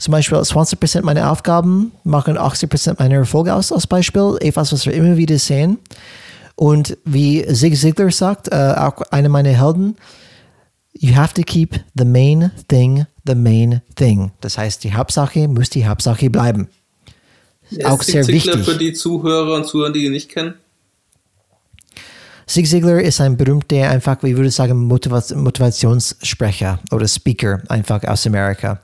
Zum 0.00 0.12
Beispiel 0.12 0.38
20% 0.38 1.02
meiner 1.02 1.30
Aufgaben 1.30 1.92
machen 2.02 2.36
80% 2.36 2.96
meiner 2.98 3.16
Erfolge 3.16 3.54
aus, 3.54 3.70
als 3.70 3.86
Beispiel. 3.86 4.36
Etwas, 4.40 4.72
was 4.72 4.86
wir 4.86 4.94
immer 4.94 5.16
wieder 5.16 5.38
sehen. 5.38 5.78
Und 6.56 6.98
wie 7.04 7.46
Zig 7.46 7.78
Ziglar 7.78 8.10
sagt, 8.10 8.48
äh, 8.48 8.74
auch 8.76 9.00
einer 9.12 9.28
meiner 9.28 9.50
Helden, 9.50 9.96
You 10.92 11.14
have 11.14 11.34
to 11.34 11.42
keep 11.42 11.76
the 11.94 12.04
main 12.04 12.50
thing 12.68 13.06
the 13.26 13.34
main 13.34 13.80
thing. 13.94 14.32
Das 14.40 14.58
heißt, 14.58 14.82
die 14.84 14.92
Hauptsache 14.92 15.48
muss 15.48 15.70
die 15.70 15.86
Hauptsache 15.86 16.30
bleiben. 16.30 16.68
Ja, 17.70 17.90
auch 17.92 18.02
sehr 18.02 18.22
Zig 18.24 18.34
wichtig. 18.34 18.64
für 18.64 18.76
die 18.76 18.92
Zuhörer 18.92 19.54
und 19.54 19.66
Zuhörer, 19.66 19.92
die 19.92 20.06
ihn 20.06 20.12
nicht 20.12 20.28
kennen. 20.28 20.54
Zig 22.50 22.68
Ziglar 22.68 23.00
ist 23.00 23.20
ein 23.20 23.36
berühmter, 23.36 23.88
einfach, 23.90 24.24
wie 24.24 24.36
würde 24.36 24.48
ich 24.48 24.56
sagen, 24.56 24.88
Motivationssprecher 24.88 26.80
oder 26.90 27.06
Speaker, 27.06 27.62
einfach 27.68 28.02
aus 28.02 28.26
Amerika. 28.26 28.80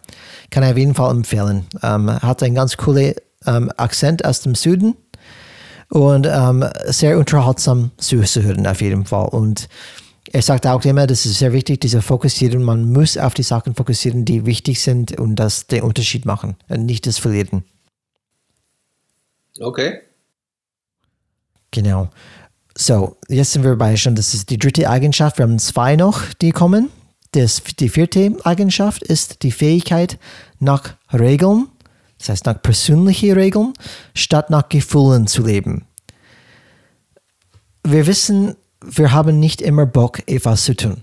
Kann 0.51 0.63
er 0.63 0.71
auf 0.71 0.77
jeden 0.77 0.95
Fall 0.95 1.11
empfehlen. 1.11 1.67
Ähm, 1.83 2.09
hat 2.09 2.45
einen 2.45 2.55
ganz 2.55 2.77
coolen 2.77 3.15
ähm, 3.45 3.73
Akzent 3.77 4.25
aus 4.25 4.43
dem 4.43 4.55
Süden 4.55 4.95
und 5.89 6.29
ähm, 6.31 6.65
sehr 6.85 7.19
unterhaltsam 7.19 7.91
zu 7.97 8.23
hören, 8.41 8.69
auf 8.69 8.81
jeden 8.81 9.05
Fall. 9.05 9.27
Und 9.31 9.69
er 10.31 10.43
sagt 10.43 10.65
auch 10.69 10.85
immer, 10.85 11.09
das 11.09 11.27
ist 11.27 11.41
sehr 11.41 11.53
wichtig, 11.53 11.81
diese 11.81 12.03
Fokussieren. 12.03 12.63
Man 12.63 12.93
muss 12.93 13.19
auf 13.19 13.35
die 13.35 13.43
Sachen 13.43 13.75
fokussieren, 13.75 14.25
die 14.25 14.47
wichtig 14.47 14.81
sind 14.81 15.19
und 15.19 15.35
das 15.35 15.67
den 15.67 15.83
Unterschied 15.83 16.25
machen 16.25 16.55
und 16.69 16.87
nicht 16.87 17.05
das 17.09 17.19
Verlieren. 17.19 17.65
Okay. 19.59 20.03
Genau. 21.73 22.11
So, 22.79 23.17
jetzt 23.29 23.53
sind 23.53 23.65
wir 23.65 23.75
bei 23.77 23.97
schon, 23.97 24.17
das 24.17 24.35
ist 24.35 24.51
die 24.51 24.59
dritte 24.59 24.91
Eigenschaft. 24.91 25.39
Wir 25.39 25.45
haben 25.45 25.59
zwei 25.59 25.97
noch, 25.97 26.21
die 26.43 26.51
kommen. 26.51 26.91
Das, 27.33 27.63
die 27.63 27.89
vierte 27.89 28.37
Eigenschaft 28.45 29.03
ist 29.03 29.43
die 29.43 29.51
Fähigkeit 29.51 30.19
nach 30.59 30.95
Regeln, 31.11 31.69
das 32.19 32.29
heißt 32.29 32.45
nach 32.45 32.61
persönlichen 32.61 33.33
Regeln, 33.33 33.73
statt 34.15 34.51
nach 34.51 34.69
Gefühlen 34.69 35.27
zu 35.27 35.47
leben. 35.47 35.87
Wir 37.83 38.07
wissen, 38.07 38.57
wir 38.85 39.11
haben 39.13 39.41
nicht 39.41 39.63
immer 39.63 39.87
Bock, 39.87 40.23
etwas 40.27 40.65
zu 40.65 40.77
tun. 40.77 41.03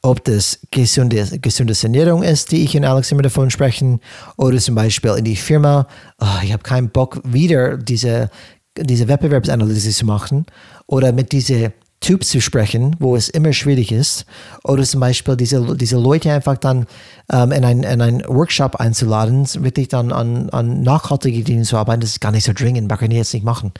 Ob 0.00 0.24
das 0.24 0.60
gesunde, 0.70 1.38
gesunde 1.40 1.74
Ernährung 1.82 2.22
ist, 2.22 2.52
die 2.52 2.64
ich 2.64 2.74
und 2.74 2.86
Alex 2.86 3.12
immer 3.12 3.20
davon 3.20 3.50
sprechen, 3.50 4.00
oder 4.38 4.56
zum 4.56 4.76
Beispiel 4.76 5.10
in 5.18 5.24
die 5.24 5.36
Firma, 5.36 5.86
oh, 6.20 6.38
ich 6.42 6.54
habe 6.54 6.62
keinen 6.62 6.88
Bock, 6.88 7.20
wieder 7.22 7.76
diese, 7.76 8.30
diese 8.76 9.08
Wettbewerbsanalyse 9.08 9.90
zu 9.90 10.06
machen, 10.06 10.46
oder 10.86 11.12
mit 11.12 11.32
dieser 11.32 11.72
Typ 12.00 12.24
zu 12.24 12.40
sprechen, 12.40 12.96
wo 12.98 13.14
es 13.14 13.28
immer 13.28 13.52
schwierig 13.52 13.92
ist, 13.92 14.24
oder 14.64 14.82
zum 14.84 15.00
Beispiel 15.00 15.36
diese, 15.36 15.76
diese 15.76 15.98
Leute 15.98 16.32
einfach 16.32 16.56
dann 16.56 16.86
ähm, 17.30 17.52
in, 17.52 17.62
ein, 17.62 17.82
in 17.82 18.00
einen 18.00 18.22
Workshop 18.26 18.76
einzuladen, 18.76 19.46
wirklich 19.62 19.88
dann 19.88 20.10
an, 20.10 20.48
an 20.48 20.82
nachhaltige 20.82 21.44
Dinge 21.44 21.62
zu 21.64 21.76
arbeiten, 21.76 22.00
das 22.00 22.10
ist 22.10 22.20
gar 22.20 22.32
nicht 22.32 22.44
so 22.44 22.54
dringend, 22.54 22.90
das 22.90 22.98
kann 22.98 23.10
ich 23.10 23.18
jetzt 23.18 23.34
nicht 23.34 23.44
machen, 23.44 23.72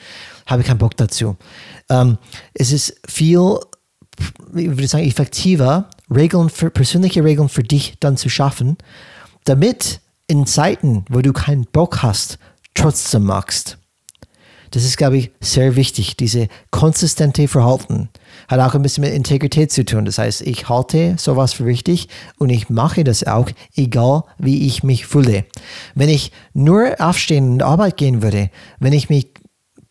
habe 0.45 0.61
ich 0.61 0.67
keinen 0.67 0.77
Bock 0.77 0.95
dazu. 0.97 1.35
Ähm, 1.89 2.19
es 2.53 2.71
ist 2.71 2.95
viel, 3.07 3.57
ich 4.55 4.69
würde 4.69 4.87
sagen, 4.87 5.05
effektiver, 5.05 5.89
Regeln 6.13 6.49
für, 6.49 6.69
persönliche 6.69 7.23
Regeln 7.23 7.49
für 7.49 7.63
dich 7.63 7.95
dann 7.99 8.17
zu 8.17 8.29
schaffen, 8.29 8.77
damit 9.45 9.99
in 10.27 10.45
Zeiten, 10.45 11.05
wo 11.09 11.21
du 11.21 11.33
keinen 11.33 11.65
Bock 11.65 12.03
hast, 12.03 12.37
trotzdem 12.75 13.23
machst. 13.23 13.79
Das 14.71 14.85
ist, 14.85 14.97
glaube 14.97 15.17
ich, 15.17 15.31
sehr 15.41 15.75
wichtig. 15.75 16.15
Diese 16.15 16.47
konsistente 16.71 17.49
Verhalten 17.49 18.09
hat 18.47 18.61
auch 18.61 18.73
ein 18.73 18.81
bisschen 18.81 19.03
mit 19.03 19.13
Integrität 19.13 19.69
zu 19.71 19.83
tun. 19.83 20.05
Das 20.05 20.17
heißt, 20.17 20.41
ich 20.41 20.69
halte 20.69 21.15
sowas 21.17 21.51
für 21.53 21.65
wichtig 21.65 22.07
und 22.37 22.49
ich 22.49 22.69
mache 22.69 23.03
das 23.03 23.25
auch, 23.25 23.49
egal 23.75 24.23
wie 24.37 24.65
ich 24.65 24.81
mich 24.81 25.05
fühle. 25.05 25.43
Wenn 25.93 26.07
ich 26.07 26.31
nur 26.53 26.95
aufstehen 26.99 27.51
und 27.51 27.63
Arbeit 27.63 27.97
gehen 27.97 28.21
würde, 28.21 28.49
wenn 28.79 28.93
ich 28.93 29.09
mich 29.09 29.27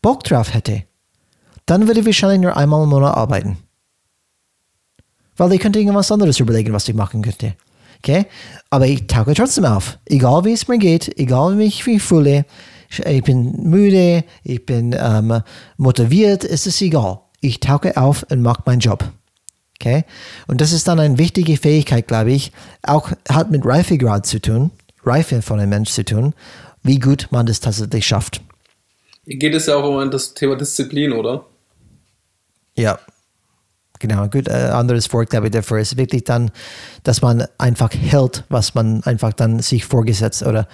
Bock 0.00 0.24
drauf 0.24 0.54
hätte, 0.54 0.84
dann 1.66 1.86
würde 1.86 2.00
ich 2.00 2.06
wahrscheinlich 2.06 2.40
nur 2.40 2.56
einmal 2.56 2.82
im 2.82 2.88
Monat 2.88 3.16
arbeiten. 3.16 3.58
Weil 5.36 5.52
ich 5.52 5.60
könnte 5.60 5.78
irgendwas 5.78 6.10
anderes 6.10 6.40
überlegen, 6.40 6.72
was 6.72 6.88
ich 6.88 6.94
machen 6.94 7.20
könnte. 7.20 7.54
Okay? 7.98 8.24
Aber 8.70 8.86
ich 8.86 9.06
tauche 9.06 9.34
trotzdem 9.34 9.66
auf. 9.66 9.98
Egal 10.06 10.46
wie 10.46 10.52
es 10.52 10.68
mir 10.68 10.78
geht, 10.78 11.18
egal 11.18 11.58
wie 11.58 11.64
ich 11.64 11.86
mich 11.86 12.02
fühle, 12.02 12.46
ich 12.99 13.22
bin 13.22 13.70
müde, 13.70 14.24
ich 14.43 14.66
bin 14.66 14.97
ähm, 14.99 15.43
motiviert, 15.76 16.45
ist 16.45 16.66
es 16.66 16.80
egal. 16.80 17.20
Ich 17.41 17.61
tauche 17.61 17.97
auf 17.97 18.24
und 18.30 18.43
mache 18.43 18.62
meinen 18.66 18.80
Job. 18.80 19.05
Okay? 19.80 20.05
Und 20.47 20.61
das 20.61 20.72
ist 20.72 20.88
dann 20.88 21.01
eine 21.01 21.16
wichtige 21.16 21.57
Fähigkeit, 21.57 22.07
glaube 22.09 22.32
ich. 22.32 22.53
Auch 22.82 23.11
hat 23.28 23.51
mit 23.51 23.64
Reifegrad 23.64 24.26
zu 24.26 24.41
tun, 24.41 24.70
Reife 25.05 25.41
von 25.41 25.59
einem 25.59 25.70
Mensch 25.70 25.91
zu 25.91 26.05
tun, 26.05 26.34
wie 26.82 26.99
gut 26.99 27.28
man 27.30 27.47
das 27.47 27.61
tatsächlich 27.61 28.07
schafft. 28.07 28.43
Hier 29.24 29.38
geht 29.38 29.55
es 29.55 29.66
ja 29.66 29.76
auch 29.76 29.84
um 29.84 30.11
das 30.11 30.34
Thema 30.34 30.57
Disziplin, 30.57 31.12
oder? 31.12 31.47
Ja, 32.76 32.99
genau. 33.99 34.26
Gut, 34.28 34.49
äh, 34.49 34.70
anderes 34.72 35.12
Wort, 35.12 35.30
glaube 35.30 35.47
ich, 35.47 35.53
dafür 35.53 35.78
ist 35.78 35.97
wirklich 35.97 36.24
dann, 36.24 36.51
dass 37.05 37.22
man 37.22 37.47
einfach 37.57 37.93
hält, 37.93 38.45
was 38.49 38.74
man 38.74 39.03
einfach 39.05 39.32
dann 39.32 39.61
sich 39.61 39.84
vorgesetzt 39.84 40.43
oder 40.43 40.66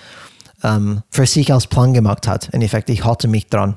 ähm, 0.62 1.02
für 1.10 1.26
sich 1.26 1.52
als 1.52 1.66
Plan 1.66 1.94
gemacht 1.94 2.26
hat. 2.26 2.48
In 2.52 2.62
Effekt, 2.62 2.90
ich 2.90 3.04
halte 3.04 3.28
mich 3.28 3.46
dran. 3.46 3.76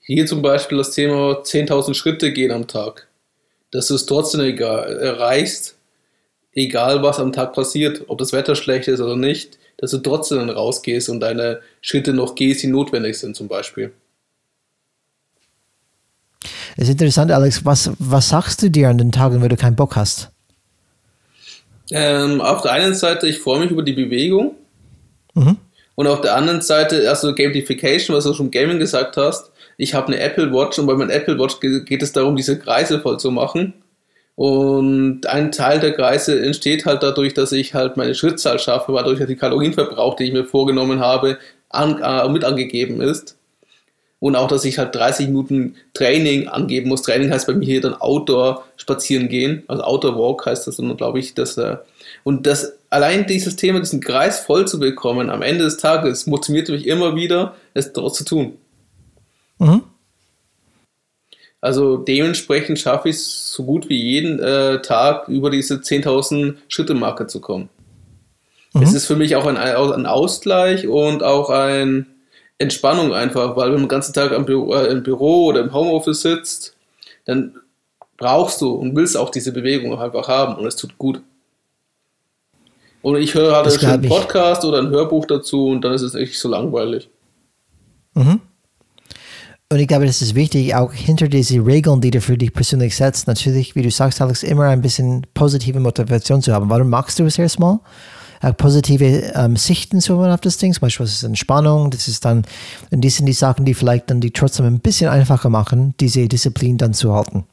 Hier 0.00 0.26
zum 0.26 0.42
Beispiel 0.42 0.78
das 0.78 0.90
Thema 0.90 1.42
10.000 1.42 1.94
Schritte 1.94 2.32
gehen 2.32 2.50
am 2.50 2.66
Tag. 2.66 3.08
Dass 3.70 3.88
du 3.88 3.94
es 3.94 4.06
trotzdem 4.06 4.42
egal, 4.42 4.98
erreichst, 4.98 5.76
egal 6.52 7.02
was 7.02 7.18
am 7.18 7.32
Tag 7.32 7.54
passiert, 7.54 8.04
ob 8.08 8.18
das 8.18 8.32
Wetter 8.32 8.54
schlecht 8.54 8.88
ist 8.88 9.00
oder 9.00 9.16
nicht, 9.16 9.58
dass 9.78 9.90
du 9.90 9.98
trotzdem 9.98 10.38
dann 10.38 10.50
rausgehst 10.50 11.08
und 11.08 11.20
deine 11.20 11.60
Schritte 11.80 12.12
noch 12.12 12.34
gehst, 12.34 12.62
die 12.62 12.68
notwendig 12.68 13.18
sind 13.18 13.34
zum 13.34 13.48
Beispiel. 13.48 13.92
Es 16.76 16.84
ist 16.84 16.90
interessant, 16.90 17.30
Alex, 17.30 17.64
was, 17.64 17.90
was 17.98 18.28
sagst 18.28 18.62
du 18.62 18.70
dir 18.70 18.88
an 18.88 18.98
den 18.98 19.12
Tagen, 19.12 19.40
wenn 19.40 19.48
du 19.48 19.56
keinen 19.56 19.76
Bock 19.76 19.96
hast? 19.96 20.30
Ähm, 21.90 22.40
auf 22.40 22.62
der 22.62 22.72
einen 22.72 22.94
Seite, 22.94 23.26
ich 23.26 23.38
freue 23.38 23.60
mich 23.60 23.70
über 23.70 23.82
die 23.82 23.92
Bewegung, 23.92 24.56
Mhm. 25.34 25.56
Und 25.96 26.06
auf 26.06 26.20
der 26.22 26.34
anderen 26.34 26.60
Seite, 26.60 27.08
also 27.08 27.34
Gamification, 27.34 28.16
was 28.16 28.24
du 28.24 28.34
schon 28.34 28.50
Gaming 28.50 28.78
gesagt 28.78 29.16
hast, 29.16 29.52
ich 29.76 29.94
habe 29.94 30.08
eine 30.08 30.20
Apple 30.20 30.52
Watch 30.52 30.78
und 30.78 30.86
bei 30.86 30.94
meinem 30.94 31.10
Apple 31.10 31.38
Watch 31.38 31.60
geht 31.60 32.02
es 32.02 32.12
darum, 32.12 32.36
diese 32.36 32.58
Kreise 32.58 33.00
voll 33.00 33.18
zu 33.18 33.30
machen. 33.30 33.74
Und 34.36 35.26
ein 35.26 35.52
Teil 35.52 35.78
der 35.78 35.92
Kreise 35.92 36.40
entsteht 36.40 36.86
halt 36.86 37.02
dadurch, 37.04 37.34
dass 37.34 37.52
ich 37.52 37.74
halt 37.74 37.96
meine 37.96 38.14
Schrittzahl 38.14 38.58
schaffe, 38.58 38.92
weil 38.92 39.04
dadurch 39.04 39.24
die 39.26 39.36
Kalorienverbrauch, 39.36 40.16
die 40.16 40.24
ich 40.24 40.32
mir 40.32 40.44
vorgenommen 40.44 41.00
habe, 41.00 41.38
an, 41.68 42.00
äh, 42.02 42.28
mit 42.28 42.44
angegeben 42.44 43.00
ist. 43.00 43.36
Und 44.18 44.36
auch, 44.36 44.48
dass 44.48 44.64
ich 44.64 44.78
halt 44.78 44.94
30 44.94 45.26
Minuten 45.26 45.76
Training 45.92 46.48
angeben 46.48 46.88
muss. 46.88 47.02
Training 47.02 47.30
heißt 47.30 47.46
bei 47.46 47.54
mir 47.54 47.66
hier 47.66 47.80
dann 47.80 47.94
Outdoor 47.94 48.64
spazieren 48.76 49.28
gehen. 49.28 49.64
Also 49.68 49.82
Outdoor 49.82 50.18
Walk 50.18 50.46
heißt 50.46 50.66
das 50.66 50.76
dann, 50.76 50.96
glaube 50.96 51.18
ich. 51.18 51.34
Dass, 51.34 51.58
äh, 51.58 51.76
und 52.24 52.46
das, 52.46 52.72
allein 52.94 53.26
dieses 53.26 53.56
Thema, 53.56 53.80
diesen 53.80 54.00
Kreis 54.00 54.38
voll 54.38 54.68
zu 54.68 54.78
bekommen, 54.78 55.28
am 55.28 55.42
Ende 55.42 55.64
des 55.64 55.78
Tages 55.78 56.26
motiviert 56.28 56.68
mich 56.68 56.86
immer 56.86 57.16
wieder, 57.16 57.56
es 57.74 57.92
daraus 57.92 58.14
zu 58.14 58.24
tun. 58.24 58.56
Mhm. 59.58 59.82
Also 61.60 61.96
dementsprechend 61.96 62.78
schaffe 62.78 63.08
ich 63.08 63.16
es 63.16 63.52
so 63.52 63.64
gut 63.64 63.88
wie 63.88 64.00
jeden 64.00 64.38
äh, 64.38 64.80
Tag 64.80 65.28
über 65.28 65.50
diese 65.50 65.76
10.000 65.76 66.56
Schritte 66.68 66.94
Marke 66.94 67.26
zu 67.26 67.40
kommen. 67.40 67.68
Mhm. 68.74 68.82
Es 68.82 68.94
ist 68.94 69.06
für 69.06 69.16
mich 69.16 69.34
auch 69.34 69.46
ein, 69.46 69.56
ein, 69.56 70.06
Ausgleich 70.06 70.86
und 70.86 71.24
auch 71.24 71.50
eine 71.50 72.06
Entspannung 72.58 73.12
einfach, 73.12 73.56
weil 73.56 73.68
wenn 73.68 73.80
man 73.80 73.84
den 73.84 73.88
ganzen 73.88 74.12
Tag 74.12 74.30
im 74.30 74.44
Büro, 74.44 74.72
äh, 74.72 74.86
im 74.86 75.02
Büro 75.02 75.46
oder 75.46 75.60
im 75.60 75.72
Homeoffice 75.72 76.22
sitzt, 76.22 76.76
dann 77.24 77.56
brauchst 78.18 78.60
du 78.60 78.70
und 78.70 78.94
willst 78.94 79.16
auch 79.16 79.30
diese 79.30 79.50
Bewegung 79.50 79.98
einfach 79.98 80.28
haben 80.28 80.54
und 80.54 80.66
es 80.66 80.76
tut 80.76 80.96
gut. 80.96 81.22
Und 83.04 83.16
ich 83.16 83.34
höre 83.34 83.54
halt 83.54 83.84
einen 83.84 84.08
Podcast 84.08 84.64
oder 84.64 84.78
ein 84.78 84.88
Hörbuch 84.88 85.26
dazu 85.26 85.68
und 85.68 85.82
dann 85.82 85.92
ist 85.92 86.00
es 86.00 86.14
echt 86.14 86.38
so 86.38 86.48
langweilig. 86.48 87.10
Mhm. 88.14 88.40
Und 89.70 89.78
ich 89.78 89.86
glaube, 89.86 90.06
das 90.06 90.22
ist 90.22 90.34
wichtig, 90.34 90.74
auch 90.74 90.90
hinter 90.90 91.28
diese 91.28 91.66
Regeln, 91.66 92.00
die 92.00 92.10
du 92.10 92.22
für 92.22 92.38
dich 92.38 92.54
persönlich 92.54 92.96
setzt, 92.96 93.26
natürlich, 93.26 93.76
wie 93.76 93.82
du 93.82 93.90
sagst, 93.90 94.22
Alex, 94.22 94.42
immer 94.42 94.68
ein 94.68 94.80
bisschen 94.80 95.26
positive 95.34 95.80
Motivation 95.80 96.40
zu 96.40 96.54
haben. 96.54 96.70
Warum 96.70 96.88
machst 96.88 97.18
du 97.18 97.26
es 97.26 97.38
erstmal? 97.38 97.78
Auch 98.40 98.56
positive 98.56 99.32
ähm, 99.34 99.56
Sichten 99.56 100.00
zu 100.00 100.18
haben 100.18 100.32
auf 100.32 100.40
das 100.40 100.56
Ding, 100.56 100.72
zum 100.72 100.80
Beispiel, 100.80 101.04
das 101.04 101.16
ist 101.16 101.24
Entspannung, 101.24 101.90
das 101.90 102.08
ist 102.08 102.24
dann, 102.24 102.46
und 102.90 103.02
die 103.02 103.10
sind 103.10 103.26
die 103.26 103.34
Sachen, 103.34 103.66
die 103.66 103.74
vielleicht 103.74 104.08
dann 104.08 104.22
die 104.22 104.30
trotzdem 104.30 104.64
ein 104.64 104.80
bisschen 104.80 105.10
einfacher 105.10 105.50
machen, 105.50 105.92
diese 106.00 106.26
Disziplin 106.26 106.78
dann 106.78 106.94
zu 106.94 107.12
halten. 107.12 107.44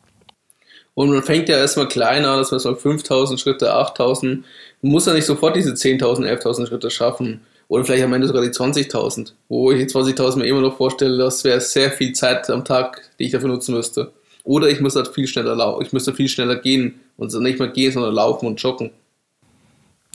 Und 0.94 1.10
man 1.10 1.24
fängt 1.24 1.50
ja 1.50 1.58
erstmal 1.58 1.88
klein 1.88 2.26
an, 2.26 2.38
dass 2.38 2.52
man 2.52 2.60
so 2.60 2.76
5000 2.76 3.40
Schritte, 3.40 3.74
8000, 3.74 4.34
man 4.34 4.46
muss 4.82 5.06
ja 5.06 5.14
nicht 5.14 5.26
sofort 5.26 5.56
diese 5.56 5.72
10.000, 5.72 6.28
11.000 6.42 6.68
Schritte 6.68 6.90
schaffen. 6.90 7.42
Oder 7.68 7.86
vielleicht 7.86 8.04
am 8.04 8.12
Ende 8.14 8.28
sogar 8.28 8.42
die 8.42 8.50
20.000. 8.50 9.32
Wo 9.48 9.72
ich 9.72 9.80
die 9.80 9.94
20.000 9.94 10.38
mir 10.38 10.46
immer 10.46 10.62
noch 10.62 10.76
vorstelle, 10.76 11.18
das 11.18 11.44
wäre 11.44 11.62
sehr 11.62 11.90
viel 11.92 12.12
Zeit 12.14 12.50
am 12.50 12.66
Tag, 12.66 13.02
die 13.18 13.26
ich 13.26 13.32
dafür 13.32 13.48
nutzen 13.48 13.76
müsste. 13.76 14.12
Oder 14.44 14.70
ich 14.70 14.82
muss 14.82 14.96
halt 14.96 15.08
viel 15.08 15.28
schneller 15.28 15.56
laufen. 15.56 15.86
Ich 15.86 15.94
müsste 15.94 16.14
viel 16.14 16.28
schneller 16.28 16.58
gehen 16.58 17.00
und 17.16 17.34
nicht 17.34 17.60
mehr 17.60 17.70
gehen, 17.70 17.94
sondern 17.94 18.14
laufen 18.14 18.48
und 18.48 18.62
joggen. 18.62 18.92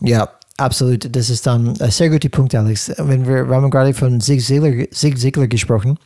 Ja, 0.03 0.29
absolut. 0.59 1.14
Das 1.14 1.31
ist 1.31 1.47
dann 1.47 1.81
ein 1.81 1.91
sehr 1.91 2.11
guter 2.11 2.29
Punkt, 2.29 2.55
Alex. 2.55 2.93
Wenn 2.99 3.27
wir, 3.27 3.49
wir 3.49 3.57
haben 3.57 3.71
gerade 3.71 3.95
von 3.95 4.21
Zig 4.21 4.45
Ziglar, 4.45 4.91
Zig 4.91 5.17
Ziglar 5.17 5.47
gesprochen. 5.47 5.99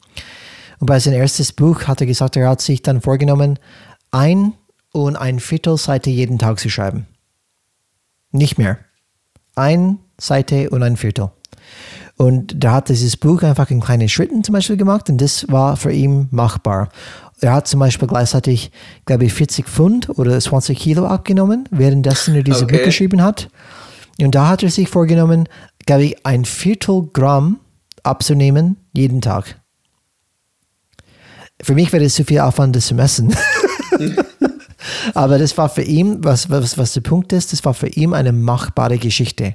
Und 0.79 0.87
bei 0.87 1.01
seinem 1.01 1.19
erstes 1.19 1.53
Buch 1.53 1.83
hat 1.85 2.01
er 2.01 2.07
gesagt, 2.07 2.37
er 2.37 2.49
hat 2.49 2.61
sich 2.61 2.83
dann 2.83 3.01
vorgenommen, 3.01 3.59
ein 4.13 4.55
und 4.93 5.17
ein 5.17 5.41
Viertel 5.41 5.77
Seite 5.77 6.11
jeden 6.11 6.39
Tag 6.39 6.59
zu 6.59 6.71
schreiben. 6.71 7.07
Nicht 8.33 8.59
mehr. 8.59 8.79
Ein 9.55 9.99
Seite 10.19 10.71
und 10.71 10.83
ein 10.83 10.97
Viertel. 10.97 11.31
Und 12.17 12.63
da 12.63 12.73
hat 12.73 12.91
dieses 12.91 13.17
Buch 13.17 13.43
einfach 13.43 13.71
in 13.71 13.81
kleine 13.81 14.09
Schritten 14.09 14.45
zum 14.45 14.53
Beispiel 14.53 14.77
gemacht 14.77 15.09
und 15.09 15.21
das 15.21 15.47
war 15.49 15.77
für 15.77 15.91
ihn 15.91 16.29
machbar. 16.31 16.91
Er 17.41 17.55
hat 17.55 17.67
zum 17.67 17.81
Beispiel 17.81 18.07
gleichzeitig, 18.07 18.71
glaube 19.07 19.25
ich, 19.25 19.33
40 19.33 19.67
Pfund 19.67 20.11
oder 20.19 20.39
20 20.39 20.79
Kilo 20.79 21.07
abgenommen, 21.07 21.67
währenddessen 21.71 22.35
er 22.35 22.43
dieses 22.43 22.63
okay. 22.63 22.77
Buch 22.77 22.85
geschrieben 22.85 23.23
hat. 23.23 23.49
Und 24.21 24.35
da 24.35 24.49
hat 24.49 24.63
er 24.63 24.71
sich 24.71 24.89
vorgenommen, 24.89 25.49
glaube 25.87 26.05
ich, 26.05 26.27
ein 26.27 26.45
Viertel 26.45 27.09
Gramm 27.13 27.59
abzunehmen 28.03 28.77
jeden 28.93 29.23
Tag. 29.23 29.59
Für 31.63 31.75
mich 31.75 31.93
wäre 31.93 32.05
das 32.05 32.15
zu 32.15 32.25
viel 32.25 32.41
Aufwand, 32.41 32.77
das 32.77 32.87
zu 32.87 32.95
messen. 32.95 33.35
Aber 35.15 35.39
das 35.39 35.57
war 35.59 35.69
für 35.69 35.83
ihn, 35.83 36.23
was, 36.25 36.51
was, 36.51 36.79
was 36.79 36.93
der 36.93 37.01
Punkt 37.01 37.33
ist, 37.33 37.53
das 37.53 37.65
war 37.65 37.75
für 37.75 37.89
ihn 37.89 38.15
eine 38.15 38.33
machbare 38.33 38.99
Geschichte. 38.99 39.55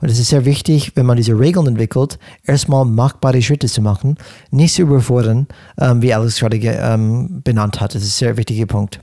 Und 0.00 0.10
es 0.10 0.18
ist 0.18 0.28
sehr 0.28 0.44
wichtig, 0.44 0.92
wenn 0.94 1.06
man 1.06 1.16
diese 1.16 1.38
Regeln 1.38 1.66
entwickelt, 1.66 2.18
erstmal 2.44 2.84
machbare 2.84 3.42
Schritte 3.42 3.68
zu 3.68 3.82
machen, 3.82 4.16
nicht 4.50 4.74
zu 4.74 4.82
überfordern, 4.82 5.46
ähm, 5.78 6.02
wie 6.02 6.14
Alex 6.14 6.38
gerade 6.38 6.56
ähm, 6.56 7.42
benannt 7.42 7.80
hat. 7.80 7.94
Das 7.94 8.02
ist 8.02 8.16
ein 8.16 8.26
sehr 8.26 8.36
wichtiger 8.36 8.66
Punkt. 8.66 9.00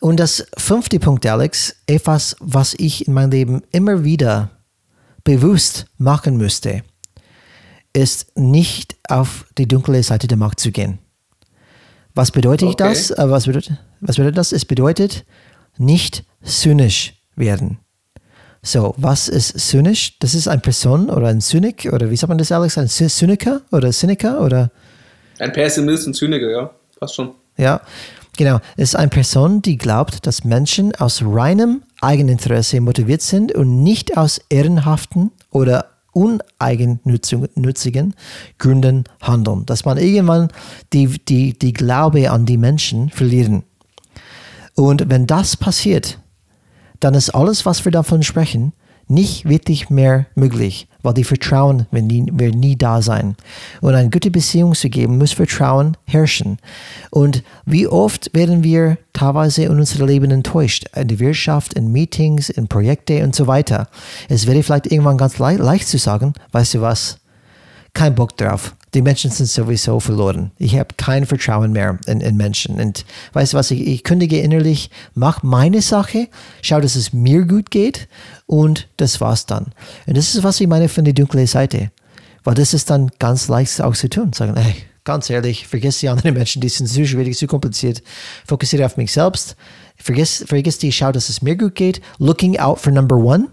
Und 0.00 0.20
das 0.20 0.46
fünfte 0.56 1.00
Punkt, 1.00 1.26
Alex, 1.26 1.74
etwas, 1.86 2.36
was 2.40 2.74
ich 2.74 3.08
in 3.08 3.14
meinem 3.14 3.30
Leben 3.30 3.62
immer 3.72 4.04
wieder 4.04 4.50
bewusst 5.24 5.86
machen 5.98 6.36
müsste, 6.36 6.82
ist 7.92 8.36
nicht 8.36 8.96
auf 9.08 9.46
die 9.58 9.66
dunkle 9.66 10.02
Seite 10.02 10.28
der 10.28 10.36
Macht 10.36 10.60
zu 10.60 10.70
gehen. 10.70 10.98
Was 12.14 12.30
bedeutet 12.30 12.68
okay. 12.68 12.76
das? 12.88 13.10
Äh, 13.10 13.28
was 13.28 13.46
bedeutet, 13.46 13.78
was 14.00 14.16
bedeutet 14.16 14.38
das? 14.38 14.52
Es 14.52 14.64
bedeutet 14.64 15.24
nicht 15.76 16.24
zynisch 16.42 17.14
werden. 17.36 17.78
So, 18.62 18.94
was 18.96 19.28
ist 19.28 19.58
zynisch? 19.58 20.18
Das 20.18 20.34
ist 20.34 20.48
eine 20.48 20.60
Person 20.60 21.10
oder 21.10 21.28
ein 21.28 21.40
Zynik 21.40 21.88
oder 21.92 22.10
wie 22.10 22.16
sagt 22.16 22.28
man 22.28 22.38
das, 22.38 22.52
Alex? 22.52 22.76
Ein 22.76 22.88
Zyniker 22.88 23.62
oder 23.70 23.92
Zyniker 23.92 24.40
oder? 24.40 24.70
Ein 25.38 25.52
Pessimist 25.52 26.06
und 26.06 26.14
Zyniker, 26.14 26.50
ja, 26.50 26.70
passt 26.98 27.14
schon. 27.14 27.30
Ja, 27.56 27.80
genau. 28.36 28.58
Es 28.76 28.90
ist 28.90 28.96
eine 28.96 29.08
Person, 29.08 29.62
die 29.62 29.78
glaubt, 29.78 30.26
dass 30.26 30.44
Menschen 30.44 30.94
aus 30.96 31.22
reinem 31.24 31.82
Eigeninteresse 32.00 32.80
motiviert 32.80 33.22
sind 33.22 33.52
und 33.52 33.82
nicht 33.82 34.16
aus 34.16 34.40
ehrenhaften 34.48 35.30
oder 35.50 35.86
uneigennützigen 36.12 38.14
Gründen 38.58 39.04
handeln. 39.22 39.66
Dass 39.66 39.84
man 39.84 39.98
irgendwann 39.98 40.48
die, 40.92 41.06
die, 41.06 41.56
die 41.56 41.72
Glaube 41.72 42.30
an 42.30 42.44
die 42.44 42.58
Menschen 42.58 43.10
verlieren. 43.10 43.62
Und 44.78 45.10
wenn 45.10 45.26
das 45.26 45.56
passiert, 45.56 46.20
dann 47.00 47.14
ist 47.14 47.30
alles, 47.30 47.66
was 47.66 47.84
wir 47.84 47.90
davon 47.90 48.22
sprechen, 48.22 48.72
nicht 49.08 49.48
wirklich 49.48 49.90
mehr 49.90 50.26
möglich, 50.36 50.86
weil 51.02 51.14
die 51.14 51.24
Vertrauen 51.24 51.86
wird 51.90 52.04
nie, 52.04 52.26
wird 52.32 52.54
nie 52.54 52.76
da 52.76 53.02
sein. 53.02 53.34
Und 53.80 53.94
eine 53.94 54.10
gute 54.10 54.30
Beziehung 54.30 54.74
zu 54.74 54.88
geben, 54.88 55.18
muss 55.18 55.32
Vertrauen 55.32 55.96
herrschen. 56.04 56.58
Und 57.10 57.42
wie 57.66 57.88
oft 57.88 58.30
werden 58.34 58.62
wir 58.62 58.98
teilweise 59.14 59.64
in 59.64 59.70
unserem 59.70 60.06
Leben 60.06 60.30
enttäuscht, 60.30 60.84
in 60.94 61.08
der 61.08 61.18
Wirtschaft, 61.18 61.74
in 61.74 61.90
Meetings, 61.90 62.48
in 62.48 62.68
Projekte 62.68 63.24
und 63.24 63.34
so 63.34 63.48
weiter. 63.48 63.88
Es 64.28 64.46
wäre 64.46 64.62
vielleicht 64.62 64.92
irgendwann 64.92 65.18
ganz 65.18 65.40
le 65.40 65.56
leicht 65.56 65.88
zu 65.88 65.98
sagen, 65.98 66.34
weißt 66.52 66.74
du 66.74 66.82
was, 66.82 67.17
kein 67.98 68.14
Bock 68.14 68.36
drauf 68.36 68.74
die 68.94 69.02
Menschen 69.02 69.30
sind 69.30 69.46
sowieso 69.46 70.00
verloren. 70.00 70.50
Ich 70.56 70.76
habe 70.78 70.88
kein 70.96 71.26
Vertrauen 71.26 71.72
mehr 71.72 71.98
in, 72.06 72.20
in, 72.20 72.36
Menschen. 72.36 72.80
Und 72.80 73.04
weißt 73.32 73.52
du 73.52 73.58
was, 73.58 73.70
ich, 73.70 73.86
ich 73.86 74.04
kündige 74.04 74.40
innerlich, 74.40 74.90
mach 75.14 75.42
meine 75.42 75.82
Sache, 75.82 76.28
schau, 76.62 76.80
dass 76.80 76.96
es 76.96 77.12
mir 77.12 77.44
gut 77.44 77.70
geht 77.70 78.08
und 78.46 78.88
das 78.96 79.20
war's 79.20 79.46
dann. 79.46 79.72
Und 80.06 80.16
das 80.16 80.34
ist, 80.34 80.42
was 80.42 80.60
ich 80.60 80.66
meine 80.66 80.88
von 80.88 81.04
der 81.04 81.14
dunklen 81.14 81.46
Seite. 81.46 81.90
Weil 82.44 82.54
das 82.54 82.72
ist 82.72 82.88
dann 82.88 83.10
ganz 83.18 83.48
leicht 83.48 83.80
auch 83.82 83.94
zu 83.94 84.08
tun. 84.08 84.32
Sagen, 84.32 84.56
hey, 84.56 84.76
ganz 85.04 85.28
ehrlich, 85.28 85.66
vergiss 85.66 85.98
die 85.98 86.08
anderen 86.08 86.34
Menschen, 86.34 86.62
die 86.62 86.68
sind 86.68 86.86
zu 86.86 87.06
schwierig, 87.06 87.36
zu 87.36 87.46
kompliziert. 87.46 88.02
Fokussiere 88.46 88.86
auf 88.86 88.96
mich 88.96 89.12
selbst. 89.12 89.54
Vergiss, 89.96 90.44
vergiss 90.46 90.78
die, 90.78 90.92
schau, 90.92 91.12
dass 91.12 91.28
es 91.28 91.42
mir 91.42 91.56
gut 91.56 91.74
geht. 91.74 92.00
Looking 92.18 92.58
out 92.58 92.78
for 92.78 92.92
number 92.92 93.16
one. 93.16 93.48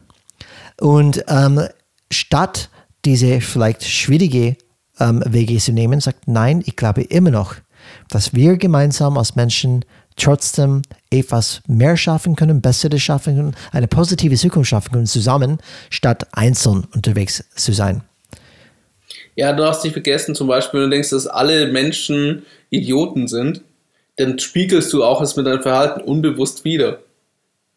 Und 0.80 1.26
ähm, 1.28 1.62
statt 2.10 2.70
diese 3.06 3.42
vielleicht 3.42 3.84
schwierige 3.84 4.58
ähm, 5.00 5.24
Wege 5.26 5.58
zu 5.58 5.72
nehmen, 5.72 6.00
sagt, 6.00 6.28
nein, 6.28 6.64
ich 6.66 6.76
glaube 6.76 7.04
immer 7.04 7.32
noch, 7.32 7.56
dass 8.10 8.34
wir 8.34 8.58
gemeinsam 8.58 9.18
als 9.18 9.36
Menschen 9.36 9.86
trotzdem 10.16 10.82
etwas 11.10 11.62
mehr 11.68 11.98
schaffen 11.98 12.36
können, 12.36 12.62
Besseres 12.62 13.02
schaffen 13.02 13.36
können, 13.36 13.56
eine 13.72 13.88
positive 13.88 14.36
Zukunft 14.36 14.70
schaffen 14.70 14.92
können, 14.92 15.06
zusammen, 15.06 15.60
statt 15.90 16.28
einzeln 16.32 16.88
unterwegs 16.94 17.44
zu 17.56 17.74
sein. 17.74 18.02
Ja, 19.36 19.52
du 19.52 19.66
hast 19.66 19.84
nicht 19.84 19.94
vergessen, 19.94 20.34
zum 20.34 20.48
Beispiel, 20.48 20.80
wenn 20.80 20.90
du 20.90 20.96
denkst, 20.96 21.10
dass 21.10 21.28
alle 21.28 21.68
Menschen 21.68 22.46
Idioten 22.70 23.28
sind, 23.28 23.62
dann 24.16 24.40
spiegelst 24.40 24.94
du 24.94 25.04
auch 25.04 25.22
es 25.22 25.36
mit 25.36 25.46
deinem 25.46 25.62
Verhalten 25.62 26.02
unbewusst 26.02 26.64
wieder. 26.64 27.00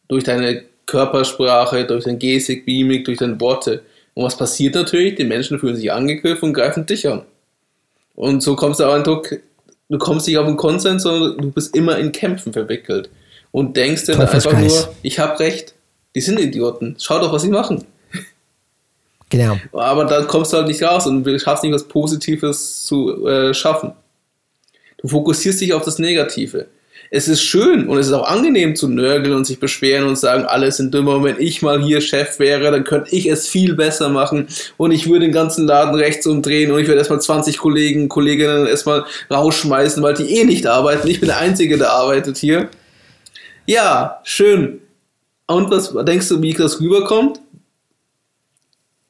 Durch 0.07 0.23
deine 0.23 0.63
Körpersprache, 0.87 1.85
durch 1.85 2.05
deine 2.05 2.19
Gestik, 2.19 2.65
Mimik, 2.67 3.05
durch 3.05 3.19
deine 3.19 3.41
Worte. 3.41 3.83
Und 4.19 4.25
was 4.25 4.37
passiert 4.37 4.75
natürlich? 4.75 5.15
Die 5.15 5.23
Menschen 5.23 5.61
fühlen 5.61 5.77
sich 5.77 5.93
angegriffen 5.93 6.47
und 6.47 6.53
greifen 6.53 6.85
dich 6.85 7.07
an. 7.07 7.23
Und 8.17 8.43
so 8.43 8.57
kommst 8.57 8.81
du 8.81 8.85
auch 8.85 8.93
an 8.93 9.05
Druck, 9.05 9.39
du 9.89 9.99
kommst 9.99 10.27
nicht 10.27 10.37
auf 10.39 10.47
einen 10.49 10.57
Konsens, 10.57 11.05
sondern 11.05 11.39
du 11.39 11.53
bist 11.53 11.77
immer 11.77 11.97
in 11.99 12.11
Kämpfen 12.11 12.53
verwickelt. 12.53 13.11
Und 13.53 13.77
denkst 13.77 14.07
dann 14.07 14.21
einfach 14.21 14.59
nur, 14.59 14.93
ich 15.03 15.21
habe 15.21 15.39
recht, 15.39 15.73
die 16.17 16.21
sind 16.21 16.41
Idioten, 16.41 16.97
schau 16.99 17.21
doch, 17.21 17.33
was 17.33 17.43
sie 17.43 17.49
machen. 17.49 17.85
Genau. 19.31 19.57
Aber 19.73 20.05
dann 20.05 20.27
kommst 20.27 20.53
du 20.53 20.57
halt 20.57 20.67
nicht 20.67 20.83
raus 20.83 21.07
und 21.07 21.23
du 21.23 21.39
schaffst 21.39 21.63
nicht 21.63 21.73
was 21.73 21.87
Positives 21.87 22.87
zu 22.87 23.25
äh, 23.25 23.55
schaffen. 23.55 23.93
Du 24.97 25.07
fokussierst 25.07 25.61
dich 25.61 25.73
auf 25.75 25.85
das 25.85 26.01
Negative. 26.01 26.67
Es 27.11 27.27
ist 27.27 27.43
schön 27.43 27.89
und 27.89 27.99
es 27.99 28.09
ist 28.09 28.13
auch 28.13 28.29
angenehm 28.29 28.77
zu 28.77 28.89
nörgeln 28.89 29.35
und 29.35 29.47
sich 29.47 29.59
beschweren 29.59 30.07
und 30.07 30.19
sagen, 30.19 30.45
alle 30.45 30.71
sind 30.71 30.93
dümmer. 30.93 31.23
Wenn 31.25 31.37
ich 31.39 31.63
mal 31.63 31.83
hier 31.83 32.01
Chef 32.01 32.39
wäre, 32.39 32.71
dann 32.71 32.85
könnte 32.85 33.15
ich 33.15 33.27
es 33.27 33.49
viel 33.49 33.75
besser 33.75 34.11
machen 34.11 34.47
und 34.77 34.91
ich 34.91 35.09
würde 35.09 35.21
den 35.21 35.33
ganzen 35.33 35.67
Laden 35.67 35.95
rechts 35.95 36.27
umdrehen 36.27 36.71
und 36.71 36.81
ich 36.81 36.87
würde 36.87 36.99
erstmal 36.99 37.21
20 37.21 37.59
Kollegen, 37.59 38.09
Kolleginnen 38.09 38.67
erstmal 38.67 39.05
rausschmeißen, 39.31 40.03
weil 40.03 40.15
die 40.15 40.39
eh 40.39 40.45
nicht 40.45 40.67
arbeiten. 40.67 41.09
Ich 41.09 41.21
bin 41.21 41.29
der 41.29 41.39
Einzige, 41.39 41.79
der 41.79 41.93
arbeitet 41.93 42.37
hier. 42.37 42.69
Ja, 43.67 44.21
schön. 44.25 44.81
Und 45.47 45.71
was 45.71 45.95
denkst 46.05 46.29
du, 46.29 46.43
wie 46.43 46.53
das 46.53 46.81
rüberkommt? 46.81 47.41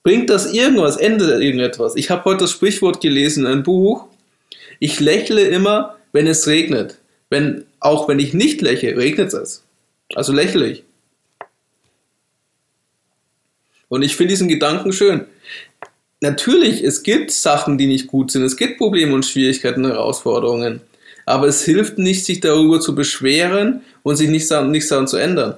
Bringt 0.05 0.31
das 0.31 0.53
irgendwas? 0.53 0.97
Ändert 0.97 1.43
irgendetwas? 1.43 1.97
Ich 1.97 2.11
habe 2.11 2.25
heute 2.25 2.45
das 2.45 2.53
Sprichwort 2.53 3.01
gelesen, 3.01 3.45
ein 3.45 3.63
Buch. 3.63 4.07
Ich 4.79 5.01
lächle 5.01 5.43
immer, 5.43 5.97
wenn 6.13 6.27
es 6.27 6.47
regnet. 6.47 6.99
Wenn, 7.29 7.65
auch 7.81 8.09
wenn 8.09 8.19
ich 8.19 8.35
nicht 8.35 8.61
lächle, 8.61 8.97
regnet 8.97 9.33
es. 9.33 9.65
Also 10.15 10.33
lächle 10.33 10.67
ich. 10.69 10.85
Und 13.89 14.03
ich 14.03 14.17
finde 14.17 14.33
diesen 14.33 14.49
Gedanken 14.49 14.93
schön. 14.93 15.27
Natürlich, 16.21 16.83
es 16.83 17.03
gibt 17.03 17.31
Sachen, 17.31 17.79
die 17.79 17.87
nicht 17.87 18.09
gut 18.09 18.31
sind. 18.31 18.43
Es 18.43 18.57
gibt 18.57 18.79
Probleme 18.79 19.15
und 19.15 19.25
Schwierigkeiten, 19.25 19.87
Herausforderungen. 19.87 20.81
Aber 21.27 21.47
es 21.47 21.65
hilft 21.65 21.99
nicht, 21.99 22.25
sich 22.25 22.41
darüber 22.41 22.81
zu 22.81 22.95
beschweren 22.95 23.83
und 24.03 24.17
sich 24.17 24.29
nichts 24.29 24.49
daran, 24.49 24.71
nichts 24.71 24.89
daran 24.89 25.07
zu 25.07 25.17
ändern. 25.17 25.57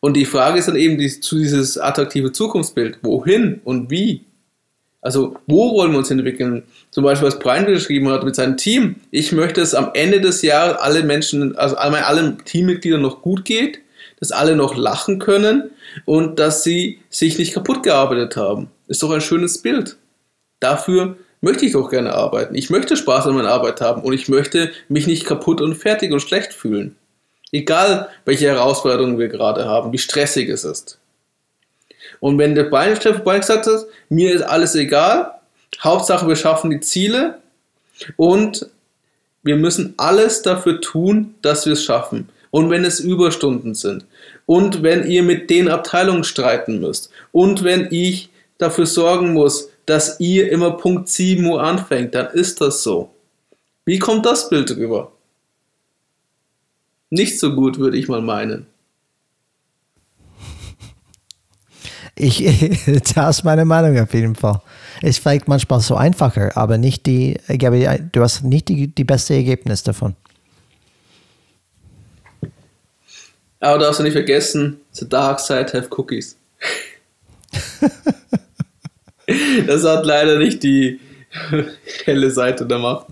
Und 0.00 0.14
die 0.14 0.24
Frage 0.24 0.58
ist 0.58 0.68
dann 0.68 0.76
eben 0.76 0.98
die, 0.98 1.20
zu 1.20 1.38
dieses 1.38 1.76
attraktive 1.78 2.32
Zukunftsbild. 2.32 2.98
Wohin 3.02 3.60
und 3.64 3.90
wie? 3.90 4.24
Also, 5.02 5.36
wo 5.46 5.74
wollen 5.74 5.92
wir 5.92 5.98
uns 5.98 6.10
entwickeln? 6.10 6.64
Zum 6.90 7.04
Beispiel, 7.04 7.28
was 7.28 7.38
Brian 7.38 7.64
geschrieben 7.64 8.08
hat 8.10 8.22
mit 8.22 8.36
seinem 8.36 8.58
Team. 8.58 8.96
Ich 9.10 9.32
möchte, 9.32 9.60
dass 9.60 9.74
am 9.74 9.90
Ende 9.94 10.20
des 10.20 10.42
Jahres 10.42 10.76
alle 10.78 11.02
Menschen, 11.02 11.56
also 11.56 11.76
allen 11.76 12.44
Teammitgliedern 12.44 13.00
noch 13.00 13.22
gut 13.22 13.44
geht, 13.46 13.80
dass 14.18 14.30
alle 14.30 14.54
noch 14.54 14.76
lachen 14.76 15.18
können 15.18 15.70
und 16.04 16.38
dass 16.38 16.62
sie 16.62 17.00
sich 17.08 17.38
nicht 17.38 17.54
kaputt 17.54 17.82
gearbeitet 17.82 18.36
haben. 18.36 18.68
Ist 18.88 19.02
doch 19.02 19.10
ein 19.10 19.22
schönes 19.22 19.62
Bild. 19.62 19.96
Dafür 20.60 21.16
möchte 21.40 21.64
ich 21.64 21.72
doch 21.72 21.88
gerne 21.90 22.12
arbeiten. 22.12 22.54
Ich 22.54 22.68
möchte 22.68 22.98
Spaß 22.98 23.26
an 23.26 23.34
meiner 23.34 23.50
Arbeit 23.50 23.80
haben 23.80 24.02
und 24.02 24.12
ich 24.12 24.28
möchte 24.28 24.70
mich 24.88 25.06
nicht 25.06 25.24
kaputt 25.24 25.62
und 25.62 25.74
fertig 25.74 26.12
und 26.12 26.20
schlecht 26.20 26.52
fühlen. 26.52 26.96
Egal, 27.52 28.08
welche 28.26 28.46
Herausforderungen 28.46 29.18
wir 29.18 29.28
gerade 29.28 29.64
haben, 29.64 29.92
wie 29.92 29.98
stressig 29.98 30.48
es 30.50 30.64
ist. 30.64 30.99
Und 32.20 32.38
wenn 32.38 32.54
der 32.54 32.64
Beinchef 32.64 33.16
vorbei 33.16 33.38
gesagt 33.38 33.66
hat, 33.66 33.86
mir 34.08 34.32
ist 34.32 34.42
alles 34.42 34.74
egal, 34.74 35.32
Hauptsache 35.82 36.28
wir 36.28 36.36
schaffen 36.36 36.70
die 36.70 36.80
Ziele 36.80 37.38
und 38.16 38.66
wir 39.42 39.56
müssen 39.56 39.94
alles 39.96 40.42
dafür 40.42 40.80
tun, 40.80 41.34
dass 41.42 41.66
wir 41.66 41.72
es 41.72 41.84
schaffen. 41.84 42.28
Und 42.50 42.68
wenn 42.68 42.84
es 42.84 43.00
Überstunden 43.00 43.74
sind 43.74 44.04
und 44.44 44.82
wenn 44.82 45.08
ihr 45.08 45.22
mit 45.22 45.50
den 45.50 45.68
Abteilungen 45.68 46.24
streiten 46.24 46.80
müsst 46.80 47.10
und 47.32 47.62
wenn 47.62 47.88
ich 47.90 48.28
dafür 48.58 48.86
sorgen 48.86 49.32
muss, 49.32 49.70
dass 49.86 50.20
ihr 50.20 50.50
immer 50.50 50.72
Punkt 50.72 51.08
7 51.08 51.44
Uhr 51.46 51.62
anfängt, 51.62 52.14
dann 52.14 52.26
ist 52.26 52.60
das 52.60 52.82
so. 52.82 53.10
Wie 53.84 53.98
kommt 53.98 54.26
das 54.26 54.48
Bild 54.50 54.70
rüber? 54.76 55.12
Nicht 57.08 57.40
so 57.40 57.54
gut, 57.54 57.78
würde 57.78 57.96
ich 57.96 58.08
mal 58.08 58.20
meinen. 58.20 58.66
Ich, 62.20 62.44
das 63.14 63.38
ist 63.38 63.44
meine 63.44 63.64
Meinung 63.64 63.98
auf 63.98 64.12
jeden 64.12 64.34
Fall. 64.34 64.60
Ist 65.00 65.20
vielleicht 65.20 65.48
manchmal 65.48 65.80
so 65.80 65.96
einfacher, 65.96 66.56
aber 66.56 66.76
nicht 66.76 67.06
die, 67.06 67.38
du 67.48 68.20
hast 68.20 68.44
nicht 68.44 68.68
die, 68.68 68.88
die 68.88 69.04
beste 69.04 69.34
Ergebnis 69.34 69.82
davon. 69.82 70.14
Aber 73.60 73.78
du 73.78 73.84
darfst 73.84 74.00
du 74.00 74.04
nicht 74.04 74.12
vergessen, 74.12 74.80
the 74.92 75.08
dark 75.08 75.40
side 75.40 75.72
have 75.72 75.88
cookies. 75.96 76.36
das 79.66 79.84
hat 79.84 80.04
leider 80.04 80.38
nicht 80.38 80.62
die 80.62 81.00
helle 82.04 82.30
Seite 82.30 82.66
der 82.66 82.78
Macht. 82.78 83.06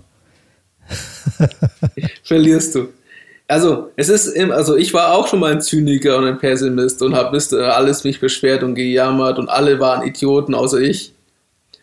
Verlierst 2.23 2.75
du. 2.75 2.89
Also, 3.49 3.89
es 3.95 4.09
ist, 4.09 4.27
im, 4.27 4.51
also 4.51 4.77
ich 4.77 4.93
war 4.93 5.15
auch 5.15 5.27
schon 5.27 5.39
mal 5.39 5.51
ein 5.51 5.61
Zyniker 5.61 6.19
und 6.19 6.25
ein 6.25 6.37
Pessimist 6.37 7.01
und 7.01 7.15
habe 7.15 7.35
alles 7.73 8.03
mich 8.03 8.19
beschwert 8.19 8.61
und 8.61 8.75
gejammert 8.75 9.39
und 9.39 9.49
alle 9.49 9.79
waren 9.79 10.07
Idioten 10.07 10.53
außer 10.53 10.79
ich. 10.79 11.13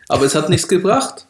Aber 0.06 0.24
es 0.24 0.36
hat 0.36 0.48
nichts 0.48 0.68
gebracht. 0.68 1.26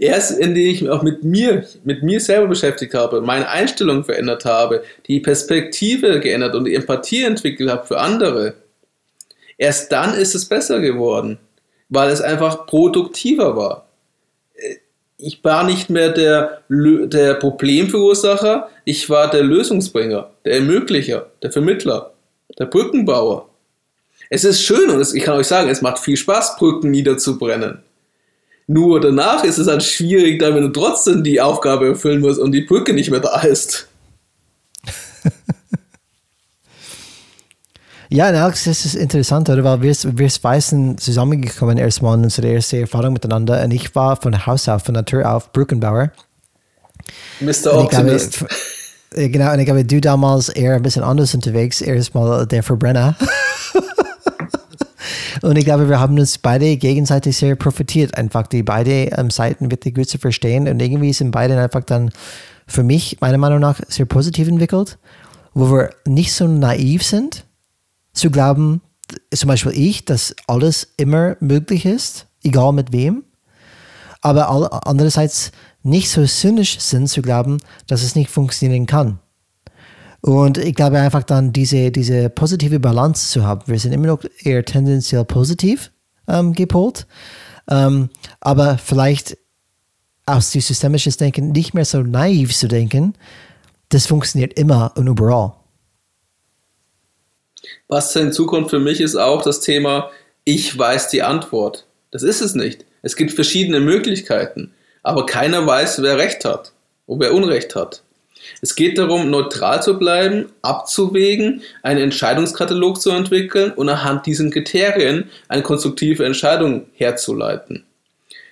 Erst 0.00 0.36
indem 0.36 0.66
ich 0.66 0.82
mich 0.82 0.90
auch 0.90 1.02
mit 1.04 1.22
mir, 1.22 1.64
mit 1.84 2.02
mir 2.02 2.18
selber 2.18 2.48
beschäftigt 2.48 2.92
habe, 2.94 3.20
meine 3.20 3.48
Einstellung 3.48 4.02
verändert 4.02 4.44
habe, 4.44 4.82
die 5.06 5.20
Perspektive 5.20 6.18
geändert 6.18 6.56
und 6.56 6.64
die 6.64 6.74
Empathie 6.74 7.22
entwickelt 7.22 7.70
habe 7.70 7.86
für 7.86 8.00
andere, 8.00 8.54
erst 9.58 9.92
dann 9.92 10.12
ist 10.12 10.34
es 10.34 10.46
besser 10.46 10.80
geworden, 10.80 11.38
weil 11.88 12.10
es 12.10 12.20
einfach 12.20 12.66
produktiver 12.66 13.54
war 13.54 13.89
ich 15.22 15.42
war 15.44 15.64
nicht 15.64 15.90
mehr 15.90 16.10
der, 16.10 16.62
der 16.68 17.34
Problemverursacher, 17.34 18.68
ich 18.84 19.08
war 19.10 19.30
der 19.30 19.42
Lösungsbringer, 19.42 20.30
der 20.44 20.54
Ermöglicher, 20.54 21.26
der 21.42 21.52
Vermittler, 21.52 22.12
der 22.58 22.66
Brückenbauer. 22.66 23.48
Es 24.28 24.44
ist 24.44 24.62
schön 24.62 24.90
und 24.90 25.00
es, 25.00 25.12
ich 25.14 25.24
kann 25.24 25.36
euch 25.36 25.46
sagen, 25.46 25.68
es 25.68 25.82
macht 25.82 25.98
viel 25.98 26.16
Spaß, 26.16 26.56
Brücken 26.56 26.90
niederzubrennen. 26.90 27.78
Nur 28.66 29.00
danach 29.00 29.42
ist 29.42 29.58
es 29.58 29.66
dann 29.66 29.80
schwierig, 29.80 30.38
da 30.38 30.54
wenn 30.54 30.62
du 30.62 30.68
trotzdem 30.68 31.24
die 31.24 31.40
Aufgabe 31.40 31.88
erfüllen 31.88 32.20
musst 32.20 32.38
und 32.38 32.52
die 32.52 32.60
Brücke 32.60 32.92
nicht 32.92 33.10
mehr 33.10 33.20
da 33.20 33.40
ist. 33.42 33.88
Ja, 38.12 38.26
Alex, 38.26 38.64
das 38.64 38.84
ist 38.84 38.96
interessant, 38.96 39.48
oder? 39.50 39.62
weil 39.62 39.82
wir, 39.82 39.94
wir 40.18 40.28
Weißen 40.28 40.98
zusammengekommen 40.98 41.78
erstmal 41.78 42.18
in 42.18 42.24
unsere 42.24 42.48
erste 42.48 42.80
Erfahrung 42.80 43.12
miteinander 43.12 43.62
und 43.62 43.70
ich 43.70 43.94
war 43.94 44.16
von 44.16 44.46
Haus 44.46 44.68
auf, 44.68 44.82
von 44.82 44.94
Natur 44.94 45.32
auf 45.32 45.52
Brückenbauer. 45.52 46.10
Mr. 47.38 47.72
Optimist. 47.72 48.38
Glaube, 48.38 48.54
äh, 49.14 49.28
genau, 49.28 49.52
und 49.52 49.60
ich 49.60 49.64
glaube, 49.64 49.84
du 49.84 50.00
damals 50.00 50.48
eher 50.48 50.74
ein 50.74 50.82
bisschen 50.82 51.04
anders 51.04 51.36
unterwegs, 51.36 51.80
erstmal 51.80 52.48
der 52.48 52.64
Verbrenner. 52.64 53.14
und 55.42 55.56
ich 55.56 55.64
glaube, 55.64 55.88
wir 55.88 56.00
haben 56.00 56.18
uns 56.18 56.36
beide 56.36 56.76
gegenseitig 56.78 57.36
sehr 57.36 57.54
profitiert, 57.54 58.16
einfach 58.18 58.48
die 58.48 58.64
beide 58.64 59.12
ähm, 59.16 59.30
Seiten 59.30 59.70
wirklich 59.70 59.94
gut 59.94 60.08
zu 60.08 60.18
verstehen 60.18 60.66
und 60.66 60.82
irgendwie 60.82 61.12
sind 61.12 61.30
beide 61.30 61.56
einfach 61.60 61.84
dann 61.84 62.10
für 62.66 62.82
mich, 62.82 63.18
meiner 63.20 63.38
Meinung 63.38 63.60
nach, 63.60 63.78
sehr 63.86 64.06
positiv 64.06 64.48
entwickelt, 64.48 64.98
wo 65.54 65.70
wir 65.70 65.90
nicht 66.06 66.32
so 66.32 66.48
naiv 66.48 67.04
sind, 67.04 67.44
zu 68.12 68.30
glauben, 68.30 68.80
zum 69.34 69.48
Beispiel 69.48 69.72
ich, 69.72 70.04
dass 70.04 70.34
alles 70.46 70.92
immer 70.96 71.36
möglich 71.40 71.84
ist, 71.84 72.26
egal 72.42 72.72
mit 72.72 72.92
wem, 72.92 73.24
aber 74.20 74.86
andererseits 74.86 75.52
nicht 75.82 76.10
so 76.10 76.24
zynisch 76.24 76.78
sind 76.80 77.08
zu 77.08 77.22
glauben, 77.22 77.58
dass 77.86 78.02
es 78.02 78.14
nicht 78.14 78.30
funktionieren 78.30 78.86
kann. 78.86 79.18
Und 80.20 80.58
ich 80.58 80.74
glaube 80.74 80.98
einfach 80.98 81.22
dann 81.22 81.52
diese, 81.52 81.90
diese 81.90 82.28
positive 82.28 82.78
Balance 82.78 83.30
zu 83.30 83.44
haben. 83.44 83.62
Wir 83.66 83.78
sind 83.78 83.92
immer 83.92 84.08
noch 84.08 84.22
eher 84.42 84.64
tendenziell 84.64 85.24
positiv 85.24 85.90
ähm, 86.28 86.52
gepolt, 86.52 87.06
ähm, 87.70 88.10
aber 88.40 88.76
vielleicht 88.76 89.38
aus 90.26 90.50
dem 90.50 90.60
systemischen 90.60 91.12
Denken 91.12 91.52
nicht 91.52 91.72
mehr 91.72 91.86
so 91.86 92.02
naiv 92.02 92.54
zu 92.54 92.68
denken, 92.68 93.14
das 93.88 94.06
funktioniert 94.06 94.52
immer 94.54 94.92
und 94.96 95.06
überall. 95.06 95.54
Was 97.88 98.14
in 98.16 98.32
Zukunft 98.32 98.70
für 98.70 98.78
mich 98.78 99.00
ist 99.00 99.16
auch 99.16 99.42
das 99.42 99.60
Thema, 99.60 100.10
ich 100.44 100.76
weiß 100.76 101.08
die 101.08 101.22
Antwort. 101.22 101.86
Das 102.10 102.22
ist 102.22 102.40
es 102.40 102.54
nicht. 102.54 102.84
Es 103.02 103.16
gibt 103.16 103.32
verschiedene 103.32 103.80
Möglichkeiten, 103.80 104.72
aber 105.02 105.26
keiner 105.26 105.66
weiß, 105.66 106.02
wer 106.02 106.18
Recht 106.18 106.44
hat 106.44 106.72
und 107.06 107.20
wer 107.20 107.34
Unrecht 107.34 107.74
hat. 107.74 108.02
Es 108.62 108.74
geht 108.74 108.98
darum, 108.98 109.30
neutral 109.30 109.82
zu 109.82 109.98
bleiben, 109.98 110.46
abzuwägen, 110.62 111.62
einen 111.82 112.00
Entscheidungskatalog 112.00 113.00
zu 113.00 113.10
entwickeln 113.10 113.72
und 113.72 113.88
anhand 113.88 114.26
diesen 114.26 114.50
Kriterien 114.50 115.30
eine 115.48 115.62
konstruktive 115.62 116.24
Entscheidung 116.24 116.86
herzuleiten. 116.94 117.84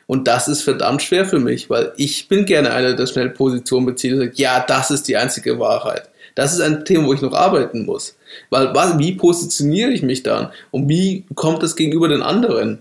Und 0.06 0.26
das 0.26 0.48
ist 0.48 0.62
verdammt 0.62 1.02
schwer 1.02 1.26
für 1.26 1.38
mich, 1.38 1.68
weil 1.68 1.92
ich 1.96 2.28
bin 2.28 2.46
gerne 2.46 2.72
einer, 2.72 2.94
der 2.94 3.06
schnell 3.06 3.28
Position 3.30 3.84
bezieht 3.84 4.14
und 4.14 4.20
sagt, 4.20 4.38
ja, 4.38 4.64
das 4.66 4.90
ist 4.90 5.06
die 5.08 5.16
einzige 5.16 5.58
Wahrheit. 5.58 6.08
Das 6.38 6.52
ist 6.52 6.60
ein 6.60 6.84
Thema, 6.84 7.08
wo 7.08 7.14
ich 7.14 7.20
noch 7.20 7.32
arbeiten 7.32 7.84
muss. 7.84 8.16
Weil 8.48 8.72
was, 8.72 8.96
wie 9.00 9.16
positioniere 9.16 9.90
ich 9.90 10.04
mich 10.04 10.22
dann? 10.22 10.52
Und 10.70 10.88
wie 10.88 11.24
kommt 11.34 11.64
es 11.64 11.74
gegenüber 11.74 12.06
den 12.06 12.22
anderen? 12.22 12.78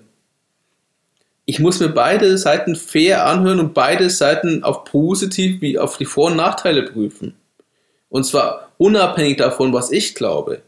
Ich 1.46 1.60
muss 1.60 1.80
mir 1.80 1.90
beide 1.90 2.38
Seiten 2.38 2.76
fair 2.76 3.26
anhören 3.26 3.60
und 3.60 3.74
beide 3.74 4.12
Seiten 4.12 4.64
auf 4.64 4.84
positiv 4.84 5.60
wie 5.60 5.80
auf 5.80 5.98
die 5.98 6.06
Vor- 6.06 6.28
und 6.28 6.38
Nachteile 6.38 6.84
prüfen. 6.84 7.34
Und 8.10 8.26
zwar 8.28 8.74
unabhängig 8.78 9.38
davon, 9.38 9.74
was 9.74 9.92
ich 9.92 10.14
glaube. 10.14 10.62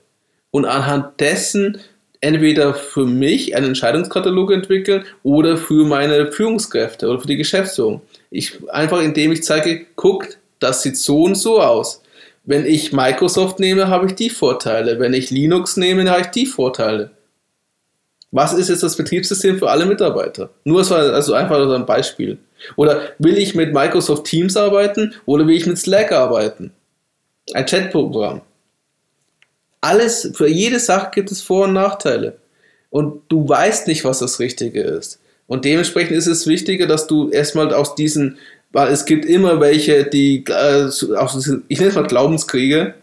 Und 0.49 0.65
anhand 0.65 1.19
dessen 1.19 1.77
entweder 2.21 2.73
für 2.73 3.05
mich 3.05 3.55
einen 3.55 3.67
Entscheidungskatalog 3.67 4.51
entwickeln 4.51 5.05
oder 5.21 5.57
für 5.57 5.85
meine 5.85 6.31
Führungskräfte 6.31 7.07
oder 7.07 7.19
für 7.19 7.27
die 7.27 7.37
Geschäftsführung. 7.37 8.01
Ich, 8.31 8.67
einfach 8.71 9.03
indem 9.03 9.31
ich 9.31 9.43
zeige, 9.43 9.85
guckt, 9.95 10.39
das 10.57 10.81
sieht 10.81 10.97
so 10.97 11.25
und 11.25 11.35
so 11.35 11.61
aus. 11.61 12.01
Wenn 12.50 12.66
ich 12.66 12.91
Microsoft 12.93 13.60
nehme, 13.60 13.89
habe 13.89 14.08
ich 14.08 14.16
die 14.16 14.32
Vorteile. 14.32 15.00
Wenn 15.00 15.14
ich 15.14 15.30
Linux 15.30 15.78
nehme, 15.78 16.10
habe 16.10 16.22
ich 16.22 16.28
die 16.30 16.47
Vorteile. 16.47 17.12
Was 18.32 18.54
ist 18.54 18.70
jetzt 18.70 18.82
das 18.82 18.97
Betriebssystem 18.97 19.60
für 19.60 19.70
alle 19.70 19.86
Mitarbeiter? 19.86 20.50
Nur 20.64 20.84
so, 20.84 20.95
also 20.95 21.36
einfach 21.36 21.64
so 21.64 21.74
ein 21.74 21.86
Beispiel. 21.86 22.39
Oder 22.76 23.10
will 23.20 23.38
ich 23.38 23.54
mit 23.54 23.72
Microsoft 23.72 24.26
Teams 24.26 24.58
arbeiten 24.58 25.14
oder 25.28 25.45
will 25.45 25.58
ich 25.58 25.68
mit 25.68 25.78
Slack 25.78 26.12
arbeiten? 26.12 26.72
Ein 27.54 27.68
Chatprogramm. 27.68 28.41
Alles, 29.80 30.32
für 30.34 30.47
jede 30.47 30.80
Sache 30.80 31.12
gibt 31.14 31.32
es 31.32 31.43
Vor- 31.43 31.66
und 31.66 31.74
Nachteile. 31.74 32.39
Und 32.89 33.22
du 33.30 33.47
weißt 33.47 33.86
nicht, 33.86 34.04
was 34.06 34.18
das 34.18 34.39
Richtige 34.39 34.82
ist. 34.82 35.20
Und 35.45 35.66
dementsprechend 35.66 36.18
ist 36.18 36.26
es 36.26 36.47
wichtiger, 36.47 36.88
dass 36.88 37.06
du 37.06 37.30
erstmal 37.30 37.72
aus 37.76 37.93
diesen, 37.93 38.39
weil 38.72 38.89
es 38.89 39.05
gibt 39.05 39.26
immer 39.26 39.59
welche, 39.59 40.05
die, 40.05 40.43
äh, 40.47 40.88
ich 40.88 41.80
nenne 41.80 41.89
es 41.89 41.95
mal 41.95 42.07
Glaubenskriege, 42.07 42.93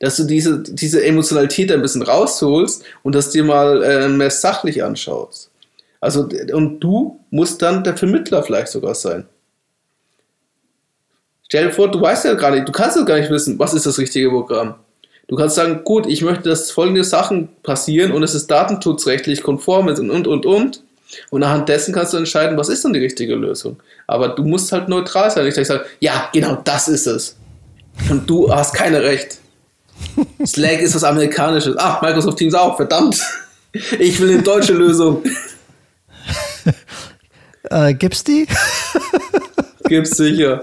dass 0.00 0.16
du 0.16 0.24
diese, 0.24 0.62
diese 0.62 1.04
Emotionalität 1.04 1.72
ein 1.72 1.82
bisschen 1.82 2.02
rausholst 2.02 2.84
und 3.02 3.14
das 3.14 3.30
dir 3.30 3.44
mal 3.44 3.82
äh, 3.82 4.08
mehr 4.08 4.30
sachlich 4.30 4.84
anschaust. 4.84 5.50
Also, 6.00 6.28
und 6.52 6.80
du 6.80 7.20
musst 7.30 7.62
dann 7.62 7.82
der 7.82 7.96
Vermittler 7.96 8.42
vielleicht 8.42 8.68
sogar 8.68 8.94
sein. 8.94 9.26
Stell 11.48 11.68
dir 11.68 11.72
vor, 11.72 11.90
du 11.90 12.00
weißt 12.00 12.24
ja 12.24 12.34
gar 12.34 12.50
nicht, 12.50 12.68
du 12.68 12.72
kannst 12.72 12.96
ja 12.96 13.02
gar 13.02 13.18
nicht 13.18 13.30
wissen, 13.30 13.58
was 13.58 13.72
ist 13.72 13.86
das 13.86 13.98
richtige 13.98 14.30
Programm. 14.30 14.74
Du 15.28 15.36
kannst 15.36 15.56
sagen, 15.56 15.82
gut, 15.84 16.06
ich 16.06 16.22
möchte, 16.22 16.48
dass 16.48 16.70
folgende 16.70 17.02
Sachen 17.02 17.48
passieren 17.62 18.12
und 18.12 18.22
es 18.22 18.34
ist 18.34 18.48
datenschutzrechtlich 18.48 19.42
konform 19.42 19.88
und, 19.88 19.98
und, 19.98 20.26
und, 20.26 20.46
und. 20.46 20.82
Und 21.30 21.42
anhand 21.42 21.68
dessen 21.68 21.94
kannst 21.94 22.12
du 22.12 22.16
entscheiden, 22.16 22.56
was 22.56 22.68
ist 22.68 22.84
dann 22.84 22.92
die 22.92 23.00
richtige 23.00 23.34
Lösung. 23.34 23.80
Aber 24.06 24.28
du 24.28 24.42
musst 24.42 24.72
halt 24.72 24.88
neutral 24.88 25.30
sein. 25.30 25.46
Ich 25.46 25.54
sage, 25.54 25.84
ja, 26.00 26.28
genau 26.32 26.60
das 26.64 26.88
ist 26.88 27.06
es. 27.06 27.36
Und 28.10 28.28
du 28.28 28.52
hast 28.52 28.74
keine 28.74 29.02
Recht. 29.02 29.38
Slack 30.46 30.80
ist 30.80 30.94
was 30.94 31.04
Amerikanisches. 31.04 31.76
Ach, 31.78 32.02
Microsoft 32.02 32.38
Teams 32.38 32.54
auch, 32.54 32.76
verdammt. 32.76 33.20
Ich 33.98 34.20
will 34.20 34.30
eine 34.30 34.42
deutsche 34.42 34.72
Lösung. 34.74 35.22
Äh, 37.68 37.94
gibt's 37.94 38.22
die? 38.22 38.46
Gibt's 39.88 40.16
sicher. 40.16 40.62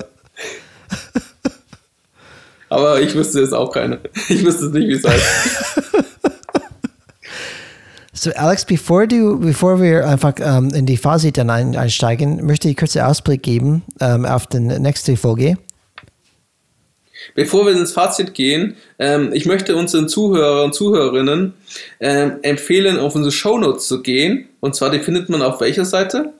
Aber 2.69 3.01
ich 3.01 3.13
wüsste 3.13 3.41
jetzt 3.41 3.53
auch 3.53 3.71
keine. 3.71 3.99
Ich 4.29 4.43
wüsste 4.43 4.67
nicht, 4.67 4.87
wie 4.87 4.93
es 4.93 5.03
heißt. 5.03 6.12
So, 8.23 8.31
Alex, 8.35 8.63
bevor, 8.63 9.05
du, 9.05 9.37
bevor 9.37 9.81
wir 9.81 10.07
einfach 10.07 10.35
ähm, 10.39 10.69
in 10.73 10.85
die 10.85 10.95
Fazit 10.95 11.37
dann 11.37 11.49
ein, 11.49 11.75
einsteigen, 11.75 12.45
möchte 12.45 12.69
ich 12.69 12.77
kurz 12.77 12.95
einen 12.95 13.05
Ausblick 13.05 13.43
geben 13.43 13.83
ähm, 13.99 14.25
auf 14.25 14.47
die 14.47 14.61
nächste 14.61 15.17
Folge. 15.17 15.57
Bevor 17.35 17.65
wir 17.65 17.73
ins 17.73 17.91
Fazit 17.91 18.33
gehen, 18.33 18.77
ähm, 18.97 19.31
ich 19.33 19.45
möchte 19.45 19.75
unseren 19.75 20.07
Zuhörern 20.07 20.67
und 20.67 20.73
Zuhörerinnen 20.73 21.53
ähm, 21.99 22.37
empfehlen, 22.43 22.97
auf 22.97 23.13
unsere 23.13 23.33
Shownotes 23.33 23.89
zu 23.89 24.01
gehen. 24.01 24.47
Und 24.61 24.73
zwar, 24.73 24.89
die 24.89 24.99
findet 24.99 25.27
man 25.27 25.41
auf 25.41 25.59
welcher 25.59 25.83
Seite? 25.83 26.31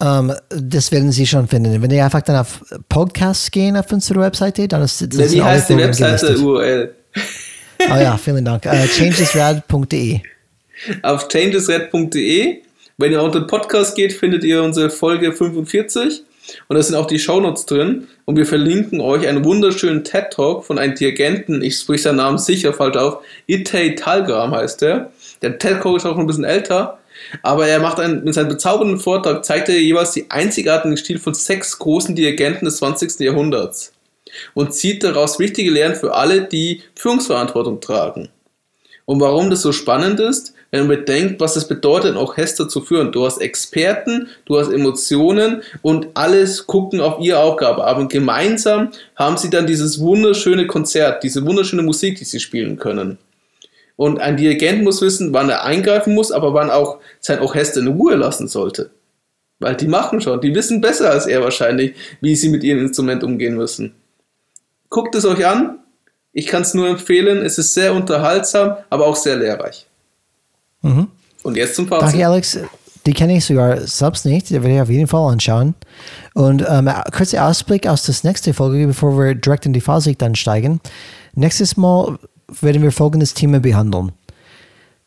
Um, 0.00 0.30
ähm, 0.30 0.32
das 0.48 0.92
werden 0.92 1.10
Sie 1.10 1.26
schon 1.26 1.48
finden. 1.48 1.82
Wenn 1.82 1.90
Sie 1.90 2.00
einfach 2.00 2.22
dann 2.22 2.36
auf 2.36 2.64
Podcasts 2.88 3.50
gehen 3.50 3.76
auf 3.76 3.90
unsere 3.90 4.20
Webseite, 4.20 4.68
dann 4.68 4.82
ist 4.82 5.02
das 5.12 5.32
Wie 5.32 5.42
heißt 5.42 5.70
die 5.70 5.76
Webseite 5.76 6.38
URL? 6.38 6.94
Oh 7.80 7.96
ja, 7.96 8.16
vielen 8.16 8.44
Dank. 8.44 8.66
Uh, 8.66 8.86
changesred.de. 8.86 10.20
Auf 11.02 11.28
changesred.de. 11.28 12.62
Wenn 12.96 13.12
ihr 13.12 13.22
unter 13.22 13.40
den 13.40 13.46
Podcast 13.46 13.94
geht, 13.94 14.12
findet 14.12 14.42
ihr 14.42 14.62
unsere 14.62 14.90
Folge 14.90 15.32
45 15.32 16.22
und 16.66 16.76
da 16.76 16.82
sind 16.82 16.96
auch 16.96 17.06
die 17.06 17.18
Shownotes 17.18 17.66
drin 17.66 18.08
und 18.24 18.36
wir 18.36 18.46
verlinken 18.46 19.00
euch 19.00 19.28
einen 19.28 19.44
wunderschönen 19.44 20.02
TED 20.02 20.30
Talk 20.32 20.64
von 20.64 20.78
einem 20.78 20.94
Dirigenten, 20.94 21.62
ich 21.62 21.76
spreche 21.76 22.04
seinen 22.04 22.16
Namen 22.16 22.38
sicher 22.38 22.72
falsch 22.72 22.96
auf, 22.96 23.18
Itay 23.46 23.94
Talgram 23.94 24.52
heißt 24.52 24.82
der. 24.82 25.12
Der 25.42 25.58
TED 25.58 25.80
Talk 25.82 25.98
ist 25.98 26.06
auch 26.06 26.18
ein 26.18 26.26
bisschen 26.26 26.44
älter, 26.44 26.98
aber 27.42 27.68
er 27.68 27.80
macht 27.80 28.00
einen, 28.00 28.24
mit 28.24 28.34
seinem 28.34 28.48
bezaubernden 28.48 28.98
Vortrag, 28.98 29.44
zeigt 29.44 29.68
er 29.68 29.78
jeweils 29.78 30.12
die 30.12 30.30
einzigartigen 30.30 30.96
Stil 30.96 31.18
von 31.18 31.34
sechs 31.34 31.78
großen 31.78 32.16
Dirigenten 32.16 32.64
des 32.64 32.78
20. 32.78 33.20
Jahrhunderts 33.20 33.92
und 34.54 34.74
zieht 34.74 35.04
daraus 35.04 35.38
wichtige 35.38 35.70
Lehren 35.70 35.94
für 35.94 36.14
alle, 36.14 36.42
die 36.42 36.82
Führungsverantwortung 36.94 37.80
tragen. 37.80 38.28
Und 39.04 39.20
warum 39.20 39.48
das 39.48 39.62
so 39.62 39.72
spannend 39.72 40.20
ist, 40.20 40.54
wenn 40.70 40.86
man 40.86 40.98
bedenkt, 40.98 41.40
was 41.40 41.56
es 41.56 41.66
bedeutet, 41.66 42.12
ein 42.12 42.16
Orchester 42.18 42.68
zu 42.68 42.82
führen. 42.82 43.10
Du 43.10 43.24
hast 43.24 43.38
Experten, 43.38 44.28
du 44.44 44.58
hast 44.58 44.70
Emotionen 44.70 45.62
und 45.80 46.08
alles 46.14 46.66
gucken 46.66 47.00
auf 47.00 47.18
ihre 47.20 47.38
Aufgabe. 47.38 47.84
Aber 47.84 48.06
gemeinsam 48.06 48.90
haben 49.16 49.38
sie 49.38 49.48
dann 49.48 49.66
dieses 49.66 50.00
wunderschöne 50.00 50.66
Konzert, 50.66 51.22
diese 51.22 51.46
wunderschöne 51.46 51.82
Musik, 51.82 52.18
die 52.18 52.24
sie 52.24 52.40
spielen 52.40 52.78
können. 52.78 53.18
Und 53.96 54.20
ein 54.20 54.36
Dirigent 54.36 54.84
muss 54.84 55.00
wissen, 55.00 55.32
wann 55.32 55.48
er 55.48 55.64
eingreifen 55.64 56.14
muss, 56.14 56.30
aber 56.30 56.54
wann 56.54 56.70
auch 56.70 56.98
sein 57.20 57.40
Orchester 57.40 57.80
in 57.80 57.88
Ruhe 57.88 58.14
lassen 58.14 58.46
sollte. 58.46 58.90
Weil 59.58 59.74
die 59.74 59.88
machen 59.88 60.20
schon, 60.20 60.40
die 60.40 60.54
wissen 60.54 60.80
besser 60.80 61.10
als 61.10 61.26
er 61.26 61.42
wahrscheinlich, 61.42 61.94
wie 62.20 62.36
sie 62.36 62.48
mit 62.48 62.62
ihrem 62.62 62.80
Instrument 62.80 63.24
umgehen 63.24 63.56
müssen. 63.56 63.94
Guckt 64.90 65.14
es 65.14 65.24
euch 65.24 65.46
an. 65.46 65.78
Ich 66.32 66.46
kann 66.46 66.62
es 66.62 66.74
nur 66.74 66.88
empfehlen. 66.88 67.44
Es 67.44 67.58
ist 67.58 67.74
sehr 67.74 67.94
unterhaltsam, 67.94 68.76
aber 68.90 69.06
auch 69.06 69.16
sehr 69.16 69.36
lehrreich. 69.36 69.86
Mhm. 70.82 71.08
Und 71.42 71.56
jetzt 71.56 71.74
zum 71.74 71.88
Fazit. 71.88 72.08
Danke, 72.08 72.26
Alex. 72.26 72.58
Die 73.06 73.12
kenne 73.14 73.36
ich 73.36 73.44
sogar 73.44 73.80
selbst 73.80 74.26
nicht. 74.26 74.50
Die 74.50 74.54
werde 74.54 74.74
ich 74.74 74.80
auf 74.80 74.90
jeden 74.90 75.06
Fall 75.06 75.32
anschauen. 75.32 75.74
Und 76.34 76.64
ähm, 76.68 76.90
kurzer 77.12 77.46
Ausblick 77.46 77.86
aus 77.86 78.04
der 78.04 78.14
nächsten 78.22 78.52
Folge, 78.52 78.86
bevor 78.86 79.18
wir 79.18 79.34
direkt 79.34 79.66
in 79.66 79.72
die 79.72 79.80
Fazit 79.80 80.20
dann 80.20 80.34
steigen. 80.34 80.80
Nächstes 81.34 81.76
Mal 81.76 82.18
werden 82.60 82.82
wir 82.82 82.92
folgendes 82.92 83.34
Thema 83.34 83.60
behandeln. 83.60 84.12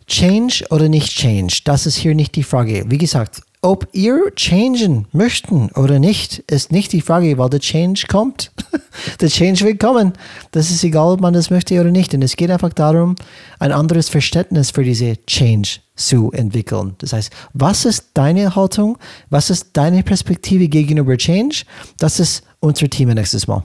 Change 0.08 0.66
oder 0.70 0.90
nicht 0.90 1.16
Change, 1.16 1.62
das 1.64 1.86
ist 1.86 1.96
hier 1.96 2.16
nicht 2.16 2.36
die 2.36 2.44
Frage. 2.44 2.84
Wie 2.88 2.98
gesagt, 2.98 3.42
ob 3.64 3.88
ihr 3.92 4.32
changen 4.36 5.08
möchten 5.12 5.70
oder 5.76 6.00
nicht, 6.00 6.40
ist 6.52 6.72
nicht 6.72 6.92
die 6.94 7.02
Frage, 7.02 7.38
weil 7.38 7.50
der 7.50 7.60
Change 7.60 8.06
kommt. 8.10 8.52
der 9.22 9.30
Change 9.30 9.64
wird 9.66 9.80
kommen. 9.80 10.14
Das 10.50 10.72
ist 10.72 10.84
egal, 10.84 11.14
ob 11.14 11.22
man 11.22 11.34
das 11.34 11.52
möchte 11.52 11.80
oder 11.80 11.92
nicht. 11.92 12.14
Und 12.14 12.24
es 12.24 12.36
geht 12.36 12.50
einfach 12.50 12.74
darum, 12.74 13.16
ein 13.60 13.72
anderes 13.72 14.10
Verständnis 14.10 14.72
für 14.72 14.84
diese 14.84 15.24
Change 15.28 15.80
zu 15.96 16.32
entwickeln. 16.32 16.96
Das 16.98 17.14
heißt, 17.14 17.32
was 17.54 17.86
ist 17.86 18.10
deine 18.16 18.56
Haltung? 18.56 18.98
Was 19.30 19.52
ist 19.52 19.70
deine 19.74 20.02
Perspektive 20.02 20.68
gegenüber 20.68 21.16
Change? 21.16 21.64
Das 22.00 22.20
ist 22.20 22.44
unser 22.60 22.90
Thema 22.90 23.14
nächstes 23.14 23.48
Mal. 23.48 23.64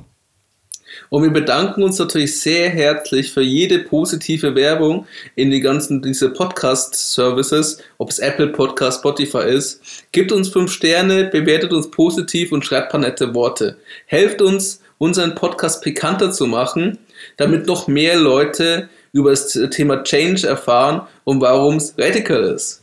Und 1.10 1.22
wir 1.22 1.30
bedanken 1.30 1.82
uns 1.82 1.98
natürlich 1.98 2.40
sehr 2.40 2.70
herzlich 2.70 3.32
für 3.32 3.42
jede 3.42 3.80
positive 3.80 4.54
Werbung 4.54 5.06
in 5.34 5.50
die 5.50 5.60
ganzen 5.60 6.02
diese 6.02 6.30
Podcast-Services, 6.30 7.78
ob 7.98 8.10
es 8.10 8.18
Apple 8.18 8.48
Podcast, 8.48 9.00
Spotify 9.00 9.48
ist. 9.48 9.80
Gebt 10.12 10.32
uns 10.32 10.48
fünf 10.48 10.72
Sterne, 10.72 11.24
bewertet 11.24 11.72
uns 11.72 11.90
positiv 11.90 12.52
und 12.52 12.64
schreibt 12.64 12.90
paar 12.90 13.00
nette 13.00 13.34
Worte. 13.34 13.76
Helft 14.06 14.42
uns, 14.42 14.80
unseren 14.98 15.34
Podcast 15.34 15.82
pikanter 15.82 16.32
zu 16.32 16.46
machen, 16.46 16.98
damit 17.36 17.66
noch 17.66 17.86
mehr 17.86 18.16
Leute 18.16 18.88
über 19.12 19.30
das 19.30 19.58
Thema 19.70 20.02
Change 20.02 20.46
erfahren 20.46 21.02
und 21.24 21.40
warum 21.40 21.76
es 21.76 21.94
radical 21.96 22.42
ist. 22.44 22.82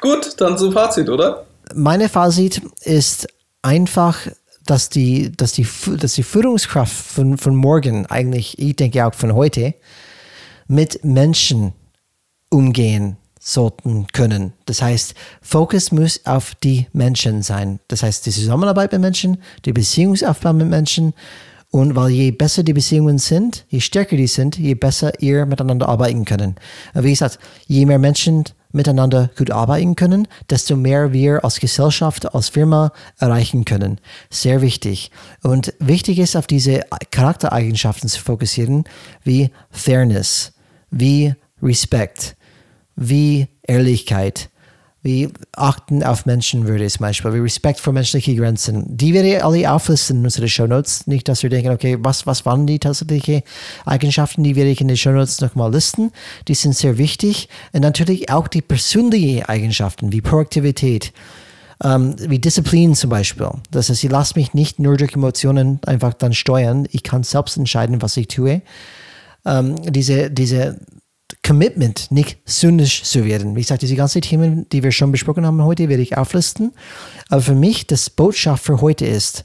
Gut, 0.00 0.40
dann 0.40 0.58
zum 0.58 0.72
Fazit, 0.72 1.08
oder? 1.08 1.46
Meine 1.74 2.08
Fazit 2.08 2.60
ist 2.82 3.28
einfach 3.62 4.26
dass 4.66 4.88
die, 4.88 5.32
dass 5.32 5.52
die, 5.52 5.66
dass 5.98 6.14
die 6.14 6.22
Führungskraft 6.22 6.92
von, 6.92 7.38
von 7.38 7.56
morgen, 7.56 8.06
eigentlich, 8.06 8.58
ich 8.58 8.76
denke 8.76 9.06
auch 9.06 9.14
von 9.14 9.34
heute, 9.34 9.74
mit 10.68 11.04
Menschen 11.04 11.72
umgehen 12.48 13.16
sollten 13.40 14.06
können. 14.12 14.52
Das 14.66 14.82
heißt, 14.82 15.14
Fokus 15.40 15.90
muss 15.90 16.24
auf 16.24 16.54
die 16.54 16.86
Menschen 16.92 17.42
sein. 17.42 17.80
Das 17.88 18.02
heißt, 18.02 18.24
die 18.26 18.30
Zusammenarbeit 18.30 18.92
mit 18.92 19.00
Menschen, 19.00 19.38
die 19.64 19.72
Beziehungsaufbau 19.72 20.52
mit 20.52 20.68
Menschen. 20.68 21.12
Und 21.70 21.96
weil 21.96 22.10
je 22.10 22.30
besser 22.30 22.62
die 22.62 22.74
Beziehungen 22.74 23.18
sind, 23.18 23.64
je 23.68 23.80
stärker 23.80 24.16
die 24.16 24.26
sind, 24.26 24.58
je 24.58 24.74
besser 24.74 25.20
ihr 25.20 25.46
miteinander 25.46 25.88
arbeiten 25.88 26.24
können. 26.24 26.54
Wie 26.94 27.10
gesagt, 27.10 27.38
je 27.66 27.86
mehr 27.86 27.98
Menschen 27.98 28.44
miteinander 28.72 29.30
gut 29.36 29.50
arbeiten 29.50 29.96
können, 29.96 30.28
desto 30.50 30.76
mehr 30.76 31.12
wir 31.12 31.44
als 31.44 31.60
Gesellschaft, 31.60 32.34
als 32.34 32.48
Firma 32.48 32.92
erreichen 33.18 33.64
können. 33.64 33.98
Sehr 34.30 34.62
wichtig. 34.62 35.10
Und 35.42 35.74
wichtig 35.78 36.18
ist, 36.18 36.36
auf 36.36 36.46
diese 36.46 36.80
Charaktereigenschaften 37.10 38.08
zu 38.08 38.20
fokussieren, 38.20 38.84
wie 39.22 39.50
Fairness, 39.70 40.52
wie 40.90 41.34
Respekt, 41.62 42.36
wie 42.96 43.48
Ehrlichkeit, 43.62 44.50
wie 45.02 45.28
Achten 45.56 46.04
auf 46.04 46.26
Menschenwürde 46.26 46.86
zum 46.86 47.00
Beispiel, 47.00 47.34
wie 47.34 47.38
Respekt 47.38 47.80
vor 47.80 47.92
menschlichen 47.92 48.36
Grenzen. 48.36 48.84
Die 48.96 49.12
werde 49.12 49.36
ich 49.36 49.44
alle 49.44 49.70
auflisten 49.70 50.18
in 50.18 50.24
unsere 50.24 50.48
Show 50.48 50.68
Notes. 50.68 51.08
Nicht, 51.08 51.28
dass 51.28 51.42
wir 51.42 51.50
denken, 51.50 51.70
okay, 51.70 51.98
was, 52.00 52.24
was 52.26 52.46
waren 52.46 52.68
die 52.68 52.78
tatsächlichen 52.78 53.42
Eigenschaften, 53.84 54.44
die 54.44 54.54
werde 54.54 54.70
ich 54.70 54.80
in 54.80 54.86
den 54.86 54.96
Show 54.96 55.10
Notes 55.10 55.40
nochmal 55.40 55.72
listen. 55.72 56.12
Die 56.46 56.54
sind 56.54 56.76
sehr 56.76 56.98
wichtig. 56.98 57.48
Und 57.72 57.80
natürlich 57.80 58.30
auch 58.30 58.46
die 58.46 58.62
persönlichen 58.62 59.44
Eigenschaften, 59.44 60.12
wie 60.12 60.20
Proaktivität, 60.20 61.12
ähm, 61.82 62.14
wie 62.18 62.38
Disziplin 62.38 62.94
zum 62.94 63.10
Beispiel. 63.10 63.50
Das 63.72 63.88
heißt, 63.88 64.04
ich 64.04 64.10
lasse 64.10 64.34
mich 64.36 64.54
nicht 64.54 64.78
nur 64.78 64.96
durch 64.96 65.14
Emotionen 65.14 65.80
einfach 65.84 66.14
dann 66.14 66.32
steuern. 66.32 66.86
Ich 66.92 67.02
kann 67.02 67.24
selbst 67.24 67.56
entscheiden, 67.56 68.02
was 68.02 68.16
ich 68.16 68.28
tue. 68.28 68.62
Ähm, 69.44 69.82
diese, 69.90 70.30
diese 70.30 70.78
Commitment, 71.44 72.10
nicht 72.10 72.38
sündisch 72.44 73.02
zu 73.02 73.24
werden. 73.24 73.56
Wie 73.56 73.60
gesagt, 73.60 73.82
diese 73.82 73.96
ganzen 73.96 74.22
Themen, 74.22 74.68
die 74.70 74.82
wir 74.82 74.92
schon 74.92 75.10
besprochen 75.10 75.44
haben 75.44 75.62
heute, 75.62 75.88
werde 75.88 76.02
ich 76.02 76.16
auflisten. 76.16 76.72
Aber 77.28 77.42
für 77.42 77.54
mich, 77.54 77.86
das 77.86 78.10
Botschaft 78.10 78.64
für 78.64 78.80
heute 78.80 79.06
ist, 79.06 79.44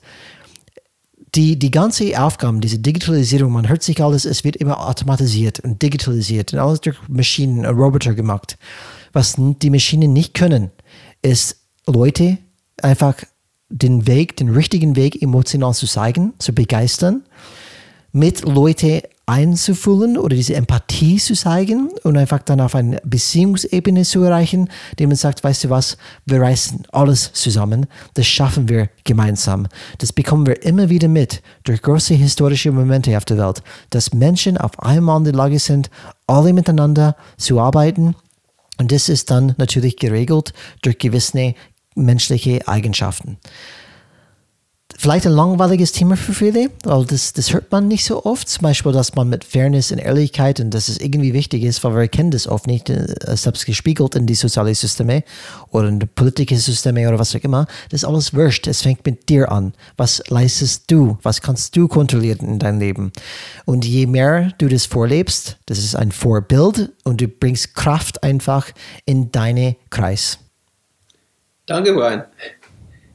die, 1.36 1.58
die 1.58 1.72
ganze 1.72 2.20
Aufgaben, 2.22 2.62
diese 2.62 2.80
Digitalisierung, 2.80 3.52
man 3.52 3.68
hört 3.68 3.84
sich 3.84 4.02
alles, 4.02 4.26
es 4.26 4.44
wird 4.44 4.56
immer 4.56 4.88
automatisiert 4.88 5.60
und 5.60 5.82
digitalisiert 5.82 6.54
und 6.54 6.60
alles 6.60 6.82
durch 6.82 6.98
Maschinen 7.08 7.66
und 7.66 7.78
Roboter 7.78 8.14
gemacht. 8.14 8.58
Was 9.14 9.36
die 9.38 9.70
Maschinen 9.70 10.14
nicht 10.14 10.34
können, 10.34 10.72
ist 11.22 11.58
Leute 11.86 12.38
einfach 12.82 13.16
den 13.70 14.08
Weg, 14.08 14.38
den 14.38 14.50
richtigen 14.50 14.96
Weg 14.96 15.22
emotional 15.22 15.74
zu 15.74 15.88
zeigen, 15.88 16.34
zu 16.40 16.54
begeistern, 16.54 17.24
mit 18.18 18.42
Leute 18.48 19.04
einzufühlen 19.28 20.18
oder 20.18 20.36
diese 20.36 20.56
Empathie 20.56 21.18
zu 21.18 21.36
zeigen 21.36 21.90
und 22.04 22.18
einfach 22.18 22.40
dann 22.40 22.62
auf 22.62 22.74
eine 22.74 23.00
Beziehungsebene 23.04 24.04
zu 24.04 24.24
erreichen, 24.24 24.70
dem 24.98 25.10
man 25.10 25.18
sagt, 25.18 25.44
weißt 25.44 25.66
du 25.66 25.70
was, 25.70 25.98
wir 26.26 26.42
reißen 26.42 26.88
alles 26.92 27.32
zusammen, 27.34 27.86
das 28.16 28.26
schaffen 28.26 28.70
wir 28.70 28.90
gemeinsam. 29.04 29.68
Das 30.00 30.14
bekommen 30.14 30.48
wir 30.48 30.64
immer 30.64 30.90
wieder 30.90 31.10
mit 31.10 31.44
durch 31.64 31.82
große 31.82 32.16
historische 32.16 32.72
Momente 32.72 33.16
auf 33.18 33.26
der 33.26 33.38
Welt, 33.38 33.62
dass 33.92 34.14
Menschen 34.14 34.58
auf 34.58 34.80
einmal 34.80 35.20
in 35.20 35.26
der 35.26 35.34
Lage 35.34 35.60
sind, 35.60 35.92
alle 36.26 36.54
miteinander 36.54 37.16
zu 37.38 37.60
arbeiten. 37.60 38.16
Und 38.80 38.92
das 38.92 39.10
ist 39.10 39.30
dann 39.30 39.54
natürlich 39.58 39.98
geregelt 39.98 40.54
durch 40.82 40.98
gewisse 40.98 41.54
menschliche 41.96 42.68
Eigenschaften 42.68 43.38
vielleicht 44.98 45.28
ein 45.28 45.34
langweiliges 45.34 45.92
Thema 45.92 46.18
für 46.18 46.34
viele, 46.34 46.72
weil 46.84 47.06
das, 47.06 47.32
das 47.32 47.54
hört 47.54 47.72
man 47.72 47.88
nicht 47.88 48.04
so 48.04 48.26
oft. 48.26 48.50
Zum 48.50 48.64
Beispiel, 48.64 48.92
dass 48.92 49.14
man 49.14 49.30
mit 49.30 49.44
Fairness 49.46 49.92
und 49.92 50.00
Ehrlichkeit 50.00 50.60
und 50.60 50.74
dass 50.74 50.90
es 50.90 51.00
irgendwie 51.00 51.34
wichtig 51.34 51.64
ist, 51.64 51.84
weil 51.84 51.96
wir 51.96 52.08
kennen 52.08 52.32
das 52.32 52.48
oft 52.48 52.66
nicht, 52.66 52.90
äh, 52.90 53.06
selbst 53.38 53.68
gespiegelt 53.68 54.16
in 54.16 54.26
die 54.26 54.34
sozialen 54.34 54.74
Systeme 54.74 55.24
oder 55.70 55.88
in 55.88 56.00
die 56.00 56.08
politischen 56.08 56.58
Systeme 56.58 57.08
oder 57.08 57.20
was 57.20 57.36
auch 57.36 57.44
immer. 57.44 57.68
Das 57.90 58.02
ist 58.02 58.06
alles 58.06 58.34
wurscht. 58.34 58.66
Es 58.68 58.82
fängt 58.82 59.06
mit 59.06 59.30
dir 59.30 59.52
an. 59.52 59.74
Was 59.98 60.24
leistest 60.30 60.90
du? 60.90 61.20
Was 61.22 61.42
kannst 61.42 61.76
du 61.76 61.88
kontrollieren 61.88 62.48
in 62.48 62.60
deinem 62.60 62.80
Leben? 62.80 63.12
Und 63.66 63.86
je 63.86 64.08
mehr 64.08 64.52
du 64.58 64.68
das 64.68 64.88
vorlebst, 64.88 65.58
das 65.68 65.78
ist 65.78 65.96
ein 65.96 66.12
Vorbild 66.12 66.92
und 67.04 67.22
du 67.22 67.28
bringst 67.28 67.76
Kraft 67.76 68.24
einfach 68.24 68.72
in 69.06 69.32
deine 69.32 69.76
Kreis. 69.92 70.40
Danke, 71.68 71.94
Brian, 71.94 72.24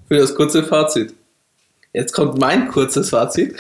für 0.07 0.19
das 0.19 0.33
kurze 0.35 0.63
Fazit. 0.63 1.15
Jetzt 1.93 2.13
kommt 2.13 2.39
mein 2.39 2.69
kurzes 2.69 3.11
Fazit. 3.11 3.55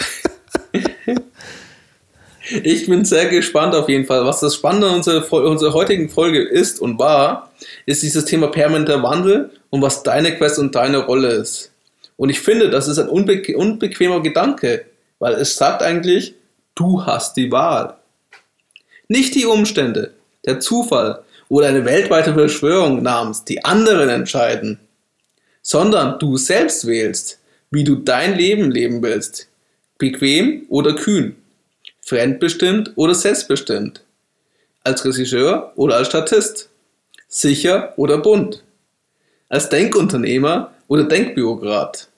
ich 2.62 2.86
bin 2.86 3.04
sehr 3.04 3.26
gespannt 3.26 3.74
auf 3.74 3.88
jeden 3.88 4.06
Fall. 4.06 4.24
Was 4.24 4.40
das 4.40 4.54
Spannende 4.54 4.88
an 4.88 4.96
unserer, 4.96 5.30
unserer 5.32 5.74
heutigen 5.74 6.08
Folge 6.08 6.42
ist 6.42 6.80
und 6.80 6.98
war, 6.98 7.52
ist 7.84 8.02
dieses 8.02 8.24
Thema 8.24 8.48
permanenter 8.48 9.02
Wandel 9.02 9.50
und 9.68 9.82
was 9.82 10.02
deine 10.02 10.34
Quest 10.36 10.58
und 10.58 10.74
deine 10.74 10.98
Rolle 10.98 11.28
ist. 11.28 11.72
Und 12.16 12.30
ich 12.30 12.40
finde, 12.40 12.70
das 12.70 12.88
ist 12.88 12.98
ein 12.98 13.08
unbe 13.08 13.42
unbequemer 13.54 14.22
Gedanke, 14.22 14.86
weil 15.18 15.34
es 15.34 15.56
sagt 15.56 15.82
eigentlich, 15.82 16.34
du 16.74 17.04
hast 17.04 17.36
die 17.36 17.52
Wahl. 17.52 17.96
Nicht 19.08 19.34
die 19.34 19.44
Umstände, 19.44 20.14
der 20.46 20.58
Zufall 20.60 21.22
oder 21.50 21.68
eine 21.68 21.84
weltweite 21.84 22.32
Verschwörung 22.32 23.02
namens 23.02 23.44
die 23.44 23.62
anderen 23.62 24.08
entscheiden, 24.08 24.80
sondern 25.60 26.18
du 26.18 26.38
selbst 26.38 26.86
wählst 26.86 27.41
wie 27.72 27.82
du 27.82 27.96
dein 27.96 28.36
Leben 28.36 28.70
leben 28.70 29.02
willst. 29.02 29.48
Bequem 29.98 30.66
oder 30.68 30.94
kühn. 30.94 31.34
Fremdbestimmt 32.02 32.92
oder 32.96 33.14
selbstbestimmt. 33.14 34.04
Als 34.84 35.04
Regisseur 35.04 35.72
oder 35.74 35.96
als 35.96 36.08
Statist. 36.08 36.68
Sicher 37.28 37.94
oder 37.96 38.18
bunt. 38.18 38.62
Als 39.48 39.68
Denkunternehmer 39.70 40.72
oder 40.86 41.04
Denkbürokrat. 41.04 42.08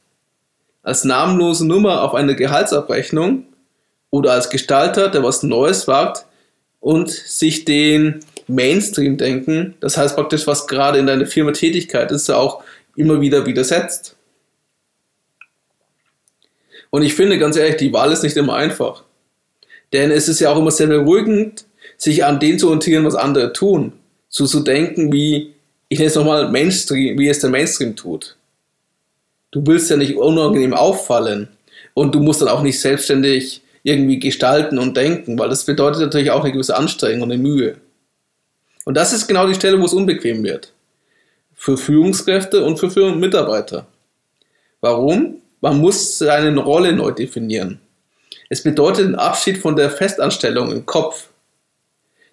Als 0.83 1.05
namenlose 1.05 1.67
Nummer 1.67 2.03
auf 2.03 2.15
eine 2.15 2.35
Gehaltsabrechnung 2.35 3.45
oder 4.11 4.33
als 4.33 4.51
Gestalter, 4.51 5.09
der 5.09 5.23
was 5.23 5.43
Neues 5.43 5.87
wagt 5.87 6.27
und 6.81 7.11
sich 7.11 7.65
den 7.65 8.21
Mainstream-Denken, 8.49 9.75
das 9.81 9.97
heißt 9.97 10.17
praktisch, 10.17 10.47
was 10.47 10.67
gerade 10.67 10.99
in 10.99 11.07
deiner 11.07 11.27
Firma 11.27 11.53
Tätigkeit 11.53 12.11
ist, 12.11 12.29
auch 12.31 12.63
immer 12.97 13.21
wieder 13.21 13.47
widersetzt. 13.47 14.14
Und 16.95 17.03
ich 17.03 17.17
finde 17.17 17.41
ganz 17.41 17.57
ehrlich, 17.57 17.77
die 17.77 17.93
Wahl 17.93 18.13
ist 18.13 18.23
nicht 18.23 18.37
immer 18.37 18.55
einfach. 18.55 19.03
Denn 19.93 20.13
es 20.13 20.29
ist 20.29 20.39
ja 20.39 20.53
auch 20.53 20.59
immer 20.61 20.71
sehr 20.71 20.87
beruhigend, 20.87 21.65
sich 21.97 22.25
an 22.25 22.39
dem 22.39 22.57
zu 22.57 22.69
orientieren, 22.69 23.05
was 23.05 23.17
andere 23.17 23.53
tun. 23.53 23.95
So 24.29 24.47
zu 24.47 24.61
denken, 24.61 25.13
wie, 25.13 25.55
ich 25.89 25.99
nenne 25.99 26.07
es 26.09 26.15
nochmal 26.15 26.53
Mainstream, 26.53 27.19
wie 27.19 27.29
es 27.29 27.41
der 27.41 27.51
Mainstream 27.51 27.97
tut. 27.97 28.37
Du 29.51 29.67
willst 29.67 29.91
ja 29.91 29.97
nicht 29.97 30.15
unangenehm 30.15 30.73
auffallen. 30.73 31.49
Und 31.95 32.15
du 32.15 32.21
musst 32.21 32.43
dann 32.43 32.49
auch 32.49 32.63
nicht 32.63 32.81
selbstständig 32.81 33.63
irgendwie 33.83 34.21
gestalten 34.21 34.79
und 34.79 34.97
denken, 34.97 35.37
weil 35.37 35.49
das 35.49 35.65
bedeutet 35.65 36.01
natürlich 36.01 36.31
auch 36.31 36.45
eine 36.45 36.53
gewisse 36.53 36.77
Anstrengung 36.77 37.23
und 37.23 37.33
eine 37.33 37.43
Mühe. 37.43 37.75
Und 38.85 38.97
das 38.97 39.13
ist 39.13 39.27
genau 39.27 39.49
die 39.49 39.57
Stelle, 39.57 39.81
wo 39.81 39.87
es 39.87 39.95
unbequem 39.95 40.45
wird. 40.45 40.73
Für 41.57 41.77
Führungskräfte 41.77 42.65
und 42.65 42.79
für 42.79 43.17
Mitarbeiter. 43.17 43.85
Warum? 44.81 45.41
Man 45.65 45.79
muss 45.79 46.19
seine 46.19 46.61
Rolle 46.61 46.93
neu 46.93 47.13
definieren. 47.13 47.81
Es 48.51 48.63
bedeutet 48.63 49.07
den 49.07 49.15
Abschied 49.15 49.57
von 49.57 49.75
der 49.75 49.89
Festanstellung 49.89 50.71
im 50.71 50.85
Kopf. 50.85 51.31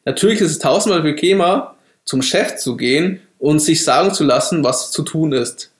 Natürlich 0.03 0.41
ist 0.41 0.51
es 0.51 0.59
tausendmal 0.59 1.01
bequemer, 1.01 1.75
zum 2.03 2.21
Chef 2.21 2.57
zu 2.57 2.75
gehen 2.75 3.21
und 3.39 3.59
sich 3.59 3.85
sagen 3.85 4.13
zu 4.13 4.25
lassen, 4.25 4.65
was 4.65 4.91
zu 4.91 5.03
tun 5.03 5.31
ist. 5.31 5.71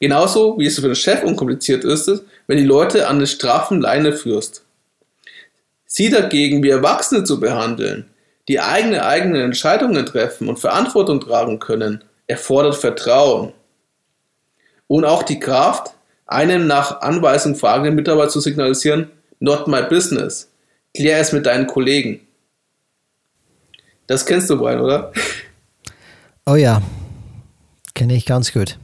Genauso 0.00 0.58
wie 0.58 0.64
es 0.64 0.76
für 0.76 0.86
den 0.86 0.94
Chef 0.94 1.22
unkompliziert 1.22 1.84
ist, 1.84 2.22
wenn 2.46 2.56
die 2.56 2.64
Leute 2.64 3.08
an 3.08 3.16
eine 3.16 3.26
straffen 3.26 3.82
Leine 3.82 4.14
führst. 4.14 4.64
Sie 5.84 6.08
dagegen 6.08 6.62
wie 6.62 6.70
Erwachsene 6.70 7.24
zu 7.24 7.38
behandeln, 7.38 8.08
die 8.48 8.58
eigene 8.58 9.04
eigenen 9.04 9.42
Entscheidungen 9.42 10.06
treffen 10.06 10.48
und 10.48 10.60
Verantwortung 10.60 11.20
tragen 11.20 11.58
können, 11.58 12.02
erfordert 12.26 12.76
Vertrauen. 12.76 13.52
Und 14.86 15.04
auch 15.04 15.24
die 15.24 15.40
Kraft, 15.40 15.92
einem 16.26 16.66
nach 16.66 17.00
Anweisung 17.00 17.54
fragenden 17.54 17.94
Mitarbeiter 17.94 18.30
zu 18.30 18.40
signalisieren, 18.40 19.10
not 19.40 19.68
my 19.68 19.82
business. 19.82 20.50
Klär 20.94 21.20
es 21.20 21.32
mit 21.32 21.46
deinen 21.46 21.66
Kollegen. 21.66 22.20
Das 24.06 24.24
kennst 24.24 24.48
du, 24.50 24.58
Brian, 24.58 24.80
oder? 24.80 25.12
Oh 26.46 26.54
ja, 26.54 26.80
kenne 27.94 28.14
ich 28.14 28.24
ganz 28.24 28.52
gut. 28.52 28.78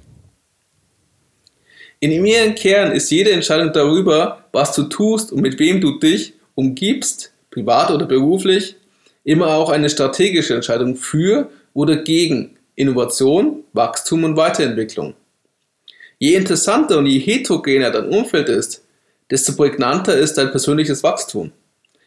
In 2.00 2.10
ihrem 2.10 2.56
Kern 2.56 2.90
ist 2.90 3.10
jede 3.10 3.30
Entscheidung 3.30 3.72
darüber, 3.72 4.44
was 4.50 4.74
du 4.74 4.84
tust 4.84 5.30
und 5.30 5.40
mit 5.40 5.58
wem 5.60 5.80
du 5.80 6.00
dich 6.00 6.34
umgibst, 6.56 7.32
privat 7.50 7.92
oder 7.92 8.06
beruflich, 8.06 8.74
immer 9.22 9.48
auch 9.48 9.70
eine 9.70 9.88
strategische 9.88 10.54
Entscheidung 10.54 10.96
für 10.96 11.48
oder 11.74 11.96
gegen 12.02 12.56
Innovation, 12.74 13.62
Wachstum 13.72 14.24
und 14.24 14.36
Weiterentwicklung. 14.36 15.14
Je 16.22 16.36
interessanter 16.36 16.98
und 16.98 17.06
je 17.06 17.18
heterogener 17.18 17.90
dein 17.90 18.06
Umfeld 18.06 18.48
ist, 18.48 18.84
desto 19.28 19.56
prägnanter 19.56 20.16
ist 20.16 20.38
dein 20.38 20.52
persönliches 20.52 21.02
Wachstum. 21.02 21.50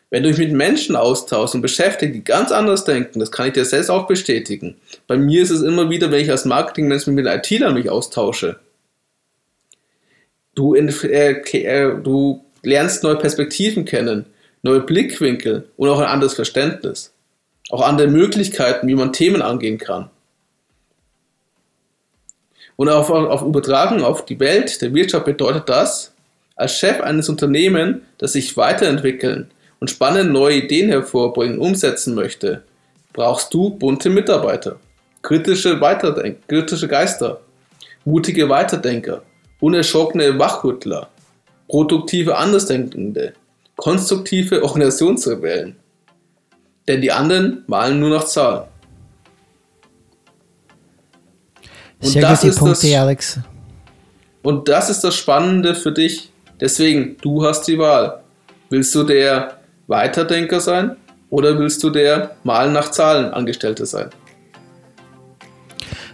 Wenn 0.10 0.24
du 0.24 0.30
dich 0.30 0.40
mit 0.40 0.54
Menschen 0.54 0.96
austauschst 0.96 1.54
und 1.54 1.62
beschäftigst, 1.62 2.16
die 2.16 2.24
ganz 2.24 2.54
anders 2.54 2.86
denken, 2.86 3.20
das 3.20 3.30
kann 3.30 3.48
ich 3.48 3.54
dir 3.56 3.66
selbst 3.66 3.90
auch 3.90 4.08
bestätigen. 4.08 4.78
Bei 5.08 5.18
mir 5.18 5.44
ist 5.44 5.50
es 5.50 5.64
immer 5.64 5.90
wieder, 5.90 6.12
wenn 6.12 6.22
ich 6.22 6.32
als 6.32 6.46
Marketingmensch 6.46 7.08
mit 7.08 7.26
IT-Lern 7.26 7.74
mich 7.74 7.90
austausche. 7.90 8.58
Du, 10.56 10.76
äh, 10.76 10.86
äh, 10.86 12.02
du 12.02 12.46
lernst 12.64 13.04
neue 13.04 13.18
Perspektiven 13.18 13.84
kennen, 13.84 14.28
neue 14.62 14.80
Blickwinkel 14.80 15.68
und 15.76 15.90
auch 15.90 16.00
ein 16.00 16.08
anderes 16.08 16.36
Verständnis. 16.36 17.12
Auch 17.70 17.86
andere 17.86 18.08
Möglichkeiten, 18.08 18.88
wie 18.88 18.96
man 18.96 19.12
Themen 19.12 19.42
angehen 19.42 19.78
kann. 19.78 20.10
Und 22.76 22.90
auf, 22.90 23.10
auf 23.10 23.42
Übertragung 23.42 24.04
auf 24.04 24.26
die 24.26 24.40
Welt 24.40 24.82
der 24.82 24.94
Wirtschaft 24.94 25.26
bedeutet 25.26 25.70
das, 25.70 26.14
als 26.56 26.78
Chef 26.78 27.02
eines 27.02 27.30
Unternehmens, 27.30 27.98
das 28.18 28.34
sich 28.34 28.56
weiterentwickeln 28.58 29.52
und 29.80 29.90
spannende 29.90 30.32
neue 30.32 30.58
Ideen 30.58 30.90
hervorbringen, 30.90 31.60
umsetzen 31.60 32.16
möchte, 32.16 32.64
brauchst 33.14 33.54
du 33.54 33.70
bunte 33.72 34.10
Mitarbeiter. 34.10 34.78
kritische, 35.22 35.82
Weiterdenk 35.82 36.48
kritische 36.48 36.88
Geister, 36.88 37.42
mutige 38.04 38.48
Weiterdenker, 38.48 39.24
unerschrockene 39.60 40.38
Wachrüttler, 40.38 41.10
produktive 41.68 42.38
Andersdenkende, 42.38 43.34
konstruktive 43.76 44.64
Organisationsrebellen. 44.64 45.76
Denn 46.88 47.02
die 47.02 47.12
anderen 47.12 47.64
malen 47.68 48.00
nur 48.00 48.10
noch 48.10 48.26
Zahlen. 48.26 48.68
Und 52.06 52.12
Sehr 52.12 52.22
das 52.22 52.44
ist 52.44 52.60
Punkte, 52.60 52.88
das- 52.90 52.96
Alex. 53.00 53.40
Und 54.44 54.70
das 54.70 54.90
ist 54.90 55.02
das 55.04 55.16
Spannende 55.16 55.74
für 55.76 55.92
dich. 55.92 56.30
Deswegen, 56.62 57.18
du 57.22 57.44
hast 57.44 57.64
die 57.68 57.78
Wahl. 57.80 58.22
Willst 58.70 58.94
du 58.96 59.04
der 59.04 59.58
Weiterdenker 59.88 60.60
sein 60.60 60.96
oder 61.30 61.58
willst 61.58 61.84
du 61.84 61.90
der 61.90 62.32
Malen 62.44 62.74
nach 62.74 62.92
Zahlen 62.92 63.34
Angestellte 63.34 63.86
sein? 63.86 64.10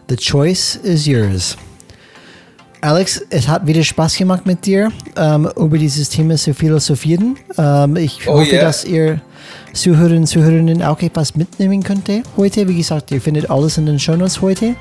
The 0.09 0.15
choice 0.15 0.77
is 0.83 1.05
yours. 1.05 1.57
Alex, 2.81 3.21
es 3.29 3.47
hat 3.47 3.67
wieder 3.67 3.83
Spaß 3.83 4.17
gemacht 4.17 4.45
mit 4.47 4.65
dir, 4.65 4.91
ähm, 5.15 5.47
über 5.55 5.77
dieses 5.77 6.09
Thema 6.09 6.35
zu 6.35 6.53
philosophieren. 6.53 7.37
Ähm, 7.57 7.95
ich 7.95 8.27
Oh 8.27 8.39
hoffe, 8.39 8.51
yeah. 8.53 8.61
dass 8.63 8.83
ihr 8.85 9.21
Zuhörerinnen 9.73 10.21
und 10.21 10.27
Zuhörerinnen 10.27 10.81
auch 10.81 10.99
etwas 11.01 11.35
mitnehmen 11.35 11.83
könnt 11.83 12.09
heute. 12.37 12.67
Wie 12.67 12.75
gesagt, 12.75 13.11
ihr 13.11 13.21
findet 13.21 13.49
alles 13.51 13.77
in 13.77 13.85
den 13.85 13.99
Shownotes 13.99 14.41
heute. 14.41 14.75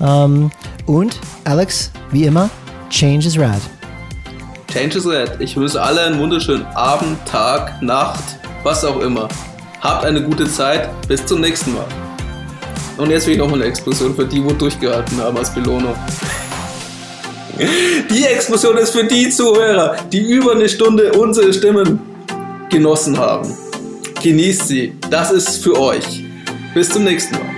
Ähm, 0.00 0.50
und 0.86 1.18
Alex, 1.44 1.90
wie 2.10 2.24
immer, 2.24 2.50
change 2.90 3.26
is 3.26 3.38
rad. 3.38 3.60
Change 4.72 4.98
is 4.98 5.06
red. 5.06 5.30
Ich 5.38 5.56
wünsche 5.56 5.80
alle 5.80 6.02
einen 6.02 6.18
wunderschönen 6.18 6.66
Abend, 6.74 7.16
Tag, 7.24 7.80
Nacht, 7.80 8.22
was 8.62 8.84
auch 8.84 9.00
immer. 9.00 9.28
Habt 9.80 10.04
eine 10.04 10.22
gute 10.22 10.44
Zeit. 10.44 10.90
Bis 11.08 11.24
zum 11.24 11.40
nächsten 11.40 11.72
Mal. 11.72 11.86
Und 12.98 13.10
jetzt 13.10 13.26
will 13.26 13.34
ich 13.34 13.38
nochmal 13.38 13.60
eine 13.60 13.68
Explosion 13.70 14.14
für 14.14 14.24
die, 14.24 14.42
wo 14.44 14.50
durchgehalten 14.52 15.18
haben 15.20 15.36
als 15.36 15.54
Belohnung. 15.54 15.94
Die 18.10 18.24
Explosion 18.24 18.76
ist 18.76 18.90
für 18.90 19.04
die 19.04 19.30
Zuhörer, 19.30 19.96
die 20.12 20.20
über 20.30 20.52
eine 20.52 20.68
Stunde 20.68 21.12
unsere 21.12 21.54
Stimmen 21.54 22.00
genossen 22.68 23.16
haben. 23.16 23.50
Genießt 24.22 24.68
sie. 24.68 24.92
Das 25.08 25.30
ist 25.30 25.62
für 25.62 25.80
euch. 25.80 26.22
Bis 26.74 26.90
zum 26.90 27.04
nächsten 27.04 27.34
Mal. 27.34 27.55